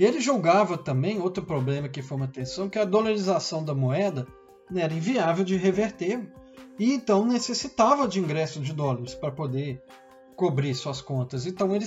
Ele 0.00 0.18
julgava 0.18 0.78
também 0.78 1.20
outro 1.20 1.44
problema 1.44 1.86
que 1.86 2.00
foi 2.00 2.16
uma 2.16 2.26
tensão, 2.26 2.70
que 2.70 2.78
a 2.78 2.86
dolarização 2.86 3.62
da 3.62 3.74
moeda 3.74 4.26
né, 4.70 4.80
era 4.80 4.94
inviável 4.94 5.44
de 5.44 5.56
reverter 5.56 6.26
e 6.78 6.94
então 6.94 7.26
necessitava 7.26 8.08
de 8.08 8.18
ingresso 8.18 8.60
de 8.60 8.72
dólares 8.72 9.14
para 9.14 9.30
poder 9.30 9.82
cobrir 10.34 10.74
suas 10.74 11.02
contas. 11.02 11.44
Então 11.44 11.76
ele 11.76 11.84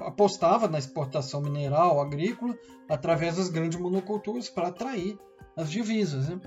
apostava 0.00 0.66
na 0.66 0.80
exportação 0.80 1.40
mineral, 1.40 2.00
agrícola, 2.00 2.58
através 2.88 3.36
das 3.36 3.48
grandes 3.48 3.78
monoculturas 3.78 4.48
para 4.50 4.66
atrair 4.66 5.16
as 5.56 5.70
divisas, 5.70 6.28
né? 6.28 6.40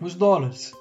os 0.00 0.14
dólares. 0.14 0.72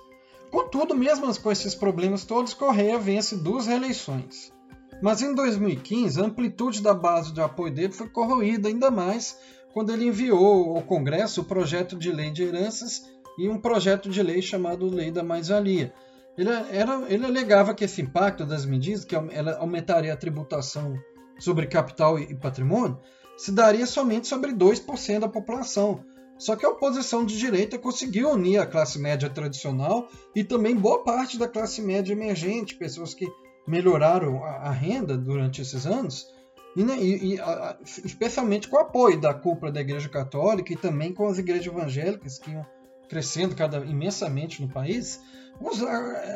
Contudo, 0.50 0.96
mesmo 0.96 1.28
com 1.42 1.52
esses 1.52 1.76
problemas 1.76 2.24
todos, 2.24 2.54
Correia 2.54 2.98
vence 2.98 3.36
duas 3.36 3.68
reeleições. 3.68 4.54
Mas 5.02 5.22
em 5.22 5.34
2015, 5.34 6.20
a 6.20 6.26
amplitude 6.26 6.82
da 6.82 6.93
base 6.93 7.34
de 7.34 7.41
apoio 7.41 7.74
dele 7.74 7.93
foi 7.93 8.10
corroída 8.10 8.68
ainda 8.68 8.91
mais 8.91 9.38
quando 9.74 9.93
ele 9.93 10.08
enviou 10.08 10.76
ao 10.76 10.82
Congresso 10.82 11.41
o 11.41 11.45
projeto 11.45 11.95
de 11.95 12.12
lei 12.12 12.32
de 12.32 12.43
heranças 12.43 13.04
e 13.38 13.47
um 13.47 13.60
projeto 13.60 14.10
de 14.10 14.22
lei 14.22 14.41
chamado 14.41 14.89
Lei 14.89 15.12
da 15.12 15.24
Mais-Valia, 15.24 15.93
ele, 16.38 16.50
era, 16.72 17.04
ele 17.08 17.26
alegava 17.26 17.74
que 17.74 17.86
esse 17.86 18.02
impacto 18.02 18.45
das 18.45 18.66
medidas, 18.66 19.06
que 19.06 19.16
ela 19.16 19.58
aumentaria 19.58 20.14
a 20.14 20.18
tributação 20.18 20.97
sobre 21.39 21.68
capital 21.68 22.20
e 22.20 22.36
patrimônio, 22.36 23.00
se 23.38 23.52
daria 23.52 23.86
somente 23.86 24.28
sobre 24.28 24.52
2% 24.52 25.20
da 25.20 25.28
população. 25.28 26.04
Só 26.38 26.56
que 26.56 26.66
a 26.66 26.70
oposição 26.70 27.26
de 27.26 27.38
direita 27.38 27.78
conseguiu 27.78 28.32
unir 28.32 28.58
a 28.58 28.66
classe 28.66 28.97
média 28.97 29.30
tradicional 29.30 30.08
e 30.34 30.43
também 30.43 30.76
boa 30.76 31.04
parte 31.04 31.38
da 31.38 31.47
classe 31.47 31.82
média 31.82 32.14
emergente, 32.14 32.76
pessoas 32.76 33.14
que 33.14 33.28
melhoraram 33.70 34.44
a, 34.44 34.50
a 34.50 34.72
renda 34.72 35.18
durante 35.18 35.62
esses 35.62 35.86
anos, 35.86 36.28
e, 36.76 36.84
né, 36.84 36.98
e, 36.98 37.34
e 37.34 37.40
a, 37.40 37.78
especialmente 38.06 38.68
com 38.68 38.78
o 38.78 38.80
apoio 38.80 39.20
da 39.20 39.34
cúpula 39.34 39.72
da 39.72 39.82
Igreja 39.82 40.10
Católica 40.10 40.74
e 40.74 40.76
também 40.76 41.14
com 41.14 41.28
as 41.28 41.38
igrejas 41.38 41.68
evangélicas 41.68 42.40
que 42.40 42.52
iam 42.52 42.66
crescendo 43.08 43.56
cada, 43.56 43.80
imensamente 43.86 44.62
no 44.62 44.68
país 44.68 45.20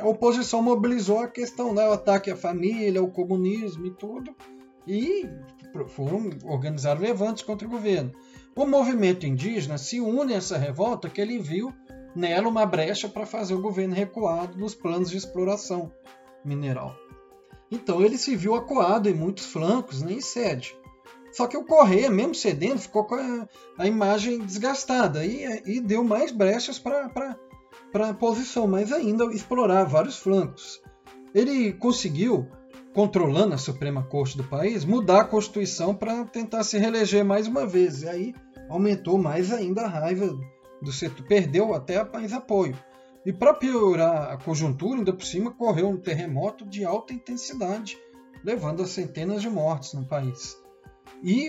a 0.01 0.07
oposição 0.07 0.61
mobilizou 0.61 1.19
a 1.19 1.27
questão 1.27 1.73
né, 1.73 1.89
ataque 1.91 2.29
à 2.29 2.35
família, 2.35 2.99
ao 2.99 3.07
comunismo 3.07 3.85
e 3.85 3.91
tudo, 3.91 4.35
e 4.85 5.29
foram 5.87 6.29
organizar 6.43 6.99
levantes 6.99 7.43
contra 7.43 7.65
o 7.65 7.71
governo. 7.71 8.11
O 8.55 8.65
movimento 8.65 9.25
indígena 9.25 9.77
se 9.77 9.99
une 9.99 10.33
a 10.33 10.37
essa 10.37 10.57
revolta 10.57 11.09
que 11.09 11.21
ele 11.21 11.39
viu 11.39 11.73
nela 12.15 12.47
uma 12.47 12.65
brecha 12.65 13.07
para 13.07 13.25
fazer 13.25 13.55
o 13.55 13.61
governo 13.61 13.95
recuar 13.95 14.47
dos 14.47 14.75
planos 14.75 15.09
de 15.09 15.17
exploração 15.17 15.91
mineral. 16.43 16.93
Então 17.73 18.03
ele 18.03 18.19
se 18.19 18.35
viu 18.35 18.53
acuado 18.53 19.09
em 19.09 19.15
muitos 19.15 19.47
flancos 19.47 20.03
nem 20.03 20.17
né, 20.17 20.21
sede. 20.21 20.77
Só 21.31 21.47
que 21.47 21.57
o 21.57 21.65
Correia, 21.65 22.11
mesmo 22.11 22.35
cedendo, 22.35 22.77
ficou 22.77 23.05
com 23.05 23.15
a, 23.15 23.47
a 23.79 23.87
imagem 23.87 24.37
desgastada 24.37 25.25
e, 25.25 25.43
e 25.65 25.81
deu 25.81 26.03
mais 26.03 26.31
brechas 26.31 26.77
para 26.77 27.09
para 27.91 28.09
a 28.09 28.13
posição, 28.13 28.67
mas 28.67 28.91
ainda 28.91 29.25
explorar 29.25 29.83
vários 29.83 30.17
flancos. 30.17 30.81
Ele 31.33 31.73
conseguiu, 31.73 32.47
controlando 32.93 33.53
a 33.53 33.57
Suprema 33.57 34.03
Corte 34.03 34.37
do 34.37 34.43
país, 34.43 34.85
mudar 34.85 35.21
a 35.21 35.25
Constituição 35.25 35.95
para 35.95 36.25
tentar 36.25 36.63
se 36.63 36.77
reeleger 36.77 37.23
mais 37.25 37.47
uma 37.47 37.65
vez. 37.65 38.01
E 38.01 38.09
aí 38.09 38.35
aumentou 38.69 39.17
mais 39.17 39.51
ainda 39.51 39.83
a 39.83 39.87
raiva 39.87 40.35
do 40.81 40.91
setor, 40.91 41.25
perdeu 41.25 41.73
até 41.73 42.03
mais 42.03 42.33
apoio. 42.33 42.77
E 43.25 43.31
para 43.31 43.53
piorar 43.53 44.31
a 44.31 44.37
conjuntura, 44.37 44.99
ainda 44.99 45.13
por 45.13 45.25
cima, 45.25 45.51
correu 45.51 45.89
um 45.89 45.97
terremoto 45.97 46.65
de 46.65 46.83
alta 46.83 47.13
intensidade, 47.13 47.97
levando 48.43 48.83
a 48.83 48.87
centenas 48.87 49.41
de 49.41 49.49
mortes 49.49 49.93
no 49.93 50.05
país. 50.05 50.57
E 51.23 51.47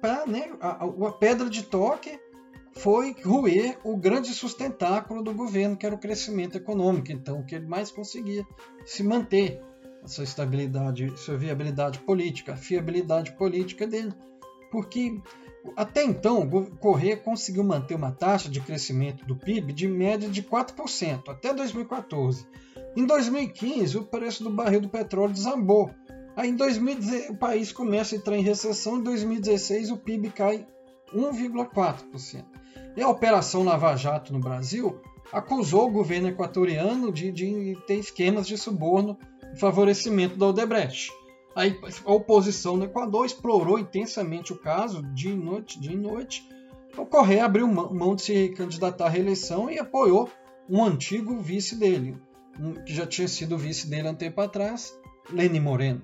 pra, 0.00 0.26
né, 0.26 0.52
a, 0.60 0.84
a 0.84 1.12
pedra 1.12 1.48
de 1.48 1.62
toque 1.62 2.18
foi 2.74 3.16
ruir 3.24 3.78
o 3.82 3.96
grande 3.96 4.34
sustentáculo 4.34 5.22
do 5.22 5.32
governo, 5.32 5.76
que 5.76 5.86
era 5.86 5.94
o 5.94 5.98
crescimento 5.98 6.58
econômico. 6.58 7.10
Então, 7.10 7.40
o 7.40 7.44
que 7.44 7.54
ele 7.54 7.66
mais 7.66 7.90
conseguia 7.90 8.46
se 8.84 9.02
manter, 9.02 9.62
a 10.02 10.08
sua 10.08 10.24
estabilidade, 10.24 11.10
sua 11.16 11.38
viabilidade 11.38 11.98
política, 12.00 12.52
a 12.52 12.56
fiabilidade 12.56 13.32
política 13.32 13.86
dele. 13.86 14.12
Porque 14.70 15.18
até 15.74 16.04
então, 16.04 16.42
o 16.42 16.76
Correia 16.76 17.16
conseguiu 17.16 17.64
manter 17.64 17.94
uma 17.94 18.12
taxa 18.12 18.48
de 18.48 18.60
crescimento 18.60 19.24
do 19.24 19.36
PIB 19.36 19.72
de 19.72 19.88
média 19.88 20.28
de 20.28 20.42
4% 20.42 21.28
até 21.28 21.52
2014. 21.52 22.46
Em 22.96 23.04
2015, 23.04 23.98
o 23.98 24.04
preço 24.04 24.44
do 24.44 24.50
barril 24.50 24.80
do 24.80 24.88
petróleo 24.88 25.32
desambou. 25.32 25.90
Aí 26.36 26.50
em 26.50 26.56
2016, 26.56 27.30
o 27.30 27.36
país 27.36 27.72
começa 27.72 28.14
a 28.14 28.18
entrar 28.18 28.36
em 28.36 28.42
recessão. 28.42 28.98
Em 28.98 29.02
2016, 29.02 29.90
o 29.90 29.96
PIB 29.96 30.30
cai 30.30 30.66
1,4%. 31.14 32.44
E 32.96 33.02
a 33.02 33.08
Operação 33.08 33.62
Lava 33.62 33.96
Jato 33.96 34.32
no 34.32 34.38
Brasil 34.38 35.00
acusou 35.32 35.88
o 35.88 35.92
governo 35.92 36.28
equatoriano 36.28 37.12
de, 37.12 37.30
de 37.32 37.76
ter 37.86 37.96
esquemas 37.96 38.46
de 38.46 38.56
suborno 38.56 39.18
e 39.52 39.58
favorecimento 39.58 40.36
da 40.36 40.46
Odebrecht. 40.46 41.10
A 41.56 42.12
oposição 42.12 42.76
no 42.76 42.84
Equador 42.84 43.24
explorou 43.24 43.78
intensamente 43.78 44.52
o 44.52 44.58
caso 44.58 45.02
de 45.14 45.32
noite, 45.32 45.80
de 45.80 45.96
noite. 45.96 46.46
O 46.98 47.06
Correia 47.06 47.46
abriu 47.46 47.66
mão 47.66 48.14
de 48.14 48.20
se 48.20 48.48
candidatar 48.50 49.06
à 49.06 49.08
reeleição 49.08 49.70
e 49.70 49.78
apoiou 49.78 50.28
um 50.68 50.84
antigo 50.84 51.38
vice 51.38 51.74
dele, 51.74 52.18
que 52.84 52.92
já 52.92 53.06
tinha 53.06 53.26
sido 53.26 53.56
vice 53.56 53.88
dele 53.88 54.06
há 54.06 54.10
um 54.10 54.14
tempo 54.14 54.38
atrás, 54.42 54.94
Lênin 55.32 55.60
Moreno. 55.60 56.02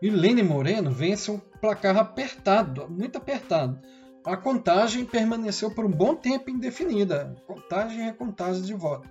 E 0.00 0.08
Lênin 0.08 0.42
Moreno 0.42 0.90
vence 0.90 1.30
um 1.30 1.38
placar 1.60 1.98
apertado, 1.98 2.88
muito 2.88 3.18
apertado. 3.18 3.78
A 4.24 4.38
contagem 4.38 5.04
permaneceu 5.04 5.70
por 5.70 5.84
um 5.84 5.90
bom 5.90 6.14
tempo 6.14 6.48
indefinida, 6.48 7.36
contagem 7.46 7.98
e 7.98 8.04
recontagem 8.04 8.62
de 8.62 8.72
voto. 8.72 9.06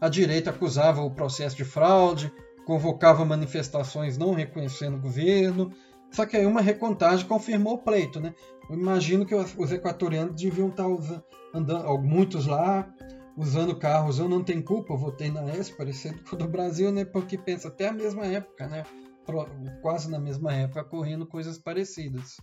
A 0.00 0.08
direita 0.08 0.50
acusava 0.50 1.02
o 1.02 1.10
processo 1.10 1.56
de 1.56 1.64
fraude, 1.64 2.32
convocava 2.64 3.24
manifestações 3.24 4.18
não 4.18 4.32
reconhecendo 4.32 4.96
o 4.96 5.00
governo. 5.00 5.72
Só 6.10 6.24
que 6.24 6.36
aí 6.36 6.46
uma 6.46 6.60
recontagem 6.60 7.26
confirmou 7.26 7.74
o 7.74 7.82
pleito, 7.82 8.20
né? 8.20 8.34
Eu 8.68 8.76
imagino 8.76 9.26
que 9.26 9.34
os 9.34 9.72
equatorianos 9.72 10.40
deviam 10.40 10.68
estar 10.68 10.86
usando, 10.86 11.24
andando, 11.52 11.98
muitos 11.98 12.46
lá, 12.46 12.88
usando 13.36 13.76
carros. 13.76 14.18
Eu 14.18 14.28
não 14.28 14.42
tenho 14.42 14.62
culpa, 14.62 14.92
eu 14.92 14.98
votei 14.98 15.30
na 15.30 15.42
S, 15.50 15.72
parecido 15.72 16.22
com 16.22 16.36
o 16.36 16.38
do 16.38 16.48
Brasil, 16.48 16.92
né? 16.92 17.04
Porque 17.04 17.36
pensa 17.36 17.68
até 17.68 17.88
a 17.88 17.92
mesma 17.92 18.24
época, 18.26 18.66
né? 18.68 18.84
Quase 19.82 20.10
na 20.10 20.18
mesma 20.18 20.52
época, 20.52 20.84
correndo 20.84 21.26
coisas 21.26 21.58
parecidas. 21.58 22.36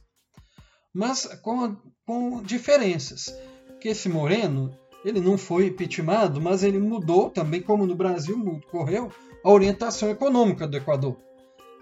Mas 0.93 1.25
com, 1.41 1.77
com 2.05 2.41
diferenças. 2.43 3.33
Que 3.79 3.89
esse 3.89 4.09
Moreno, 4.09 4.77
ele 5.03 5.19
não 5.19 5.37
foi 5.37 5.67
impeachmentado, 5.67 6.39
mas 6.39 6.63
ele 6.63 6.79
mudou 6.79 7.29
também, 7.29 7.61
como 7.61 7.85
no 7.85 7.95
Brasil 7.95 8.37
correu, 8.69 9.11
a 9.43 9.49
orientação 9.49 10.09
econômica 10.09 10.67
do 10.67 10.77
Equador. 10.77 11.17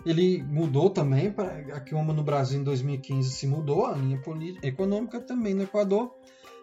Ele 0.06 0.42
mudou 0.44 0.90
também, 0.90 1.34
aqui 1.74 1.92
como 1.92 2.14
no 2.14 2.24
Brasil 2.24 2.60
em 2.60 2.64
2015 2.64 3.32
se 3.32 3.46
mudou, 3.46 3.86
a 3.86 3.94
linha 3.94 4.22
econômica 4.64 5.20
também 5.20 5.54
no 5.54 5.64
Equador. 5.64 6.14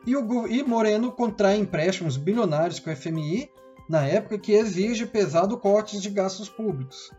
E, 0.06 0.16
o, 0.16 0.46
e 0.46 0.62
Moreno 0.62 1.12
contrai 1.12 1.58
empréstimos 1.58 2.16
bilionários 2.16 2.80
com 2.80 2.90
o 2.90 2.96
FMI, 2.96 3.50
na 3.88 4.06
época 4.06 4.38
que 4.38 4.52
exige 4.52 5.04
pesado 5.04 5.58
cortes 5.58 6.00
de 6.00 6.08
gastos 6.10 6.48
públicos. 6.48 7.10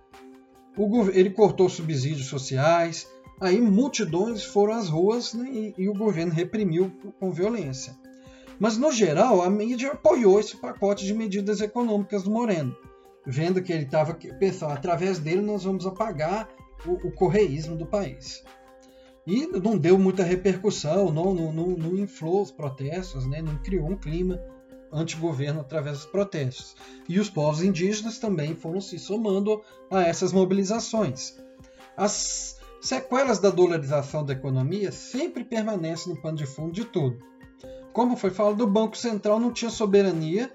O, 0.76 1.10
ele 1.10 1.30
cortou 1.30 1.70
subsídios 1.70 2.28
sociais, 2.28 3.08
aí 3.40 3.62
multidões 3.62 4.44
foram 4.44 4.74
às 4.74 4.90
ruas 4.90 5.34
né, 5.34 5.48
e, 5.52 5.74
e 5.78 5.90
o 5.90 5.94
governo 5.94 6.34
reprimiu 6.34 6.92
com 7.20 7.32
violência. 7.32 7.96
Mas, 8.60 8.78
no 8.78 8.92
geral, 8.92 9.42
a 9.42 9.50
mídia 9.50 9.92
apoiou 9.92 10.40
esse 10.40 10.58
pacote 10.58 11.06
de 11.06 11.14
medidas 11.14 11.62
econômicas 11.62 12.24
do 12.24 12.32
Moreno 12.32 12.76
vendo 13.28 13.62
que 13.62 13.74
ele 13.74 13.84
estava 13.84 14.14
pensando, 14.14 14.72
através 14.72 15.20
dele 15.20 15.42
nós 15.42 15.66
vamos 15.66 15.86
apagar 15.86 16.50
o, 16.86 16.94
o 16.94 17.12
correísmo 17.12 17.76
do 17.76 17.86
país. 17.86 18.42
E 19.26 19.46
não 19.46 19.78
deu 19.78 20.00
muita 20.00 20.24
repercussão, 20.24 21.12
não, 21.12 21.34
não, 21.34 21.52
não, 21.52 21.68
não 21.68 21.98
inflou 21.98 22.42
os 22.42 22.50
protestos, 22.50 23.28
né? 23.28 23.42
não 23.42 23.58
criou 23.58 23.90
um 23.90 23.98
clima 23.98 24.42
anti-governo 24.90 25.60
através 25.60 25.98
dos 25.98 26.06
protestos. 26.06 26.78
E 27.10 27.20
os 27.20 27.30
povos 27.30 27.62
indígenas 27.62 28.18
também 28.18 28.56
foram 28.56 28.80
se 28.80 28.98
somando 28.98 29.62
a 29.92 30.04
essas 30.04 30.32
mobilizações. 30.32 31.36
As 31.98 32.58
sequelas 32.80 33.40
da 33.40 33.50
dolarização 33.50 34.24
da 34.24 34.32
economia 34.32 34.94
sempre 34.94 35.44
permanecem 35.44 36.14
no 36.14 36.22
pano 36.22 36.38
de 36.38 36.46
fundo 36.46 36.72
de 36.72 36.86
tudo. 36.86 37.20
Como 37.98 38.16
foi 38.16 38.30
falado, 38.30 38.62
o 38.62 38.68
Banco 38.68 38.96
Central 38.96 39.40
não 39.40 39.52
tinha 39.52 39.72
soberania 39.72 40.52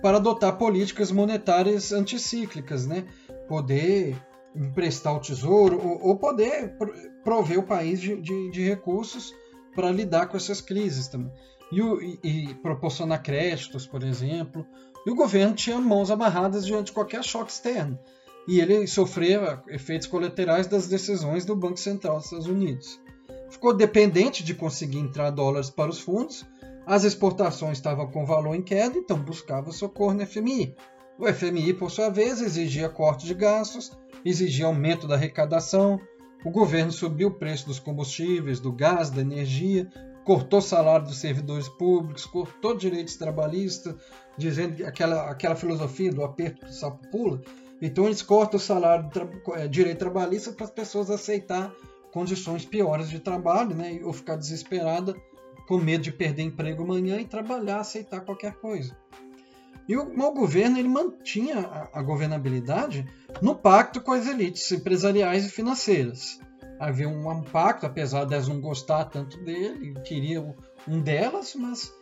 para 0.00 0.16
adotar 0.16 0.56
políticas 0.56 1.12
monetárias 1.12 1.92
anticíclicas, 1.92 2.86
né? 2.86 3.04
Poder 3.46 4.16
emprestar 4.54 5.14
o 5.14 5.20
tesouro 5.20 5.78
ou, 5.78 6.08
ou 6.08 6.16
poder 6.16 6.74
prover 7.22 7.58
o 7.58 7.62
país 7.62 8.00
de, 8.00 8.18
de, 8.18 8.50
de 8.50 8.66
recursos 8.66 9.30
para 9.74 9.90
lidar 9.90 10.28
com 10.28 10.38
essas 10.38 10.62
crises 10.62 11.06
também. 11.06 11.30
E, 11.70 11.80
e, 11.80 12.18
e, 12.24 12.54
proporcionar 12.54 13.22
créditos, 13.22 13.86
por 13.86 14.02
exemplo. 14.02 14.66
E 15.06 15.10
o 15.10 15.14
governo 15.14 15.54
tinha 15.54 15.78
mãos 15.78 16.10
amarradas 16.10 16.64
diante 16.64 16.86
de 16.86 16.92
qualquer 16.92 17.22
choque 17.22 17.52
externo. 17.52 17.98
E 18.48 18.58
ele 18.58 18.86
sofria 18.86 19.62
efeitos 19.68 20.06
colaterais 20.06 20.66
das 20.66 20.88
decisões 20.88 21.44
do 21.44 21.54
Banco 21.54 21.76
Central 21.76 22.16
dos 22.16 22.24
Estados 22.24 22.46
Unidos. 22.46 22.98
Ficou 23.50 23.74
dependente 23.74 24.42
de 24.42 24.54
conseguir 24.54 24.98
entrar 24.98 25.28
dólares 25.28 25.68
para 25.68 25.90
os 25.90 26.00
fundos 26.00 26.46
as 26.86 27.02
exportações 27.02 27.78
estavam 27.78 28.06
com 28.06 28.24
valor 28.24 28.54
em 28.54 28.62
queda, 28.62 28.96
então 28.96 29.18
buscava 29.18 29.72
socorro 29.72 30.14
no 30.14 30.24
FMI. 30.24 30.76
O 31.18 31.26
FMI, 31.26 31.74
por 31.74 31.90
sua 31.90 32.08
vez, 32.08 32.40
exigia 32.40 32.88
corte 32.88 33.26
de 33.26 33.34
gastos, 33.34 33.90
exigia 34.24 34.66
aumento 34.66 35.08
da 35.08 35.16
arrecadação. 35.16 36.00
O 36.44 36.50
governo 36.50 36.92
subiu 36.92 37.28
o 37.28 37.34
preço 37.34 37.66
dos 37.66 37.80
combustíveis, 37.80 38.60
do 38.60 38.70
gás, 38.70 39.10
da 39.10 39.20
energia, 39.20 39.90
cortou 40.24 40.60
o 40.60 40.62
salário 40.62 41.06
dos 41.06 41.18
servidores 41.18 41.68
públicos, 41.68 42.24
cortou 42.24 42.76
direitos 42.76 43.16
trabalhistas, 43.16 43.96
dizendo 44.38 44.76
que 44.76 44.84
aquela, 44.84 45.28
aquela 45.28 45.56
filosofia 45.56 46.12
do 46.12 46.22
aperto 46.22 46.66
do 46.66 46.72
sapo 46.72 47.08
pula. 47.10 47.42
Então 47.82 48.06
eles 48.06 48.22
cortam 48.22 48.58
o 48.58 48.62
salário, 48.62 49.10
tra 49.10 49.28
é, 49.54 49.66
direito 49.66 49.98
trabalhista 49.98 50.52
para 50.52 50.66
as 50.66 50.70
pessoas 50.70 51.10
aceitar 51.10 51.74
condições 52.12 52.64
piores 52.64 53.10
de 53.10 53.18
trabalho, 53.18 53.74
né, 53.74 54.00
ou 54.04 54.12
ficar 54.12 54.36
desesperada 54.36 55.16
com 55.66 55.78
medo 55.78 56.04
de 56.04 56.12
perder 56.12 56.42
emprego 56.42 56.82
amanhã 56.82 57.18
e 57.20 57.24
trabalhar, 57.24 57.80
aceitar 57.80 58.20
qualquer 58.20 58.54
coisa. 58.54 58.96
E 59.88 59.96
o 59.96 60.16
mau 60.16 60.32
governo 60.34 60.78
ele 60.78 60.88
mantinha 60.88 61.60
a, 61.60 62.00
a 62.00 62.02
governabilidade 62.02 63.06
no 63.40 63.54
pacto 63.54 64.00
com 64.00 64.12
as 64.12 64.26
elites 64.26 64.70
empresariais 64.72 65.46
e 65.46 65.50
financeiras. 65.50 66.40
Havia 66.78 67.08
um, 67.08 67.30
um 67.30 67.42
pacto, 67.42 67.86
apesar 67.86 68.24
de 68.24 68.34
elas 68.34 68.48
não 68.48 68.60
gostar 68.60 69.04
tanto 69.06 69.38
dele, 69.44 69.94
queriam 70.04 70.54
um 70.86 71.00
delas, 71.00 71.54
mas 71.54 71.92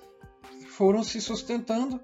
foram 0.68 1.02
se 1.02 1.20
sustentando. 1.20 2.00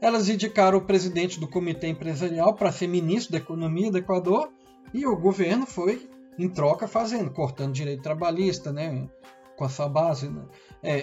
Elas 0.00 0.28
indicaram 0.28 0.78
o 0.78 0.84
presidente 0.84 1.40
do 1.40 1.48
comitê 1.48 1.88
empresarial 1.88 2.54
para 2.54 2.72
ser 2.72 2.86
ministro 2.86 3.32
da 3.32 3.38
economia 3.38 3.90
do 3.90 3.98
Equador 3.98 4.52
e 4.92 5.06
o 5.06 5.16
governo 5.16 5.66
foi 5.66 6.08
em 6.38 6.48
troca 6.48 6.86
fazendo, 6.86 7.30
cortando 7.30 7.72
direito 7.72 8.02
trabalhista, 8.02 8.72
né, 8.72 9.08
com 9.58 9.64
a 9.64 9.68
sua 9.68 9.88
base, 9.88 10.28
né? 10.28 10.42
é, 10.82 10.96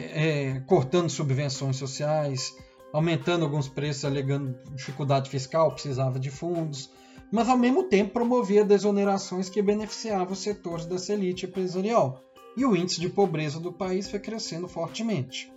é, 0.54 0.60
cortando 0.62 1.10
subvenções 1.10 1.76
sociais, 1.76 2.56
aumentando 2.94 3.44
alguns 3.44 3.68
preços, 3.68 4.06
alegando 4.06 4.58
dificuldade 4.74 5.30
fiscal, 5.30 5.72
precisava 5.72 6.18
de 6.18 6.32
fundos, 6.32 6.90
mas 7.32 7.50
ao 7.50 7.58
mesmo 7.58 7.84
tempo 7.84 8.14
promovia 8.14 8.64
desonerações 8.64 9.50
que 9.50 9.62
beneficiavam 9.62 10.32
os 10.32 10.40
setores 10.40 10.86
dessa 10.86 11.14
elite 11.14 11.46
empresarial, 11.46 12.24
e 12.56 12.66
o 12.66 12.74
índice 12.74 13.02
de 13.02 13.10
pobreza 13.10 13.60
do 13.60 13.74
país 13.74 14.10
foi 14.10 14.20
crescendo 14.20 14.70
fortemente. 14.70 15.52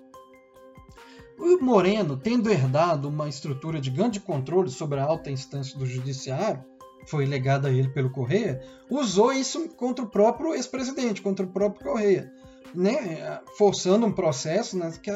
O 1.38 1.64
Moreno, 1.64 2.16
tendo 2.16 2.50
herdado 2.50 3.08
uma 3.08 3.28
estrutura 3.28 3.80
de 3.80 3.90
grande 3.90 4.18
controle 4.18 4.68
sobre 4.68 4.98
a 4.98 5.04
alta 5.04 5.30
instância 5.30 5.78
do 5.78 5.86
judiciário, 5.86 6.64
foi 7.06 7.24
legada 7.24 7.68
a 7.68 7.70
ele 7.70 7.88
pelo 7.88 8.10
Correia, 8.10 8.60
usou 8.90 9.32
isso 9.32 9.68
contra 9.76 10.04
o 10.04 10.10
próprio 10.10 10.52
ex-presidente, 10.52 11.22
contra 11.22 11.46
o 11.46 11.48
próprio 11.48 11.92
Correia, 11.92 12.32
né, 12.74 13.40
forçando 13.56 14.06
um 14.06 14.12
processo 14.12 14.76
né, 14.78 14.92
que, 15.02 15.10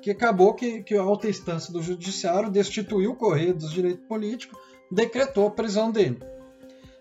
que 0.00 0.10
acabou 0.10 0.54
que, 0.54 0.82
que 0.82 0.96
a 0.96 1.02
alta 1.02 1.28
instância 1.28 1.72
do 1.72 1.82
judiciário 1.82 2.50
destituiu 2.50 3.12
o 3.12 3.16
Correia 3.16 3.54
dos 3.54 3.72
direitos 3.72 4.06
políticos, 4.06 4.58
decretou 4.90 5.46
a 5.46 5.50
prisão 5.50 5.90
dele. 5.90 6.20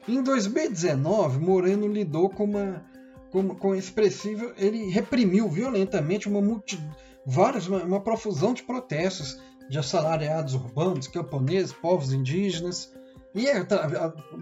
Em 0.08 0.22
2019, 0.24 1.39
Moreno 1.39 1.88
lidou 1.88 2.30
com 2.30 2.45
uma 2.45 2.86
com, 3.32 3.49
com 3.55 3.76
expressiva, 3.76 4.53
ele 4.58 4.89
reprimiu 4.89 5.49
violentamente 5.49 6.28
uma 6.28 6.41
multi, 6.41 6.80
vários, 7.26 7.68
uma, 7.68 7.84
uma 7.84 8.01
profusão 8.01 8.53
de 8.53 8.64
protestos 8.64 9.39
de 9.70 9.78
assalariados 9.78 10.53
urbanos, 10.53 11.08
camponeses, 11.08 11.74
povos 11.74 12.14
indígenas. 12.14 12.91
E 13.36 13.45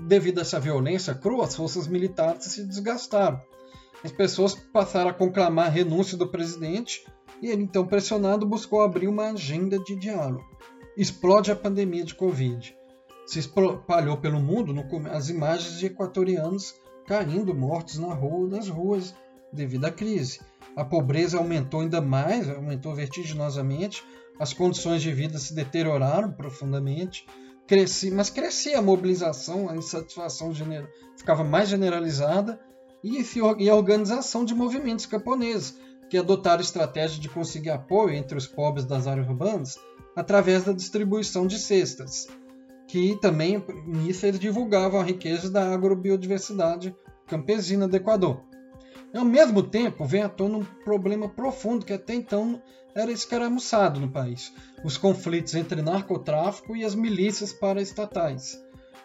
devido 0.07 0.37
a 0.37 0.41
essa 0.41 0.59
violência 0.59 1.13
crua, 1.15 1.45
as 1.45 1.55
forças 1.55 1.87
militares 1.87 2.45
se 2.45 2.63
desgastaram. 2.63 3.41
As 4.05 4.11
pessoas 4.11 4.53
passaram 4.53 5.09
a 5.09 5.13
conclamar 5.13 5.65
a 5.65 5.71
renúncia 5.71 6.15
do 6.15 6.27
presidente 6.27 7.03
e 7.41 7.47
ele, 7.47 7.63
então, 7.63 7.87
pressionado, 7.87 8.45
buscou 8.45 8.83
abrir 8.83 9.07
uma 9.07 9.31
agenda 9.31 9.79
de 9.79 9.95
diálogo. 9.95 10.45
Explode 10.95 11.51
a 11.51 11.55
pandemia 11.55 12.03
de 12.03 12.13
Covid. 12.13 12.77
Se 13.25 13.39
espalhou 13.39 14.17
pelo 14.17 14.39
mundo 14.39 14.71
no, 14.71 14.85
as 15.09 15.29
imagens 15.29 15.79
de 15.79 15.87
equatorianos 15.87 16.75
caindo 17.07 17.55
mortos 17.55 17.97
na 17.97 18.13
rua, 18.13 18.47
nas 18.47 18.69
ruas 18.69 19.15
devido 19.51 19.85
à 19.85 19.91
crise. 19.91 20.39
A 20.75 20.85
pobreza 20.85 21.39
aumentou 21.39 21.81
ainda 21.81 21.99
mais, 21.99 22.47
aumentou 22.47 22.93
vertiginosamente, 22.93 24.03
as 24.39 24.53
condições 24.53 25.01
de 25.01 25.11
vida 25.11 25.39
se 25.39 25.55
deterioraram 25.55 26.31
profundamente, 26.31 27.25
cresci, 27.65 28.11
mas 28.11 28.29
crescia 28.29 28.77
a 28.77 28.83
mobilização, 28.83 29.67
a 29.67 29.75
insatisfação 29.75 30.53
ficava 31.17 31.43
mais 31.43 31.69
generalizada 31.69 32.59
e, 33.05 33.69
a 33.69 33.75
organização 33.75 34.43
de 34.43 34.55
movimentos 34.55 35.05
camponeses, 35.05 35.77
que 36.09 36.17
adotaram 36.17 36.61
estratégia 36.61 37.21
de 37.21 37.29
conseguir 37.29 37.69
apoio 37.69 38.15
entre 38.15 38.37
os 38.37 38.47
pobres 38.47 38.85
das 38.85 39.05
áreas 39.05 39.27
urbanas 39.27 39.77
através 40.15 40.63
da 40.63 40.71
distribuição 40.71 41.45
de 41.45 41.59
cestas, 41.59 42.27
que 42.87 43.15
também 43.19 43.63
nisso 43.85 44.25
eles 44.25 44.39
divulgavam 44.39 44.99
a 44.99 45.03
riqueza 45.03 45.51
da 45.51 45.71
agrobiodiversidade 45.71 46.95
campesina 47.27 47.87
do 47.87 47.95
Equador. 47.95 48.43
E, 49.13 49.17
ao 49.17 49.25
mesmo 49.25 49.61
tempo, 49.61 50.03
vem 50.03 50.23
à 50.23 50.29
tona 50.29 50.57
um 50.57 50.65
problema 50.83 51.29
profundo 51.29 51.85
que 51.85 51.93
até 51.93 52.15
então 52.15 52.61
era 52.95 53.11
escaramuçado 53.11 53.99
no 53.99 54.09
país: 54.09 54.51
os 54.83 54.97
conflitos 54.97 55.53
entre 55.53 55.81
narcotráfico 55.81 56.75
e 56.75 56.83
as 56.83 56.95
milícias 56.95 57.53
paraestatais, 57.53 58.59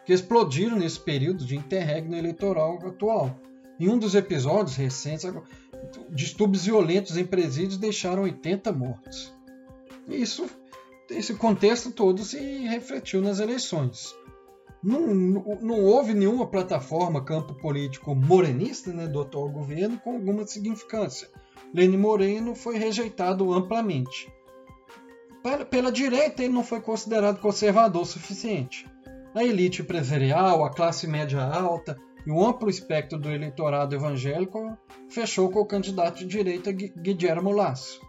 que 0.07 0.13
explodiram 0.13 0.79
nesse 0.79 1.01
período 1.01 1.45
de 1.45 1.57
interregno 1.57 2.17
eleitoral 2.17 2.79
atual. 2.87 3.39
Em 3.81 3.89
um 3.89 3.99
dos 3.99 4.15
episódios 4.15 4.77
recentes, 4.77 5.25
distúrbios 6.11 6.67
violentos 6.67 7.17
em 7.17 7.25
presídios 7.25 7.79
deixaram 7.79 8.25
80 8.25 8.71
mortos. 8.73 9.35
Isso, 10.07 10.51
esse 11.09 11.33
contexto 11.33 11.91
todo 11.91 12.23
se 12.23 12.39
refletiu 12.67 13.23
nas 13.23 13.41
eleições. 13.41 14.15
Não, 14.83 15.01
não, 15.07 15.83
houve 15.83 16.13
nenhuma 16.13 16.47
plataforma, 16.47 17.25
campo 17.25 17.55
político 17.55 18.15
morenista 18.15 18.93
né, 18.93 19.07
do 19.07 19.23
atual 19.23 19.49
governo 19.49 19.99
com 19.99 20.13
alguma 20.13 20.47
significância. 20.47 21.31
Lênin 21.73 21.97
Moreno 21.97 22.55
foi 22.55 22.77
rejeitado 22.77 23.51
amplamente. 23.51 24.31
Pela 25.71 25.91
direita, 25.91 26.43
ele 26.43 26.53
não 26.53 26.65
foi 26.65 26.83
considerado 26.83 27.41
conservador 27.41 28.03
o 28.03 28.07
suficiente. 28.07 28.87
A 29.35 29.43
elite 29.43 29.81
empresarial, 29.81 30.65
a 30.67 30.71
classe 30.71 31.07
média 31.07 31.43
alta 31.43 31.97
e 32.27 32.31
o 32.31 32.45
amplo 32.45 32.69
espectro 32.69 33.19
do 33.19 33.31
eleitorado 33.31 33.95
evangélico 33.95 34.77
fechou 35.09 35.51
com 35.51 35.61
o 35.61 35.67
candidato 35.67 36.19
de 36.19 36.27
direita 36.27 36.73
Guillermo 36.73 37.51
Lasso. 37.51 38.01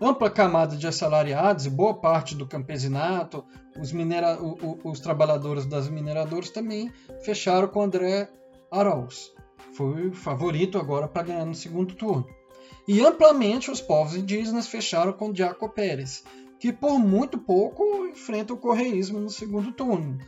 Ampla 0.00 0.28
camada 0.28 0.76
de 0.76 0.86
assalariados 0.86 1.64
e 1.64 1.70
boa 1.70 1.94
parte 1.94 2.34
do 2.34 2.46
campesinato, 2.46 3.42
os, 3.80 3.92
minera 3.92 4.38
os 4.84 5.00
trabalhadores 5.00 5.64
das 5.64 5.88
mineradoras 5.88 6.50
também 6.50 6.92
fecharam 7.22 7.68
com 7.68 7.82
André 7.82 8.28
Arauz. 8.70 9.32
Foi 9.72 10.08
o 10.08 10.12
favorito 10.12 10.78
agora 10.78 11.08
para 11.08 11.22
ganhar 11.22 11.46
no 11.46 11.54
segundo 11.54 11.94
turno. 11.94 12.26
E 12.86 13.00
amplamente 13.00 13.70
os 13.70 13.80
povos 13.80 14.14
indígenas 14.14 14.68
fecharam 14.68 15.12
com 15.12 15.32
Diaco 15.32 15.68
Pérez, 15.68 16.24
que 16.58 16.72
por 16.72 16.98
muito 16.98 17.38
pouco 17.38 18.06
enfrenta 18.06 18.52
o 18.52 18.58
correísmo 18.58 19.18
no 19.18 19.30
segundo 19.30 19.72
turno. 19.72 20.18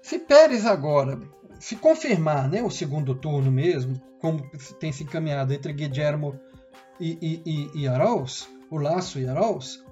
Se 0.00 0.18
Pérez 0.18 0.64
agora 0.64 1.20
se 1.58 1.76
confirmar 1.76 2.48
né, 2.48 2.62
o 2.62 2.70
segundo 2.70 3.14
turno 3.14 3.50
mesmo, 3.50 4.00
como 4.20 4.48
tem 4.78 4.92
se 4.92 5.04
encaminhado 5.04 5.52
entre 5.52 5.72
Guillermo 5.72 6.38
e, 7.00 7.18
e, 7.20 7.42
e, 7.44 7.82
e 7.82 7.88
Arauz, 7.88 8.48
o 8.70 8.78
Laço 8.78 9.18
e 9.18 9.28
Arauz, 9.28 9.82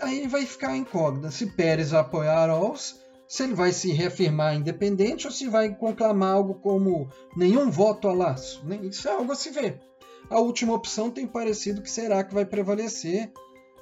aí 0.00 0.26
vai 0.28 0.44
ficar 0.44 0.76
incógnita 0.76 1.30
se 1.30 1.46
Pérez 1.46 1.92
apoiar 1.92 2.38
Arauz, 2.38 3.00
se 3.26 3.44
ele 3.44 3.54
vai 3.54 3.72
se 3.72 3.92
reafirmar 3.92 4.56
independente 4.56 5.26
ou 5.26 5.32
se 5.32 5.48
vai 5.48 5.74
conclamar 5.74 6.34
algo 6.34 6.54
como 6.54 7.08
nenhum 7.36 7.70
voto 7.70 8.08
a 8.08 8.12
Laço. 8.12 8.64
Né? 8.66 8.80
Isso 8.82 9.08
é 9.08 9.12
algo 9.12 9.30
a 9.30 9.36
se 9.36 9.50
ver. 9.50 9.80
A 10.28 10.38
última 10.40 10.74
opção 10.74 11.10
tem 11.10 11.26
parecido 11.26 11.80
que 11.82 11.90
será 11.90 12.24
que 12.24 12.34
vai 12.34 12.44
prevalecer 12.44 13.32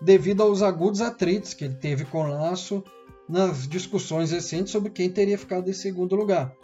devido 0.00 0.42
aos 0.42 0.62
agudos 0.62 1.00
atritos 1.00 1.54
que 1.54 1.64
ele 1.64 1.74
teve 1.74 2.04
com 2.04 2.26
Laço 2.26 2.84
nas 3.28 3.66
discussões 3.68 4.30
recentes 4.30 4.70
sobre 4.70 4.90
quem 4.90 5.10
teria 5.10 5.36
ficado 5.36 5.68
em 5.68 5.74
segundo 5.74 6.14
lugar. 6.14 6.54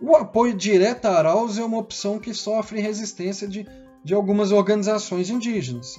O 0.00 0.16
apoio 0.16 0.54
direto 0.54 1.06
a 1.06 1.18
Arauz 1.18 1.58
é 1.58 1.64
uma 1.64 1.78
opção 1.78 2.18
que 2.18 2.34
sofre 2.34 2.80
resistência 2.80 3.46
de, 3.48 3.66
de 4.02 4.14
algumas 4.14 4.52
organizações 4.52 5.30
indígenas. 5.30 5.98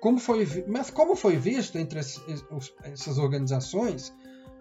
Como 0.00 0.18
foi, 0.18 0.46
mas 0.66 0.90
como 0.90 1.14
foi 1.16 1.36
visto 1.36 1.78
entre 1.78 1.98
essas 1.98 3.18
organizações, 3.18 4.12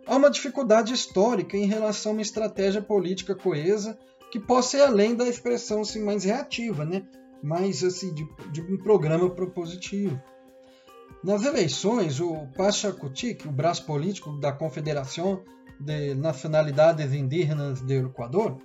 há 0.07 0.15
uma 0.15 0.29
dificuldade 0.29 0.93
histórica 0.93 1.57
em 1.57 1.65
relação 1.65 2.11
a 2.11 2.15
uma 2.15 2.21
estratégia 2.21 2.81
política 2.81 3.35
coesa 3.35 3.97
que 4.31 4.39
possa 4.39 4.77
ir 4.77 4.81
além 4.81 5.15
da 5.15 5.27
expressão 5.27 5.81
assim, 5.81 6.03
mais 6.03 6.23
reativa, 6.23 6.85
né? 6.85 7.03
mais 7.43 7.83
assim, 7.83 8.13
de, 8.13 8.25
de 8.51 8.61
um 8.61 8.77
programa 8.77 9.29
propositivo. 9.29 10.19
Nas 11.23 11.43
eleições, 11.43 12.19
o 12.19 12.47
Pachacutic, 12.55 13.45
o 13.45 13.51
braço 13.51 13.85
político 13.85 14.31
da 14.39 14.51
Confederação 14.51 15.41
de 15.79 16.15
Nacionalidades 16.15 17.13
Indígenas 17.13 17.81
do 17.81 17.91
Equador, 17.93 18.57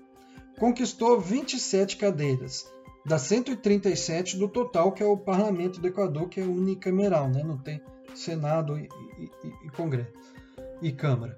conquistou 0.59 1.21
27 1.21 1.97
cadeiras, 1.97 2.71
das 3.05 3.23
137 3.23 4.37
do 4.37 4.49
total, 4.49 4.93
que 4.93 5.03
é 5.03 5.07
o 5.07 5.17
parlamento 5.17 5.81
do 5.81 5.89
Equador, 5.89 6.29
que 6.29 6.41
é 6.41 6.45
unicameral, 6.45 7.29
né? 7.29 7.43
não 7.43 7.57
tem 7.57 7.81
Senado 8.15 8.79
e, 8.79 8.89
e, 9.19 9.67
e 9.67 9.71
Congresso 9.71 10.13
e 10.83 10.93
Câmara. 10.93 11.37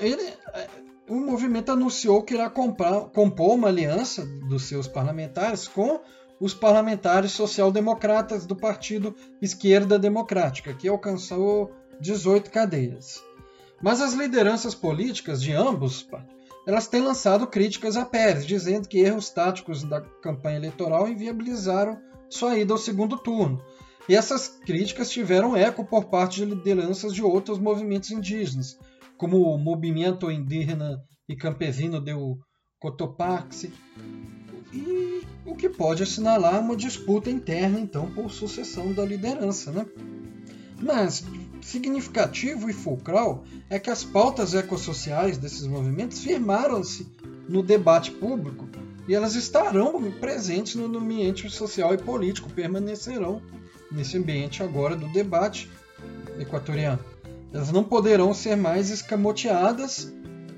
Ele, 0.00 0.22
é, 0.54 0.68
o 1.08 1.14
movimento 1.14 1.72
anunciou 1.72 2.22
que 2.22 2.34
irá 2.34 2.50
comprar, 2.50 3.02
compor 3.10 3.54
uma 3.54 3.68
aliança 3.68 4.26
dos 4.26 4.64
seus 4.64 4.88
parlamentares 4.88 5.68
com 5.68 6.00
os 6.40 6.54
parlamentares 6.54 7.32
social-democratas 7.32 8.46
do 8.46 8.54
Partido 8.54 9.14
Esquerda 9.40 9.98
Democrática, 9.98 10.74
que 10.74 10.88
alcançou 10.88 11.72
18 12.00 12.50
cadeiras. 12.50 13.22
Mas 13.82 14.00
as 14.00 14.14
lideranças 14.14 14.74
políticas 14.74 15.40
de 15.40 15.52
ambos 15.52 16.02
elas 16.68 16.86
têm 16.86 17.00
lançado 17.00 17.46
críticas 17.46 17.96
a 17.96 18.04
Pérez, 18.04 18.44
dizendo 18.44 18.86
que 18.86 18.98
erros 18.98 19.30
táticos 19.30 19.82
da 19.84 20.02
campanha 20.02 20.58
eleitoral 20.58 21.08
inviabilizaram 21.08 21.98
sua 22.28 22.58
ida 22.58 22.74
ao 22.74 22.78
segundo 22.78 23.16
turno. 23.16 23.58
E 24.06 24.14
essas 24.14 24.48
críticas 24.48 25.10
tiveram 25.10 25.56
eco 25.56 25.82
por 25.82 26.04
parte 26.10 26.36
de 26.36 26.44
lideranças 26.44 27.14
de 27.14 27.22
outros 27.22 27.58
movimentos 27.58 28.10
indígenas, 28.10 28.78
como 29.16 29.40
o 29.44 29.56
Movimento 29.56 30.30
Indígena 30.30 31.02
e 31.26 31.34
Campesino 31.34 32.02
do 32.02 32.38
Cotopaxi, 32.78 33.72
e 34.70 35.22
o 35.46 35.56
que 35.56 35.70
pode 35.70 36.02
assinalar 36.02 36.60
uma 36.60 36.76
disputa 36.76 37.30
interna, 37.30 37.80
então, 37.80 38.12
por 38.12 38.30
sucessão 38.30 38.92
da 38.92 39.06
liderança. 39.06 39.72
Né? 39.72 39.86
Mas 40.82 41.24
significativo 41.60 42.68
e 42.68 42.72
fulcral 42.72 43.44
é 43.68 43.78
que 43.78 43.90
as 43.90 44.04
pautas 44.04 44.54
ecossociais 44.54 45.38
desses 45.38 45.66
movimentos 45.66 46.20
firmaram-se 46.20 47.06
no 47.48 47.62
debate 47.62 48.10
público 48.10 48.68
e 49.08 49.14
elas 49.14 49.34
estarão 49.34 50.10
presentes 50.12 50.74
no 50.74 50.98
ambiente 50.98 51.48
social 51.48 51.94
e 51.94 51.98
político, 51.98 52.50
permanecerão 52.50 53.40
nesse 53.90 54.18
ambiente 54.18 54.62
agora 54.62 54.94
do 54.94 55.08
debate 55.08 55.70
equatoriano. 56.38 57.02
Elas 57.52 57.72
não 57.72 57.82
poderão 57.82 58.34
ser 58.34 58.54
mais 58.56 58.90
escamoteadas 58.90 60.12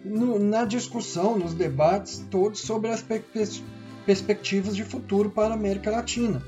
no, 0.05 0.39
na 0.39 0.65
discussão, 0.65 1.39
nos 1.39 1.55
debates 1.55 2.27
todos 2.29 2.61
sobre 2.61 2.91
as 2.91 3.03
pers 3.03 3.63
perspectivas 4.05 4.75
de 4.75 4.83
futuro 4.83 5.31
para 5.31 5.53
a 5.53 5.57
América 5.57 5.91
Latina. 5.91 6.43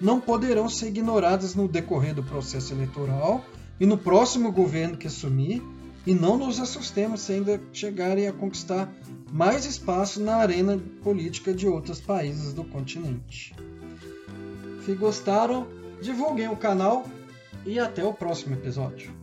Não 0.00 0.20
poderão 0.20 0.68
ser 0.68 0.88
ignoradas 0.88 1.54
no 1.54 1.68
decorrer 1.68 2.14
do 2.14 2.22
processo 2.22 2.72
eleitoral 2.72 3.44
e 3.80 3.86
no 3.86 3.96
próximo 3.96 4.50
governo 4.52 4.96
que 4.96 5.06
assumir, 5.06 5.62
e 6.06 6.14
não 6.14 6.38
nos 6.38 6.58
assustemos 6.58 7.20
se 7.20 7.32
ainda 7.32 7.60
chegarem 7.72 8.26
a 8.26 8.32
conquistar 8.32 8.90
mais 9.30 9.66
espaço 9.66 10.20
na 10.20 10.36
arena 10.36 10.80
política 11.02 11.52
de 11.52 11.66
outros 11.68 12.00
países 12.00 12.54
do 12.54 12.64
continente. 12.64 13.54
Se 14.84 14.94
gostaram, 14.94 15.66
divulguem 16.00 16.48
o 16.48 16.56
canal 16.56 17.06
e 17.66 17.78
até 17.78 18.04
o 18.04 18.14
próximo 18.14 18.54
episódio. 18.54 19.17